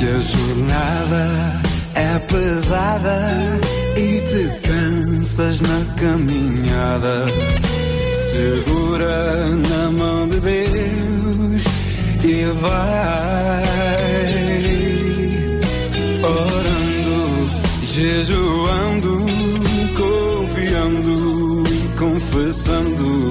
[0.00, 1.60] Se a jornada
[1.94, 3.60] é pesada
[3.98, 7.26] e te cansas na caminhada,
[8.32, 11.64] segura na mão de Deus
[12.24, 13.62] e vai.
[16.24, 17.50] Orando,
[17.82, 19.26] jejuando,
[19.98, 23.30] confiando e confessando,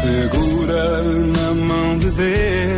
[0.00, 2.77] segura na mão de Deus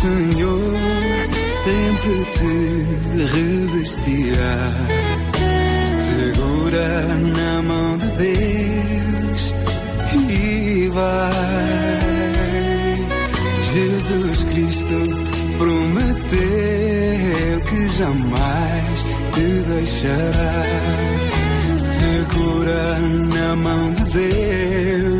[0.00, 0.76] Senhor
[1.64, 2.54] sempre te
[3.34, 4.58] revestirá.
[6.06, 6.88] Segura
[7.36, 9.54] na mão de Deus
[10.30, 11.88] e vai.
[13.72, 14.98] Jesus Cristo
[15.58, 16.38] prometeu
[17.68, 20.62] que jamais te deixará.
[21.76, 22.98] Segura
[23.34, 25.17] na mão de Deus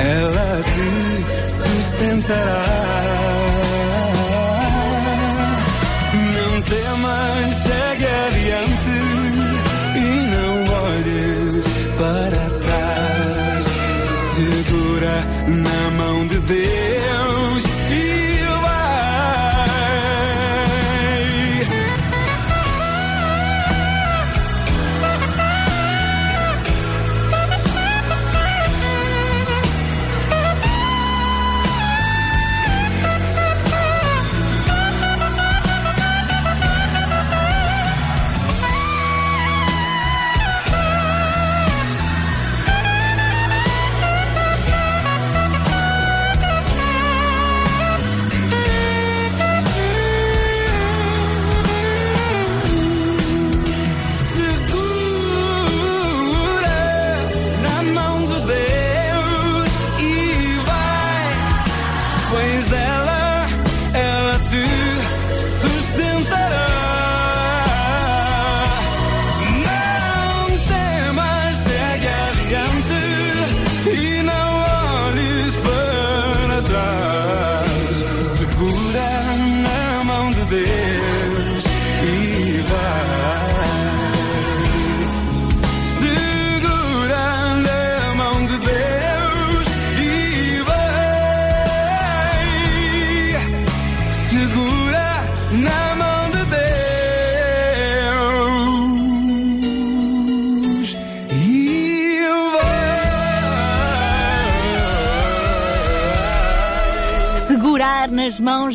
[0.00, 2.99] ela te sustentará.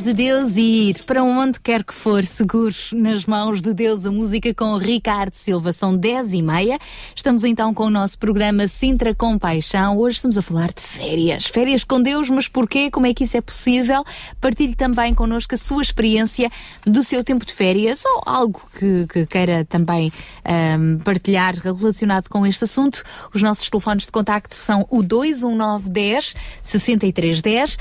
[0.05, 4.05] De Deus e ir para onde quer que for, seguros nas mãos de Deus.
[4.05, 6.77] A música com Ricardo Silva são 10 e meia.
[7.15, 9.97] Estamos então com o nosso programa Sintra com Paixão.
[9.97, 11.47] Hoje estamos a falar de férias.
[11.47, 12.91] Férias com Deus, mas porquê?
[12.91, 14.03] Como é que isso é possível?
[14.39, 16.51] Partilhe também connosco a sua experiência
[16.85, 22.45] do seu tempo de férias ou algo que, que queira também ahm, partilhar relacionado com
[22.45, 23.01] este assunto.
[23.33, 27.77] Os nossos telefones de contacto são o 21910 6310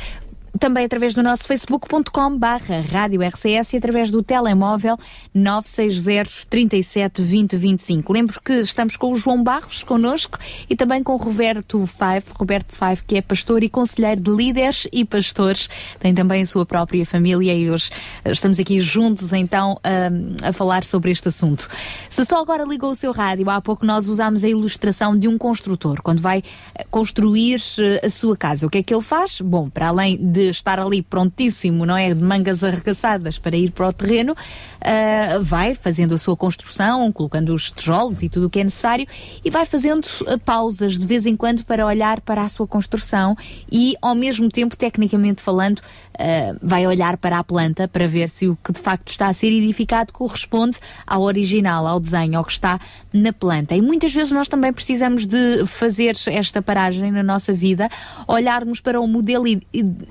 [0.58, 4.97] também através do nosso facebook.com barra rádio RCS e através do telemóvel
[5.34, 8.12] 960 37 20 25.
[8.12, 10.39] Lembro que estamos com o João Barros connosco
[10.70, 14.86] e também com o Roberto Five, Roberto Five, que é pastor e conselheiro de líderes
[14.92, 15.68] e pastores.
[15.99, 17.91] Tem também a sua própria família e hoje
[18.24, 21.68] eh, estamos aqui juntos então a, a falar sobre este assunto.
[22.08, 25.36] Se só agora ligou o seu rádio, há pouco nós usámos a ilustração de um
[25.36, 26.42] construtor, quando vai
[26.74, 28.66] eh, construir eh, a sua casa.
[28.66, 29.41] O que é que ele faz?
[29.41, 32.12] Bom, para além de estar ali prontíssimo, não é?
[32.14, 34.36] De mangas arregaçadas para ir para o terreno,
[34.84, 39.06] ah, vai fazendo a sua construção, colocando os tijolos e tudo o que é necessário
[39.42, 43.34] e vai fazendo ah, pausas de vez em quando para olhar para a sua construção
[43.72, 45.80] e, ao mesmo tempo, tecnicamente falando,
[46.18, 49.32] ah, vai olhar para a planta para ver se o que de facto está a
[49.32, 52.78] ser edificado corresponde ao original, ao desenho, ao que está
[53.12, 53.74] na planta.
[53.74, 57.88] E muitas vezes nós também precisamos de fazer esta paragem na nossa vida,
[58.28, 59.44] olharmos para o modelo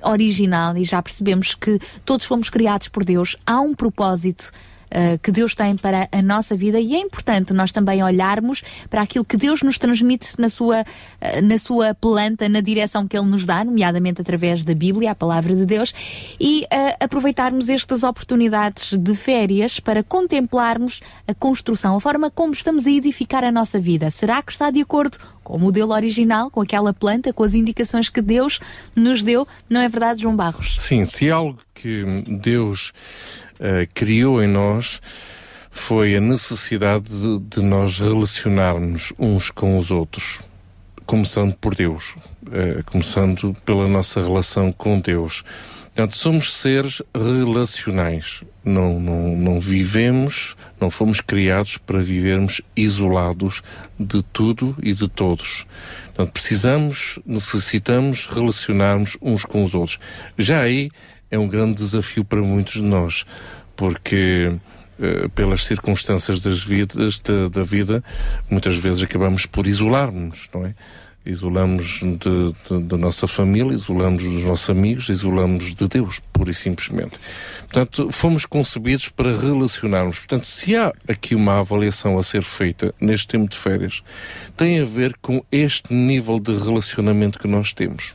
[0.01, 4.51] original e já percebemos que todos fomos criados por Deus, há um propósito.
[4.93, 9.01] Uh, que Deus tem para a nossa vida e é importante nós também olharmos para
[9.01, 13.27] aquilo que Deus nos transmite na sua, uh, na sua planta, na direção que Ele
[13.27, 15.93] nos dá, nomeadamente através da Bíblia, a palavra de Deus,
[16.39, 22.85] e uh, aproveitarmos estas oportunidades de férias para contemplarmos a construção, a forma como estamos
[22.85, 24.11] a edificar a nossa vida.
[24.11, 28.09] Será que está de acordo com o modelo original, com aquela planta, com as indicações
[28.09, 28.59] que Deus
[28.95, 29.47] nos deu?
[29.69, 30.77] Não é verdade, João Barros?
[30.79, 32.05] Sim, se algo que
[32.41, 32.93] Deus
[33.63, 34.99] eh, criou em nós
[35.71, 40.41] foi a necessidade de, de nós relacionarmos uns com os outros,
[41.05, 42.13] começando por Deus,
[42.51, 45.45] eh, começando pela nossa relação com Deus.
[45.95, 48.43] Portanto, somos seres relacionais.
[48.65, 53.61] Não, não, não vivemos, não fomos criados para vivermos isolados
[53.97, 55.65] de tudo e de todos.
[56.05, 59.99] Portanto, precisamos, necessitamos relacionarmos uns com os outros.
[60.37, 60.91] Já aí
[61.33, 63.25] é um grande desafio para muitos de nós,
[63.75, 64.53] porque
[65.01, 68.03] eh, pelas circunstâncias das vidas, da, da vida,
[68.47, 70.75] muitas vezes acabamos por isolar-nos, não é?
[71.25, 72.01] Isolamos
[72.87, 77.17] da nossa família, isolamos dos nossos amigos, isolamos de Deus, pura e simplesmente.
[77.61, 80.19] Portanto, fomos concebidos para relacionarmos.
[80.19, 84.03] Portanto, se há aqui uma avaliação a ser feita neste tempo de férias,
[84.55, 88.13] tem a ver com este nível de relacionamento que nós temos.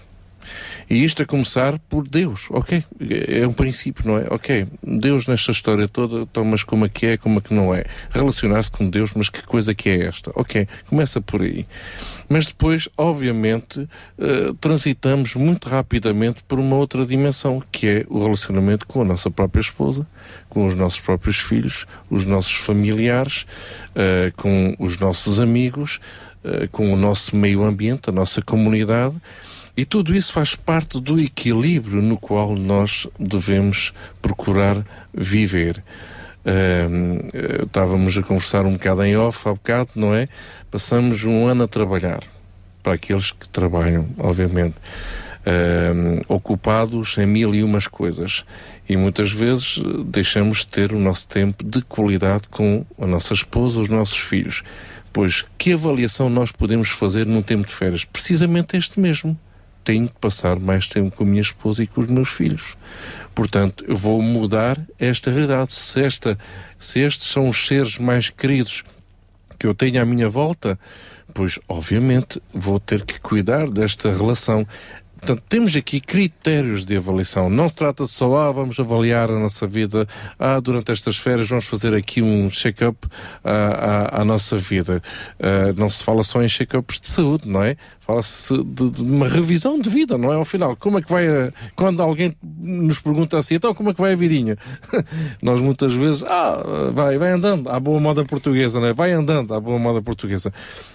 [0.91, 2.83] E isto a começar por Deus, ok?
[3.29, 4.27] É um princípio, não é?
[4.31, 7.75] Ok, Deus nesta história toda, então, mas como é que é, como é que não
[7.75, 7.85] é?
[8.11, 10.31] Relacionar-se com Deus, mas que coisa que é esta?
[10.35, 11.67] Ok, começa por aí.
[12.29, 18.87] Mas depois, obviamente, eh, transitamos muito rapidamente por uma outra dimensão, que é o relacionamento
[18.87, 20.07] com a nossa própria esposa,
[20.49, 23.47] com os nossos próprios filhos, os nossos familiares,
[23.95, 26.01] eh, com os nossos amigos,
[26.45, 29.17] eh, com o nosso meio ambiente, a nossa comunidade.
[29.79, 34.85] E tudo isso faz parte do equilíbrio no qual nós devemos procurar
[35.15, 35.85] viver.
[36.45, 36.89] Eh,
[37.63, 40.29] estávamos a conversar um bocado em off há bocado, não é?
[40.69, 42.25] Passamos um ano a trabalhar,
[42.83, 44.75] para aqueles que trabalham, obviamente,
[45.47, 48.45] ahm, ocupados em mil e umas coisas.
[48.89, 53.33] E muitas vezes eh, deixamos de ter o nosso tempo de qualidade com a nossa
[53.33, 54.65] esposa, os nossos filhos.
[55.13, 58.05] Pois que avaliação nós podemos fazer num tempo de férias?
[58.05, 59.39] Precisamente este mesmo
[59.89, 62.77] tenho que passar mais tempo com a minha esposa e com os meus filhos.
[63.35, 65.73] Portanto, eu vou mudar esta realidade.
[65.73, 66.39] Se, esta,
[66.79, 68.85] se estes são os seres mais queridos
[69.59, 70.79] que eu tenho à minha volta,
[71.33, 74.67] pois, obviamente, vou ter que cuidar desta relação.
[75.19, 77.51] Portanto, temos aqui critérios de avaliação.
[77.51, 80.07] Não se trata só, ah, vamos avaliar a nossa vida,
[80.39, 82.97] ah, durante estas férias vamos fazer aqui um check-up
[83.45, 83.51] à,
[84.19, 85.03] à, à nossa vida.
[85.41, 87.77] Ah, não se fala só em check-ups de saúde, não é?
[88.01, 90.37] Fala-se de, de uma revisão de vida, não é?
[90.37, 93.95] Ao final, como é que vai, a- quando alguém nos pergunta assim, então como é
[93.95, 94.57] que vai a vidinha?
[95.43, 98.93] Nós muitas vezes, ah, vai, vai andando, à boa moda portuguesa, não é?
[98.93, 100.53] Vai andando, à boa moda portuguesa.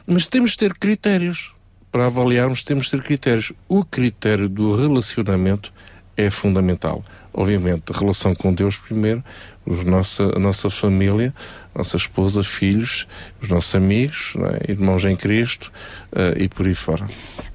[0.07, 1.53] Mas temos de ter critérios
[1.93, 3.53] para avaliarmos, temos de ter critérios.
[3.69, 5.71] O critério do relacionamento
[6.17, 7.03] é fundamental.
[7.35, 9.23] obviamente, a relação com Deus primeiro,
[9.65, 11.33] os nossa, a nossa família,
[11.73, 13.07] nossa esposa, filhos,
[13.41, 14.59] os nossos amigos, não é?
[14.69, 15.71] irmãos em Cristo
[16.11, 17.07] eh, e por aí fora.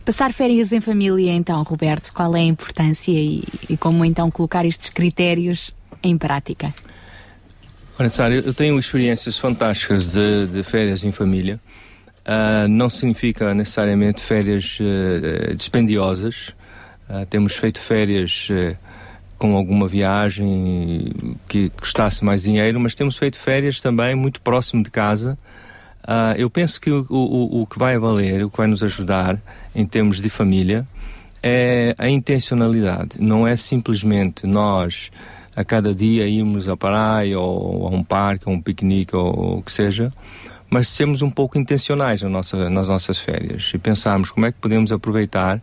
[0.04, 4.64] Passar férias em família, então, Roberto, qual é a importância e, e como então colocar
[4.64, 6.74] estes critérios em prática?
[7.96, 11.60] Olha, Sara, eu eu tenho experiências fantásticas de, de férias em família.
[12.30, 16.54] Ah, não significa necessariamente férias eh, dispendiosas.
[17.08, 18.48] Ah, temos feito férias
[19.38, 21.10] com alguma viagem
[21.48, 25.38] que custasse mais dinheiro, mas temos feito férias também muito próximo de casa.
[26.36, 29.38] Eu penso que o, o, o que vai valer, o que vai nos ajudar
[29.74, 30.86] em termos de família,
[31.42, 33.20] é a intencionalidade.
[33.20, 35.10] Não é simplesmente nós
[35.54, 39.62] a cada dia irmos à praia ou a um parque, ou um piquenique ou o
[39.62, 40.12] que seja,
[40.70, 44.58] mas sermos um pouco intencionais na nossa, nas nossas férias e pensarmos como é que
[44.58, 45.60] podemos aproveitar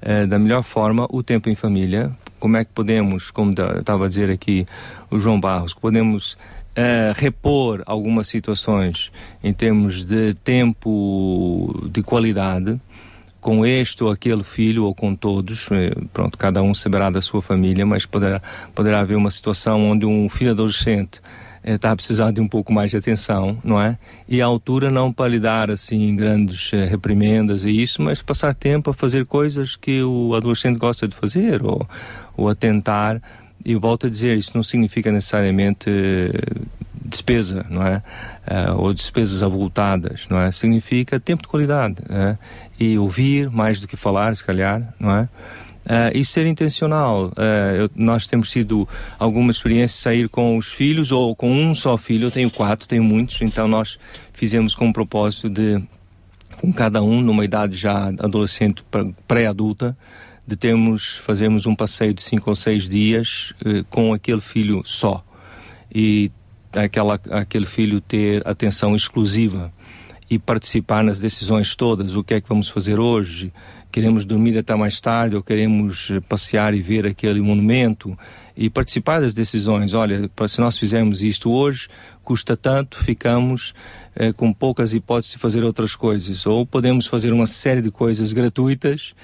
[0.00, 4.08] eh, da melhor forma o tempo em família, como é que podemos, como estava a
[4.08, 4.66] dizer aqui
[5.10, 6.36] o João Barros, podemos
[6.74, 9.10] eh, repor algumas situações
[9.42, 12.80] em termos de tempo de qualidade
[13.40, 17.40] com este ou aquele filho ou com todos, eh, pronto, cada um saberá da sua
[17.40, 18.42] família, mas poderá,
[18.74, 21.20] poderá haver uma situação onde um filho adolescente
[21.74, 23.98] está a precisar de um pouco mais de atenção, não é?
[24.28, 28.54] E a altura não para lhe dar assim grandes eh, reprimendas e isso, mas passar
[28.54, 31.88] tempo a fazer coisas que o adolescente gosta de fazer ou,
[32.36, 33.20] ou a tentar.
[33.64, 36.30] E eu volto a dizer, isso não significa necessariamente eh,
[37.06, 38.02] despesa, não é?
[38.46, 40.50] Ah, ou despesas avultadas, não é?
[40.50, 42.36] Significa tempo de qualidade, é?
[42.78, 45.28] E ouvir mais do que falar, se calhar, não é?
[45.88, 47.32] Ah, e ser intencional.
[47.36, 51.74] Ah, eu- nós temos tido alguma experiência de sair com os filhos ou com um
[51.74, 52.26] só filho.
[52.26, 53.98] Eu tenho quatro, tenho muitos, então nós
[54.32, 55.80] fizemos com o propósito de,
[56.60, 58.82] com cada um numa idade já adolescente
[59.28, 59.96] pré-adulta,
[60.46, 65.24] de termos, fazermos um passeio de cinco ou seis dias eh, com aquele filho só.
[65.92, 66.30] E
[66.72, 69.72] aquela, aquele filho ter atenção exclusiva
[70.30, 72.14] e participar nas decisões todas.
[72.16, 73.52] O que é que vamos fazer hoje?
[73.90, 78.16] Queremos dormir até mais tarde ou queremos eh, passear e ver aquele monumento?
[78.56, 79.94] E participar das decisões.
[79.94, 81.88] Olha, se nós fizermos isto hoje,
[82.22, 83.74] custa tanto, ficamos
[84.14, 86.46] eh, com poucas hipóteses de fazer outras coisas.
[86.46, 89.14] Ou podemos fazer uma série de coisas gratuitas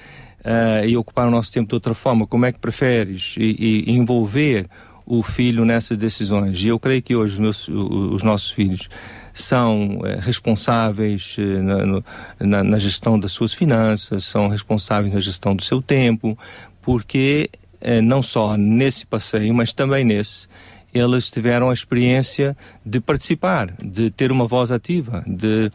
[0.43, 2.25] eh, e ocupar o nosso tempo de outra forma.
[2.25, 3.35] Como é que preferes?
[3.37, 4.67] E, e envolver
[5.05, 6.59] o filho nessas decisões.
[6.61, 8.87] E eu creio que hoje os, meus- os nossos filhos
[9.33, 12.03] são eh, responsáveis eh, na,
[12.39, 16.37] na- na gestão das suas finanças, são responsáveis na gestão do seu tempo,
[16.81, 17.49] porque
[17.81, 20.47] eh, não só nesse passeio, mas também nesse,
[20.93, 22.55] eles tiveram a experiência
[22.85, 25.71] de participar, de ter uma voz ativa, de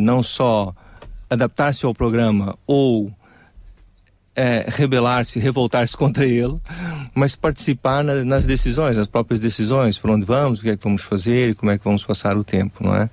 [0.00, 0.72] não só
[1.30, 3.12] adaptar-se ao programa ou
[4.36, 6.56] eh, rebelar-se, revoltar-se contra ele,
[7.14, 10.84] mas participar na- nas decisões, nas próprias decisões, por onde vamos, o que é que
[10.84, 13.08] vamos fazer, como é que vamos passar o tempo, não é?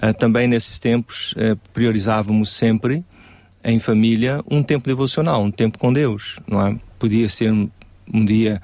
[0.00, 3.04] Eh, também nesses tempos eh, priorizávamos sempre
[3.62, 6.76] em família um tempo devocional, um tempo com Deus, não é?
[6.98, 7.68] Podia ser um,
[8.12, 8.62] um dia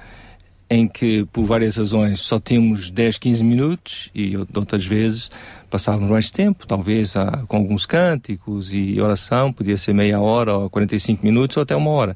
[0.69, 5.29] em que, por várias razões, só tínhamos 10, 15 minutos e ou- outras vezes
[5.69, 10.69] passávamos mais tempo, talvez ah, com alguns cânticos e oração, podia ser meia hora ou
[10.69, 12.15] 45 minutos ou até uma hora.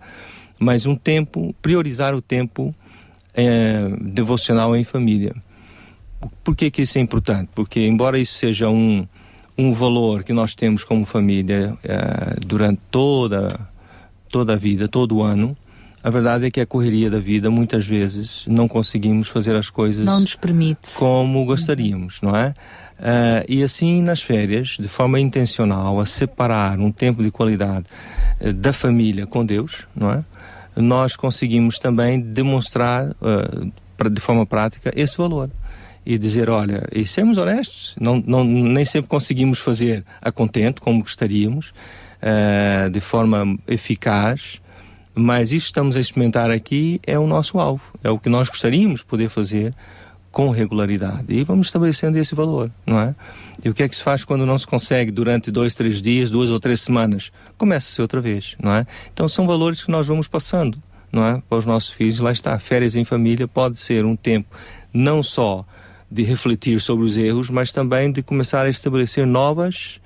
[0.59, 2.73] Mas um tempo, priorizar o tempo
[3.33, 5.35] eh, devocional em família.
[6.43, 7.49] Por que, que isso é importante?
[7.55, 9.07] Porque, embora isso seja um,
[9.57, 13.59] um valor que nós temos como família eh, durante toda,
[14.29, 15.57] toda a vida, todo o ano,
[16.03, 20.03] a verdade é que a correria da vida, muitas vezes, não conseguimos fazer as coisas
[20.03, 20.93] Não nos permite.
[20.95, 22.55] como gostaríamos, não é?
[23.01, 27.85] Ah, e assim, nas férias, de forma intencional, a separar um tempo de qualidade
[28.39, 30.23] eh, da família com Deus, não é?
[30.75, 35.49] Nós conseguimos também demonstrar ah, pra- de forma prática esse valor
[36.05, 41.01] e dizer, olha, e sermos honestos, não, não, nem sempre conseguimos fazer a contento como
[41.01, 41.73] gostaríamos,
[42.21, 44.61] ah, de forma eficaz,
[45.13, 48.99] mas que estamos a experimentar aqui é o nosso alvo, é o que nós gostaríamos
[49.01, 49.73] de poder fazer
[50.31, 51.25] com regularidade.
[51.33, 53.13] E vamos estabelecendo esse valor, não é?
[53.63, 56.29] E o que é que se faz quando não se consegue durante dois, três dias,
[56.29, 57.31] duas ou três semanas?
[57.57, 58.87] Começa-se outra vez, não é?
[59.13, 61.41] Então são valores que nós vamos passando, não é?
[61.49, 62.57] Para os nossos filhos, lá está.
[62.57, 64.55] Férias em família pode ser um tempo
[64.93, 65.65] não só
[66.09, 69.99] de refletir sobre os erros, mas também de começar a estabelecer novas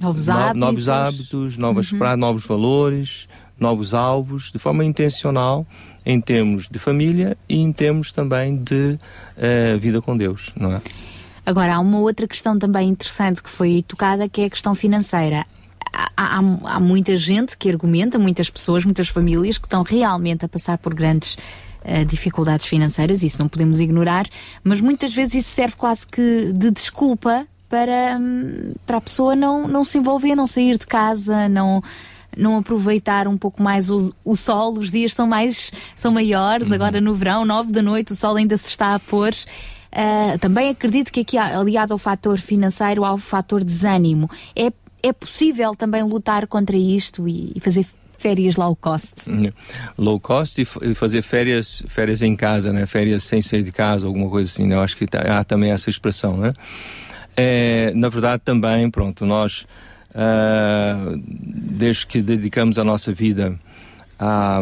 [0.00, 0.60] Novos no- hábitos.
[0.60, 1.98] novos hábitos, novas Uhum.
[1.98, 3.28] pra- novos valores,
[3.58, 5.66] novos alvos, de forma intencional
[6.10, 8.98] em termos de família e em termos também de
[9.36, 10.80] eh, vida com Deus, não é?
[11.46, 15.46] Agora, há uma outra questão também interessante que foi tocada, que é a questão financeira.
[15.92, 20.48] Há, há- há muita gente que argumenta, muitas pessoas, muitas famílias que estão realmente a
[20.48, 21.36] passar por grandes
[21.82, 24.26] eh, dificuldades financeiras, isso não podemos ignorar,
[24.62, 29.66] mas muitas vezes isso serve quase que de desculpa para, hum, para a pessoa não,
[29.66, 31.82] não se envolver, não sair de casa, não,
[32.36, 37.00] não aproveitar um pouco mais o, o sol, os dias são mais são maiores, agora
[37.00, 39.34] no verão, nove da noite, o sol ainda se está a pôr.
[39.92, 44.30] Ah, também acredito que aqui, aliado ao fator financeiro, há o fator desânimo.
[44.54, 47.86] É, é possível também lutar contra isto e, e fazer
[48.16, 49.14] férias low cost?
[49.98, 52.86] Low cost e, e fazer férias, férias em casa, né?
[52.86, 54.76] Férias sem sair de casa, alguma coisa assim, né?
[54.76, 56.52] Eu acho que tá- há também essa expressão, né?
[57.36, 59.66] É, na verdade também, pronto, nós
[60.14, 63.58] ah, desde que dedicamos a nossa vida
[64.18, 64.60] à,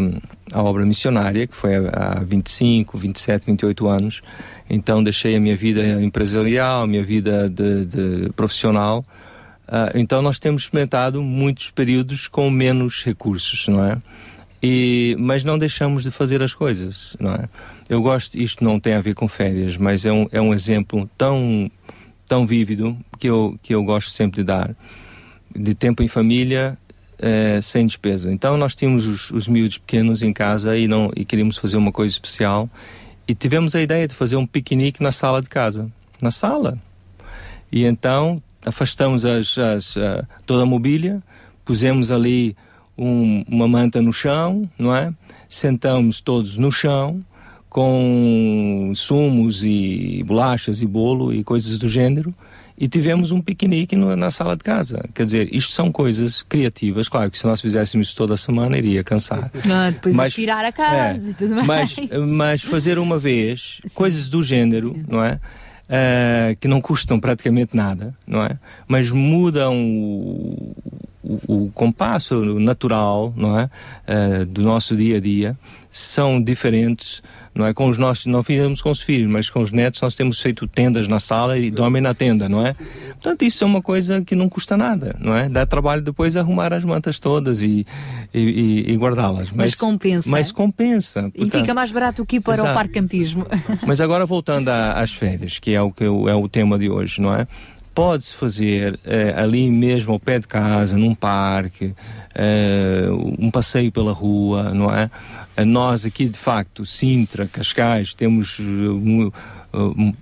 [0.52, 4.22] à obra missionária, que foi há há 25, 27, 28 anos,
[4.68, 9.04] então deixei a minha vida empresarial, a minha vida de, de profissional,
[9.66, 14.00] ah, então nós temos experimentado muitos períodos com menos recursos, não é?
[14.62, 17.48] E, mas não deixamos de fazer as coisas, não é?
[17.88, 21.08] Eu gosto, isto não tem a ver com férias, mas é um, é um exemplo
[21.16, 21.70] tão,
[22.26, 24.74] tão vívido que eu, que eu gosto sempre de dar,
[25.58, 26.76] de tempo em família
[27.18, 28.30] eh, sem despesa.
[28.32, 31.92] Então nós tínhamos os, os miúdos pequenos em casa e, não, e queríamos fazer uma
[31.92, 32.68] coisa especial
[33.26, 35.90] e tivemos a ideia de fazer um piquenique na sala de casa.
[36.22, 36.78] Na sala.
[37.70, 41.22] E então afastamos as, as, ah, toda a mobília,
[41.64, 42.56] pusemos ali
[42.96, 45.12] um- uma manta no chão, não é?
[45.48, 47.22] Sentamos todos no chão
[47.68, 52.34] com sumos e bolachas e bolo e coisas do gênero
[52.80, 55.08] e tivemos um piquenique no- na sala de casa.
[55.14, 57.08] Quer dizer, isto são coisas criativas.
[57.08, 59.50] Claro que se nós fizéssemos isso toda a semana iria cansar.
[59.66, 60.96] Não, depois Mas- aspirar a casa
[61.28, 61.96] é, e tudo mais.
[61.96, 65.40] Mas, mas fazer uma vez coisas do género, não é?
[65.90, 68.58] Ah, que não custam praticamente nada, não é?
[68.86, 70.76] Mas mudam o,
[71.22, 73.70] o, o compasso natural, não é?
[74.06, 75.56] Ah, do nosso dia a dia,
[75.90, 77.22] são diferentes,
[77.58, 77.74] não é?
[77.74, 80.66] Com os nossos, não fizemos com os filhos, mas com os netos nós temos feito
[80.66, 82.72] tendas na sala e dormem na tenda, não é?
[82.74, 85.48] Portanto, isso é uma coisa que não custa nada, não é?
[85.48, 87.84] Dá trabalho depois arrumar as mantas todas e,
[88.32, 89.50] e, e- e guardá-las.
[89.50, 90.28] Mas compensa.
[90.30, 91.30] Mas compensa.
[91.34, 91.60] E portanto.
[91.60, 92.70] fica mais barato que ir para Exato.
[92.70, 93.46] o parque campismo.
[93.86, 97.20] Mas agora voltando a- às férias, que é o que é o tema de hoje,
[97.20, 97.46] não é?
[97.98, 101.92] Pode-se fazer eh, ali mesmo ao pé de casa, num parque,
[102.32, 105.10] eh, um passeio pela rua, não é?
[105.56, 109.32] Eh, Nós aqui de facto, Sintra, Cascais, temos mu-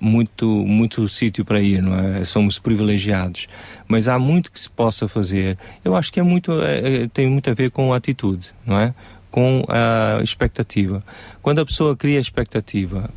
[0.01, 2.25] muito muito sítio para ir, não é?
[2.25, 3.47] Somos privilegiados,
[3.87, 5.59] mas há muito que se possa fazer.
[5.85, 8.95] Eu acho que é muito eh, tem muito a ver com a atitude, não é?
[9.31, 11.05] Com a expectativa.
[11.43, 13.11] Quando a pessoa cria expectativa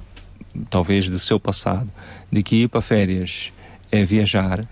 [0.69, 1.89] talvez do seu passado,
[2.29, 3.53] de que ir para férias
[3.91, 4.63] é viajar,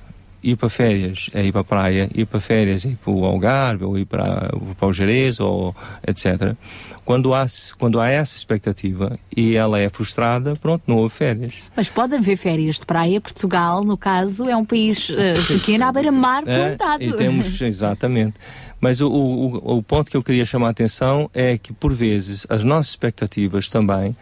[0.43, 3.25] ir para férias é ir para a praia, ir para férias é ir para o
[3.25, 6.55] Algarve, ou ir para, para o Jerez, ou etc.
[7.03, 7.45] Quando há,
[7.79, 11.53] quando há essa expectativa e ela é frustrada, pronto, não houve férias.
[11.75, 13.21] Mas pode haver férias de praia.
[13.21, 17.03] Portugal, no caso, é um país eh, pequeno à beira-mar É, plantado.
[17.03, 18.33] e temos, exatamente.
[18.81, 22.45] Mas o, o, o ponto que eu queria chamar a atenção é que, por vezes,
[22.49, 24.13] as nossas expectativas também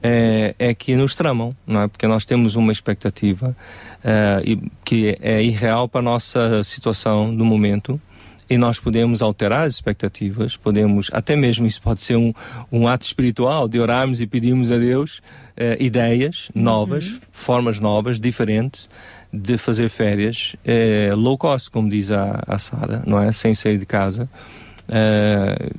[0.00, 1.88] é, é que nos tramam, não é?
[1.88, 3.56] Porque nós temos uma expectativa
[4.04, 8.00] eh, que é irreal para a nossa situação no momento
[8.48, 12.32] e nós podemos alterar as expectativas, podemos, até mesmo isso pode ser um,
[12.72, 15.20] um ato espiritual de orarmos e pedirmos a Deus
[15.56, 18.88] eh, ideias novas, formas novas, diferentes
[19.32, 23.32] de fazer férias eh, low cost, como diz a, a Sara, não é?
[23.32, 24.28] Sem sair de casa.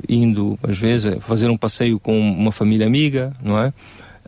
[0.07, 3.73] indo, às vezes, fazer um passeio com uma família amiga, não é?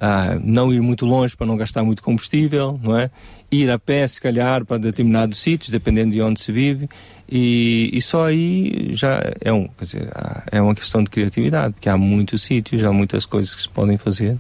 [0.04, 3.12] Ah, não ir muito longe para não gastar muito combustível, não é?
[3.52, 6.90] Ir a pé, se calhar, para determinados sítios, dependendo de onde se vive,
[7.30, 10.10] e, e só aí já é um, quer dizer,
[10.52, 13.98] é uma questão de criatividade, porque há muitos sítios, há muitas coisas que se podem
[13.98, 14.38] fazer.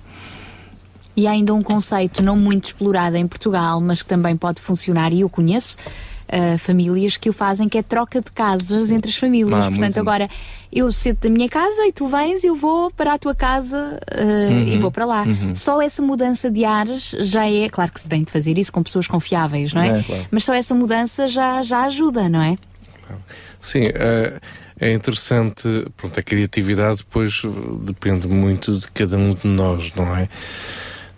[1.15, 5.11] E há ainda um conceito não muito explorado em Portugal, mas que também pode funcionar,
[5.11, 5.77] e eu conheço
[6.31, 9.65] ah, famílias que o fazem, que é troca de casas entre as famílias.
[9.65, 10.29] Ah, Portanto, agora
[10.71, 14.21] eu cedo da minha casa e tu vens, eu vou para a tua casa ah,
[14.21, 15.23] Uhum, e vou para lá.
[15.23, 15.53] uhum.
[15.55, 18.81] Só essa mudança de ares já é, claro que se tem de fazer isso com
[18.81, 19.99] pessoas confiáveis, não é?
[19.99, 20.25] É, claro.
[20.31, 22.57] Mas só essa mudança já, já ajuda, não é?
[23.59, 24.39] Sim, é,
[24.79, 30.15] é interessante, pronto, a criatividade depois uh, depende muito de cada um de nós, não
[30.15, 30.29] é?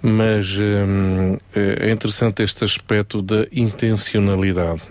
[0.01, 4.81] Mas hum, é interessante este aspecto da intencionalidade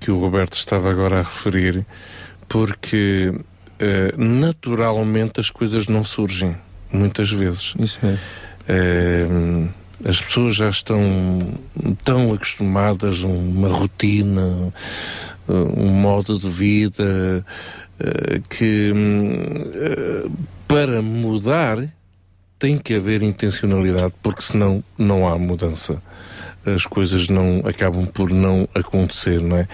[0.00, 1.86] que o Roberto estava agora a referir,
[2.48, 3.32] porque
[3.78, 6.56] eh, naturalmente as coisas não surgem,
[6.90, 7.74] muitas vezes.
[7.78, 8.18] Isso mesmo.
[8.68, 9.26] Eh,
[10.04, 11.54] as pessoas já estão
[12.04, 14.72] tão acostumadas a uma rotina,
[15.48, 17.44] eh, um modo de vida,
[18.50, 18.92] que
[20.68, 21.88] para mudar
[22.58, 26.02] tem que haver intencionalidade, porque senão não há mudança.
[26.74, 29.68] As coisas não acabam por não acontecer, não é?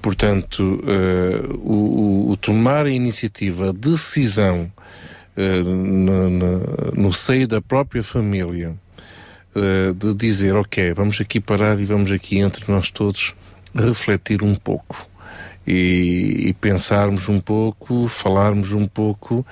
[0.00, 4.70] Portanto, eh, o, o- tomar a iniciativa, a decisão
[5.36, 8.74] eh, na- na- no seio da própria família,
[9.54, 13.34] eh, de dizer, ok, vamos aqui parar e vamos aqui entre nós todos
[13.74, 15.06] refletir um pouco
[15.66, 19.44] e, e pensarmos um pouco, falarmos um pouco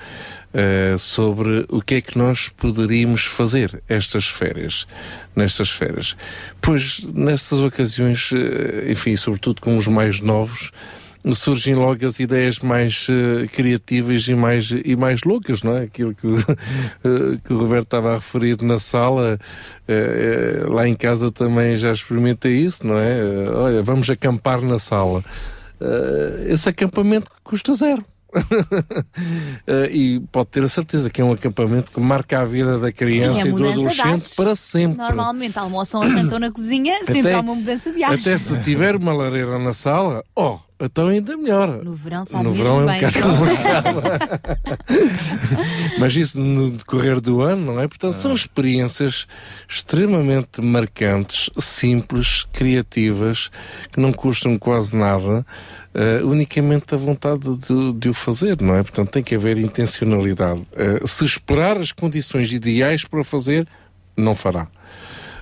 [0.53, 4.87] eh, sobre o que é que nós poderíamos fazer estas férias,
[5.35, 6.15] nestas férias.
[6.61, 10.71] Pois nestas ocasiões, eh, enfim, sobretudo com os mais novos,
[11.33, 15.83] surgem logo as ideias mais eh, criativas e mais, e mais loucas, não é?
[15.83, 16.27] Aquilo que,
[17.03, 19.39] eh, que o Roberto estava a referir na sala,
[19.87, 23.49] eh, lá em casa também já experimentei isso, não é?
[23.49, 25.23] Olha, vamos acampar na sala.
[26.47, 28.03] Esse acampamento custa zero.
[29.67, 32.91] Eh, e pode ter a certeza que é um acampamento que marca a vida da
[32.91, 34.97] criança E a e, do adolescente para sempre.
[34.97, 38.21] Normalmente almoçam ou jantam na cozinha, sempre Até- há uma mudança de ares.
[38.21, 41.83] Até se tiver uma lareira na sala, oh, então ainda melhor.
[41.83, 43.01] No verão sabe No verão é um bem.
[43.01, 44.01] bocado complicado.
[45.99, 47.87] Mas isso no decorrer do ano, não é?
[47.87, 49.27] Portanto, são experiências
[49.67, 53.51] extremamente marcantes, simples, criativas,
[53.91, 55.45] que não custam quase nada,
[55.93, 58.81] eh, unicamente a vontade de, de o fazer, não é?
[58.81, 60.61] Portanto, tem que haver intencionalidade.
[60.75, 63.67] Eh, se esperar as condições ideais para o fazer,
[64.15, 64.67] não fará.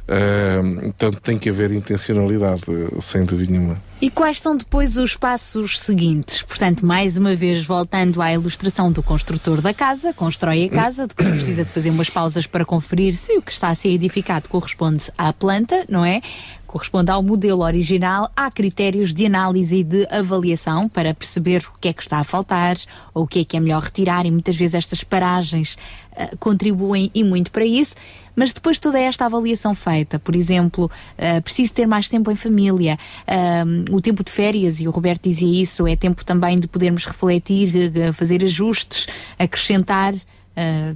[0.07, 2.61] Eh, portanto, tem que haver intencionalidade,
[2.99, 3.81] sem dúvida nenhuma.
[3.99, 6.43] E quais são depois os passos seguintes?
[6.43, 11.27] Portanto, mais uma vez, voltando à ilustração do construtor da casa, constrói a casa, depois
[11.29, 15.11] precisa de fazer umas pausas para conferir se o que está a ser edificado corresponde
[15.17, 16.21] à planta, não é?
[16.67, 21.87] Corresponde ao modelo original, há critérios de análise e de avaliação para perceber o que
[21.87, 22.75] é que está a faltar
[23.13, 25.77] ou o que é que é melhor retirar, e muitas vezes estas paragens
[26.15, 27.95] ah, contribuem e muito para isso.
[28.35, 32.35] Mas depois de toda esta avaliação feita, por exemplo, ah, preciso ter mais tempo em
[32.35, 36.67] família, ah, o tempo de férias, e o Roberto dizia isso, é tempo também de
[36.67, 39.07] podermos refletir, fazer ajustes,
[39.39, 40.13] acrescentar,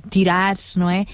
[0.10, 1.06] tirar, não é?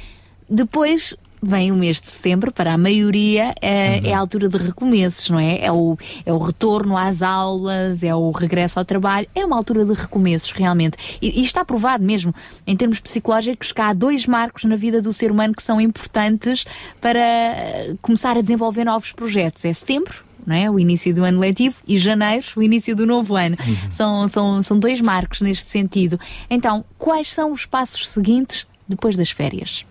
[0.49, 5.29] Depois vem o mês de setembro, para a maioria é, é a altura de recomeços,
[5.29, 5.59] não é?
[5.59, 9.85] É o, é o retorno às aulas, é o regresso ao trabalho, é uma altura
[9.85, 10.97] de recomeços, realmente.
[11.21, 12.33] E, e está provado mesmo,
[12.65, 16.65] em termos psicológicos, que há dois marcos na vida do ser humano que são importantes
[16.99, 19.63] para eh, começar a desenvolver novos projetos.
[19.65, 20.69] É setembro, não é?
[20.69, 23.57] O início do ano letivo e janeiro, o início do novo ano.
[23.89, 26.19] São, são, são dois marcos neste sentido.
[26.49, 29.85] Então, quais são os passos seguintes depois das férias?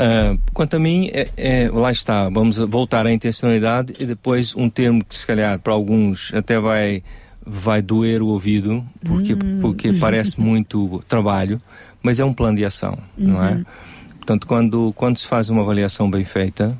[0.00, 4.70] Ah, quanto a mim, é, é- lá está, vamos voltar à intencionalidade e depois um
[4.70, 7.02] termo que se calhar para alguns até vai,
[7.44, 11.60] vai doer o ouvido, porque, porque parece muito trabalho,
[12.02, 13.52] mas é um plano de ação, não é?
[13.52, 13.64] Uhum.
[14.16, 16.74] Portanto, quando, quando se faz uma avaliação bem feita,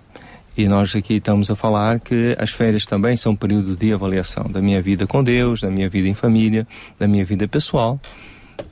[0.57, 4.45] e nós aqui estamos a falar que as férias também são um período de avaliação
[4.51, 6.67] da minha vida com Deus, da minha vida em família,
[6.99, 8.01] da minha vida pessoal.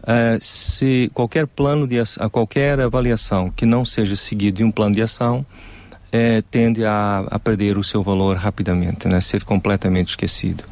[0.02, 4.94] Ah, se qualquer plano de a qualquer avaliação que não seja seguido de um plano
[4.94, 5.44] de ação,
[6.10, 9.20] eh, tende a, a perder o seu valor rapidamente, né?
[9.20, 10.64] ser completamente esquecido.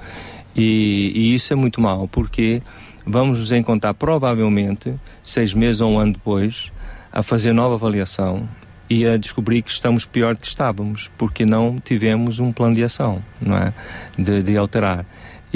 [0.57, 2.62] E, e isso é muito mal, porque
[3.05, 6.73] vamos nos encontrar provavelmente seis meses ou um ano depois
[7.12, 8.49] a fazer nova avaliação
[8.89, 12.85] e a descobrir que estamos pior do que estávamos, porque não tivemos um plano de
[12.85, 13.75] ação, não é?
[14.17, 15.05] De, de alterar.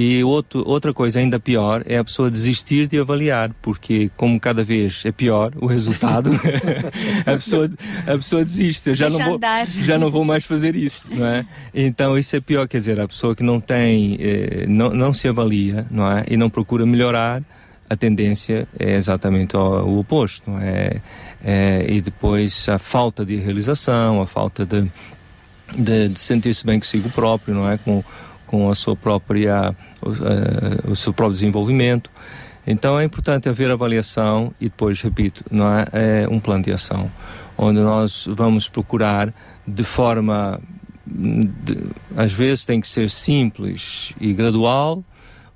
[0.01, 4.65] E outro, outra coisa ainda pior é a pessoa desistir de avaliar, porque como cada
[4.65, 6.31] vez é pior o resultado,
[7.27, 7.71] a, pessoa,
[8.07, 8.89] a pessoa desiste.
[8.89, 9.69] Eu já Deixa não, vou, andar.
[9.69, 11.45] já não vou mais fazer isso, não é?
[11.75, 15.29] Então isso é pior, quer dizer, a pessoa que não tem, eh, não, não se
[15.29, 16.25] avalia, não é?
[16.31, 17.43] E não procura melhorar,
[17.91, 21.03] a tendência é exatamente o, o oposto, não é?
[21.45, 24.91] É, E depois a falta de realização, a falta de,
[25.77, 27.77] de, de sentir-se bem consigo próprio, não é?
[27.77, 28.03] Com,
[28.51, 32.11] com a sua própria, o, eh, o seu próprio desenvolvimento.
[32.67, 37.09] Então é importante haver avaliação e depois, repito, não é, é um plano de ação,
[37.57, 39.33] onde nós vamos procurar
[39.65, 40.61] de forma,
[41.07, 45.05] de- às vezes tem que ser simples e gradual,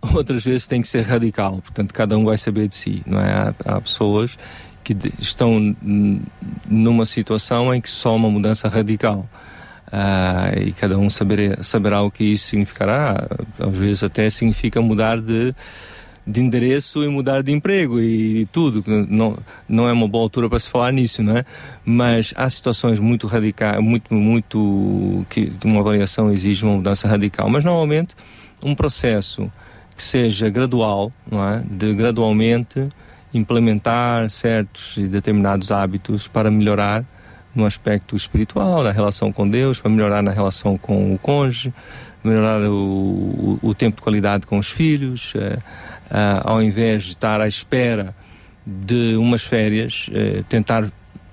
[0.15, 1.61] outras vezes tem que ser radical.
[1.63, 3.33] Portanto, cada um vai saber de si, não é?
[3.33, 4.39] Há, há pessoas
[4.85, 5.75] que estão
[6.69, 9.29] numa situação em que só uma mudança radical.
[9.91, 13.29] Ah, e cada um saberá, saberá o que isso significará.
[13.59, 15.55] Às vezes até significa mudar de,
[16.27, 18.83] de endereço e mudar de emprego e tudo.
[19.09, 19.39] Não,
[19.69, 21.45] não é uma boa altura para se falar nisso, não é?
[21.85, 27.49] Mas há situações muito radicais, muito, muito que uma avaliação exige uma mudança radical.
[27.49, 28.15] Mas normalmente
[28.63, 29.51] um processo
[29.97, 31.63] que seja gradual, não é?
[31.71, 32.89] De gradualmente
[33.33, 37.05] implementar certos e determinados hábitos para melhorar
[37.55, 41.73] no aspecto espiritual, na relação com Deus, para melhorar na relação com o cônjuge,
[42.23, 45.59] melhorar o, o, o tempo de qualidade com os filhos, eh,
[46.11, 48.15] ah, ao invés de estar à espera
[48.67, 50.91] de umas férias, eh, tentar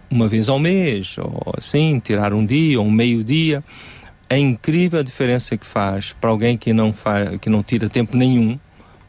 [0.09, 3.63] uma vez ao mês, ou assim, tirar um dia ou um meio-dia.
[4.29, 8.15] É incrível a diferença que faz para alguém que não, faz, que não tira tempo
[8.15, 8.59] nenhum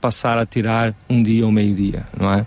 [0.01, 2.47] passar a tirar um dia ou meio-dia, não é?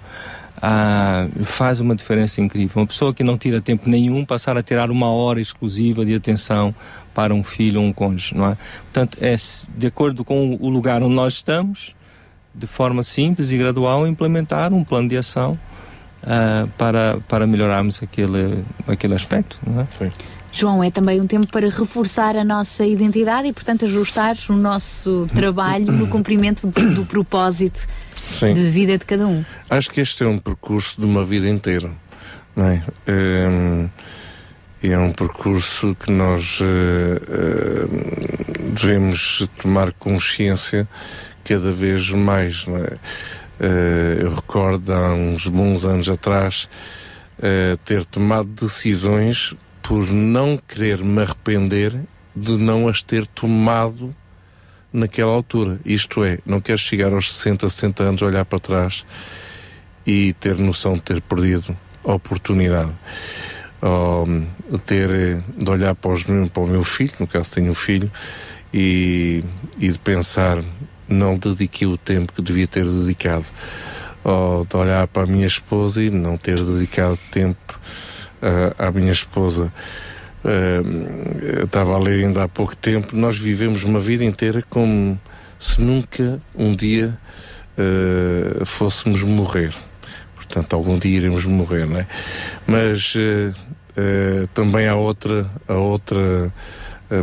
[0.62, 2.82] Ah, faz uma diferença incrível.
[2.82, 6.74] Uma pessoa que não tira tempo nenhum passar a tirar uma hora exclusiva de atenção
[7.14, 8.58] para um filho ou um cônjuge, não é?
[8.84, 9.36] Portanto, é
[9.78, 11.94] de acordo com o lugar onde nós estamos,
[12.54, 15.60] de forma simples e gradual, implementar um plano de ação
[16.24, 19.88] ah, para, para melhorarmos aquele, aquele aspecto, não é?
[20.56, 25.30] João, é também um tempo para reforçar a nossa identidade e, portanto, ajustar o nosso
[25.36, 28.54] trabalho no cumprimento do, do propósito Sim.
[28.54, 29.44] de vida de cada um.
[29.70, 31.92] Acho que este é um percurso de uma vida inteira,
[32.56, 32.82] não é?
[34.82, 37.88] E é um percurso que nós eh, eh,
[38.72, 40.88] devemos tomar consciência
[41.44, 42.98] cada vez mais, é?
[43.60, 46.70] Eh, eu recordo há uns bons anos atrás
[47.84, 49.54] ter tomado decisões
[49.88, 51.96] por não querer me arrepender
[52.36, 54.14] de não as ter tomado
[54.92, 55.80] naquela altura.
[55.86, 59.06] Isto é, não quero chegar aos 60, 70 anos, olhar para trás
[60.06, 62.92] e ter noção de ter perdido a oportunidade.
[63.82, 64.28] Ou
[64.86, 68.12] ter eh, de olhar para, os, para o meu filho, no caso tenho um filho,
[68.74, 69.44] e,
[69.80, 70.64] e de pensar,
[71.08, 73.46] não dediquei o tempo que devia ter dedicado.
[74.24, 77.80] Ou de olhar para a minha esposa e não ter dedicado tempo
[78.78, 79.72] à minha esposa.
[81.58, 85.20] Eu estava a ler ainda há pouco tempo, nós vivemos uma vida inteira como
[85.58, 87.18] se nunca um dia
[87.78, 89.74] ah, fôssemos morrer.
[90.36, 92.08] Portanto, algum dia iremos morrer, não é?
[92.68, 96.54] Mas ah, também há outra, há outra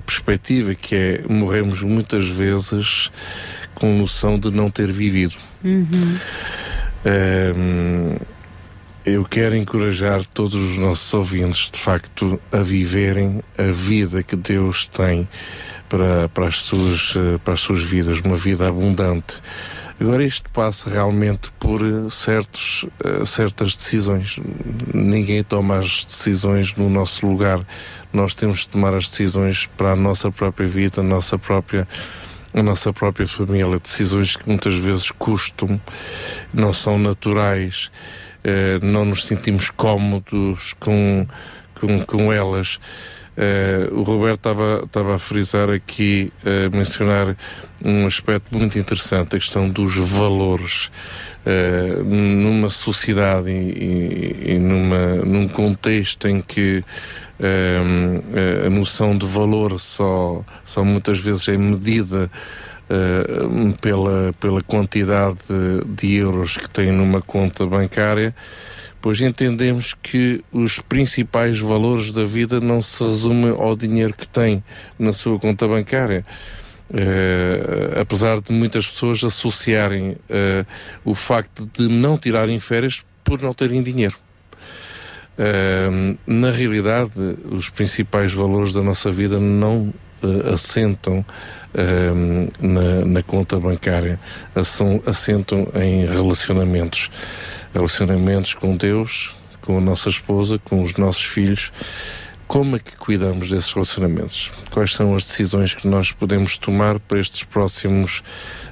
[0.07, 3.11] perspectiva que é morremos muitas vezes
[3.75, 5.37] com noção de não ter vivido.
[7.05, 8.17] Hum,
[9.05, 14.87] eu quero encorajar todos os nossos ouvintes, de facto, a viverem a vida que Deus
[14.87, 15.29] tem
[15.89, 19.43] para, para, as, suas, eh, para as suas vidas, uma vida abundante.
[20.01, 24.39] Agora, isto passa realmente por eh, certos, eh, certas decisões.
[24.95, 27.61] Ninguém toma as decisões no nosso lugar.
[28.13, 31.89] Nós temos de tomar as decisões para a nossa própria vida, a nossa própria
[32.55, 35.81] a nossa própria família, decisões que muitas vezes custam,
[36.53, 37.91] não são naturais,
[38.83, 41.27] não nos sentimos cómodos com,
[41.75, 42.79] com, com elas.
[43.35, 44.51] Eh, o Roberto
[44.85, 47.35] estava a frisar aqui, a mencionar
[47.83, 50.91] um aspecto muito interessante, a questão dos valores.
[51.45, 56.85] Eh, numa sociedade e, e, numa, num contexto em que
[57.41, 62.31] eh, a noção de valor só, só muitas vezes é medida
[62.95, 65.39] eh, pela, pela quantidade
[65.87, 68.35] de, euros que tem numa conta bancária,
[69.01, 74.63] pois entendemos que os principais valores da vida não se resumem ao dinheiro que tem
[74.99, 76.23] na sua conta bancária.
[76.93, 80.67] Eh, apesar de muitas pessoas associarem eh,
[81.03, 84.17] o facto de não tirarem férias por não terem dinheiro.
[86.27, 87.13] Na realidade,
[87.51, 89.93] os principais valores da nossa vida não
[90.53, 91.25] assentam
[91.75, 92.13] eh,
[92.61, 94.21] na, na conta bancária,
[95.07, 97.11] assentam em relacionamentos.
[97.75, 101.73] Relacionamentos com Deus, com a nossa esposa, com os nossos filhos.
[102.47, 104.53] Como é que cuidamos desses relacionamentos?
[104.71, 108.23] Quais são as decisões que nós podemos tomar para estes próximos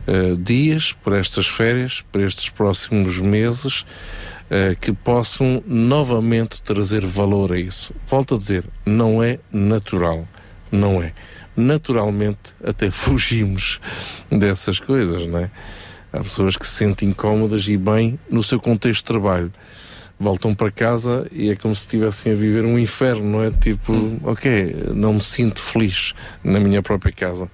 [0.07, 3.87] eh, dias, para estas férias, para estes próximos meses,
[4.51, 7.95] eh, que possam novamente trazer valor a isso?
[8.07, 10.29] Volto a dizer, não é natural.
[10.71, 11.13] Não é.
[11.57, 13.81] Naturalmente, até fugimos
[14.31, 15.51] dessas coisas, não é?
[16.13, 19.53] Há pessoas que se sentem incómodas e bem no seu contexto de trabalho
[20.21, 23.51] voltam para casa e é como se estivessem a viver um inferno, não é?
[23.51, 26.15] Tipo, ok, não me sinto feliz
[26.45, 27.51] na minha própria casa.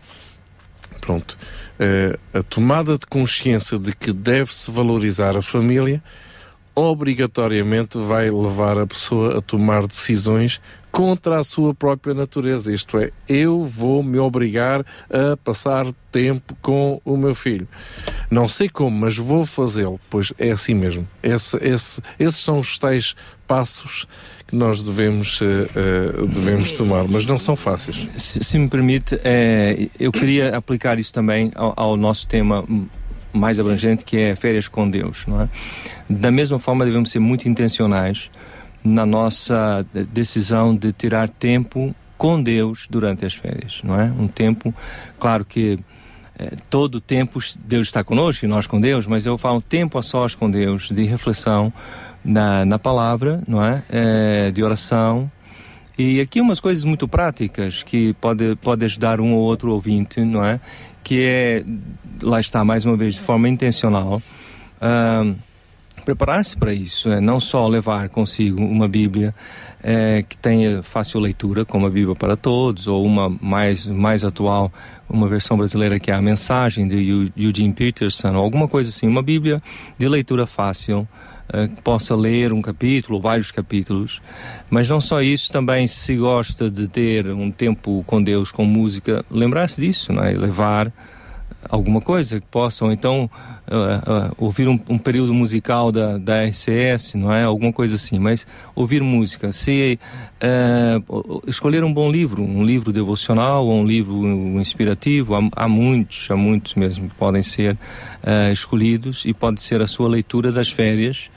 [1.01, 1.39] Pronto.
[1.79, 6.03] Eh, a tomada de consciência de que deve-se valorizar a família
[6.77, 10.61] obrigatoriamente vai levar a pessoa a tomar decisões
[10.93, 12.73] contra a sua própria natureza.
[12.73, 17.67] Isto é, eu vou me obrigar a passar tempo com o meu filho.
[18.31, 21.07] Não sei como, mas vou fazê-lo, pois é assim mesmo.
[21.23, 23.15] Esse, esse, esses são os tais
[23.47, 24.07] passos
[24.47, 28.09] que nós devemos, eh, devemos tomar, mas não são fáceis.
[28.17, 32.65] Se, se me permite, eh, eu queria aplicar isso também ao, ao nosso tema
[33.37, 35.49] mais abrangente que é férias com Deus, não é?
[36.09, 38.31] Da mesma forma devemos ser muito intencionais
[38.83, 44.05] na nossa decisão de tirar tempo com Deus durante as férias, não é?
[44.05, 44.75] Um tempo,
[45.19, 45.79] claro que
[46.39, 50.03] eh, todo tempo Deus está conosco e nós com Deus, mas eu falo tempo a
[50.03, 51.73] sós com Deus, de reflexão
[52.25, 53.83] na, na palavra, não é?
[53.91, 55.31] Eh, de oração.
[55.99, 60.45] E aqui umas coisas muito práticas que pode, pode ajudar um ou outro ouvinte, não
[60.45, 60.61] é?
[61.03, 61.65] Que é,
[62.23, 64.21] lá está, mais uma vez, de forma intencional,
[64.81, 65.25] ah,
[66.05, 69.35] preparar-se para isso, é não só levar consigo uma Bíblia
[69.83, 74.71] é, que tenha fácil leitura, como a Bíblia para Todos, ou uma mais, mais atual,
[75.09, 79.09] uma versão brasileira que é a Mensagem de Eu- Eugene Peterson, ou alguma coisa assim,
[79.09, 79.63] uma Bíblia
[79.99, 81.09] de leitura fácil,
[81.53, 84.21] é, que possa ler um capítulo, vários capítulos,
[84.69, 89.25] mas não só isso, também se gosta de ter um tempo com Deus, com música,
[89.31, 90.33] lembrar-se disso, não é?
[90.33, 90.93] levar
[91.69, 93.31] alguma coisa que possam então
[93.69, 97.43] uh, uh, ouvir um, um período musical da, da RCS, não é?
[97.43, 99.99] Alguma coisa assim, mas ouvir música, se
[100.43, 104.17] uh, escolher um bom livro, um livro devocional ou um livro
[104.61, 107.77] inspirativo, há, há muitos, há muitos mesmo que podem ser
[108.53, 111.31] escolhidos e pode ser a sua leitura das férias,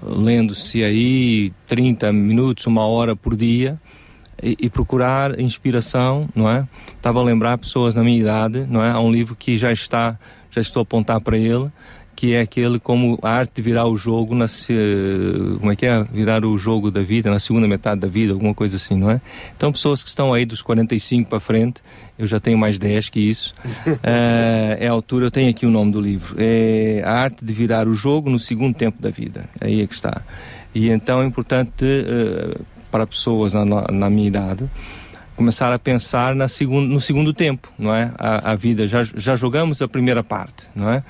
[0.00, 3.80] lendo-se aí 30 minutos, uma hora por dia,
[4.42, 6.66] e, e procurar inspiração, não é?
[6.88, 8.90] Estava a lembrar pessoas na minha idade, não é?
[8.90, 10.18] Há um livro que já está,
[10.50, 11.70] já estou a apontar para ele,
[12.14, 14.46] que é aquele como a arte de virar o jogo na
[15.58, 16.04] como é que é?
[16.04, 19.20] Virar o jogo da vida na segunda metade da vida alguma coisa assim não é?
[19.56, 21.82] Então pessoas que estão aí dos 45 para frente
[22.18, 23.54] eu já tenho mais 10 que isso
[24.02, 26.34] Eh, é a altura eu tenho aqui o nome do livro.
[26.38, 29.44] É a arte de virar o jogo no segundo tempo da vida.
[29.60, 30.22] Aí é que está.
[30.74, 32.58] E então é importante eh,
[32.90, 34.68] para pessoas na, na minha idade
[35.36, 38.12] começar a pensar na segundo, no segundo tempo, não é?
[38.18, 41.02] A, a vida, já, já jogamos a primeira parte, não é?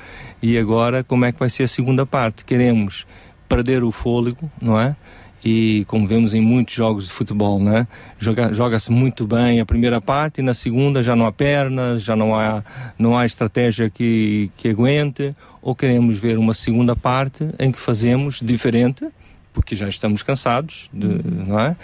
[0.42, 2.44] E agora como é que vai ser a segunda parte?
[2.44, 3.06] Queremos
[3.48, 4.96] perder o fôlego, não é?
[5.44, 7.88] E como vemos em muitos jogos de futebol, né?
[8.16, 12.14] Joga- Joga-se muito bem a primeira parte e na segunda já não há pernas, já
[12.14, 12.62] não há,
[12.96, 15.34] não há estratégia que, que aguente.
[15.60, 19.04] Ou queremos ver uma segunda parte em que fazemos diferente,
[19.52, 21.76] porque já estamos cansados, de, não é?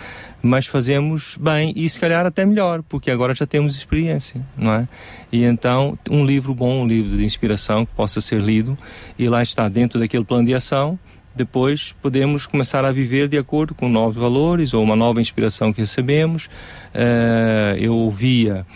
[0.42, 4.88] Mas fazemos bem e se calhar até melhor, porque agora já temos experiência, não é?
[5.30, 8.76] E então, um livro bom, um livro de inspiração que possa ser lido
[9.18, 10.98] e lá está, dentro daquele plano de ação,
[11.34, 15.80] depois podemos começar a viver de acordo com novos valores ou uma nova inspiração que
[15.80, 16.50] recebemos.
[16.92, 18.66] Eh, eu ouvia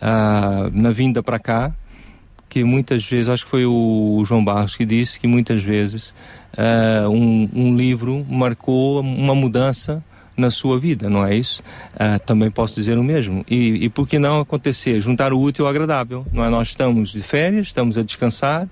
[0.00, 1.74] ah, na vinda para cá,
[2.48, 6.14] que muitas vezes, acho que foi o João Barros que disse que muitas vezes
[6.56, 10.02] eh, um, um livro marcou uma mudança
[10.36, 11.62] na sua vida, não é isso?
[11.96, 13.44] Ah, também posso dizer o mesmo.
[13.48, 15.00] E, e por que não acontecer?
[15.00, 16.50] Juntar o útil ao agradável, não é?
[16.50, 18.68] Nós estamos de férias, estamos a descansar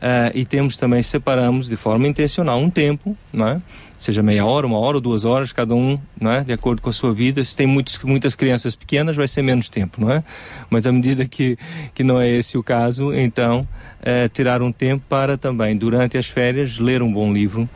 [0.00, 3.60] ah, e temos também, separamos de forma intencional um tempo, não é?
[4.00, 6.42] Seja meia hora, uma hora ou duas horas, cada um, não é?
[6.42, 7.44] De acordo com a sua vida.
[7.44, 10.24] Se tem muitos, muitas crianças pequenas, vai ser menos tempo, não é?
[10.70, 11.58] Mas à medida que,
[11.94, 13.68] que não é esse o caso, então,
[14.00, 17.68] eh, tirar um tempo para também, durante as férias, ler um bom livro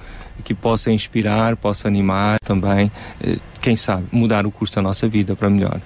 [0.43, 2.91] que possa inspirar, possa animar também,
[3.23, 5.79] eh, quem sabe, mudar o curso da nossa vida para melhor.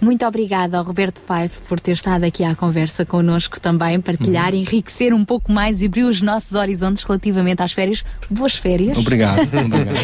[0.00, 4.60] Muito obrigada ao Roberto Five por ter estado aqui à conversa connosco também, partilhar, Uhum.
[4.60, 8.04] enriquecer um pouco mais e abrir os nossos horizontes relativamente às férias.
[8.28, 8.96] Boas férias.
[8.96, 9.96] Obrigado, obrigado.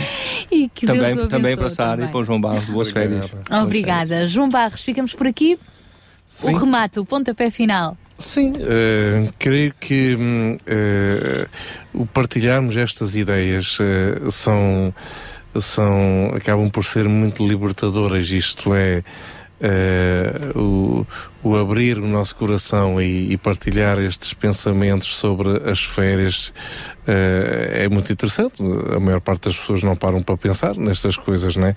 [0.51, 2.11] E que Deus o também, abençoe também para a Sara e também.
[2.11, 3.27] para o João Barros, boas férias.
[3.63, 4.27] Obrigada.
[4.27, 5.59] João Barros, ficamos por aqui.
[6.27, 6.55] Sim.
[6.55, 7.95] O remate, o pontapé final.
[8.19, 11.47] Sim, eh, creio que hum, eh,
[11.93, 14.95] o partilharmos estas ideias eh, são,
[15.59, 19.03] são, acabam por ser muito libertadoras, isto é,
[19.63, 21.07] eh, o,
[21.43, 26.53] o abrir o nosso coração e, e partilhar estes pensamentos sobre as férias
[27.07, 28.61] eh, é muito interessante.
[28.95, 31.77] A maior parte das pessoas não param para pensar nestas coisas, né?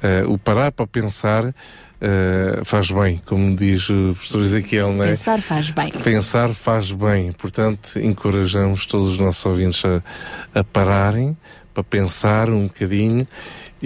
[0.00, 1.52] Eh, o parar para pensar
[2.00, 5.08] eh, faz bem, como diz o professor Ezequiel, não é?
[5.08, 5.90] Pensar faz bem.
[5.90, 11.36] Pensar faz bem, portanto, encorajamos todos os nossos ouvintes a, a pararem
[11.74, 13.26] para pensar um bocadinho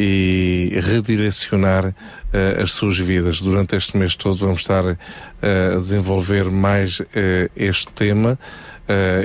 [0.02, 1.94] e redirecionar
[2.32, 3.40] eh, as suas vidas.
[3.42, 8.38] Durante este mês todo vamos estar eh, a desenvolver mais eh, este tema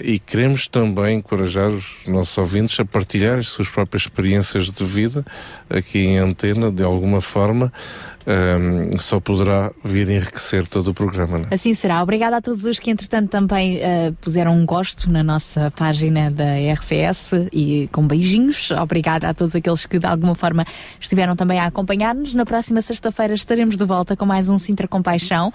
[0.04, 5.26] e queremos também encorajar os nossos ouvintes a partilhar as suas próprias experiências de vida
[5.68, 7.74] aqui em antena, de alguma forma.
[8.28, 11.38] Ehm, só poderá vir enriquecer todo o programa.
[11.38, 11.54] Não é?
[11.54, 12.02] Assim será.
[12.02, 16.56] Obrigada a todos os que, entretanto, também eh, puseram um gosto na nossa página da
[16.74, 18.72] RCS e com beijinhos.
[18.72, 20.66] Obrigada a todos aqueles que, de alguma forma,
[21.00, 22.34] estiveram também a acompanhar-nos.
[22.34, 25.54] Na próxima sexta sexta-feira estaremos de volta com mais um Sintra Compaixão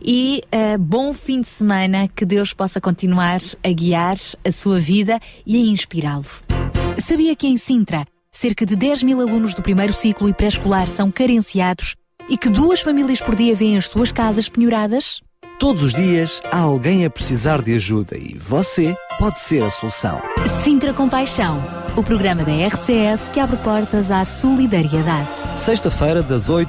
[0.00, 5.18] e uh, bom fim de semana, que Deus possa continuar a guiar a sua vida
[5.44, 6.26] e a inspirá-lo.
[6.98, 11.10] Sabia que em Sintra, cerca de 10 mil alunos do primeiro ciclo e pré-escolar são
[11.10, 11.96] carenciados
[12.28, 15.20] e que duas famílias por dia vêm as suas casas penhoradas?
[15.58, 20.20] Todos os dias há alguém a precisar de ajuda e você pode ser a solução.
[20.64, 21.62] Sintra Compaixão,
[21.96, 25.28] o programa da RCS que abre portas à solidariedade.
[25.58, 26.68] Sexta-feira, das 8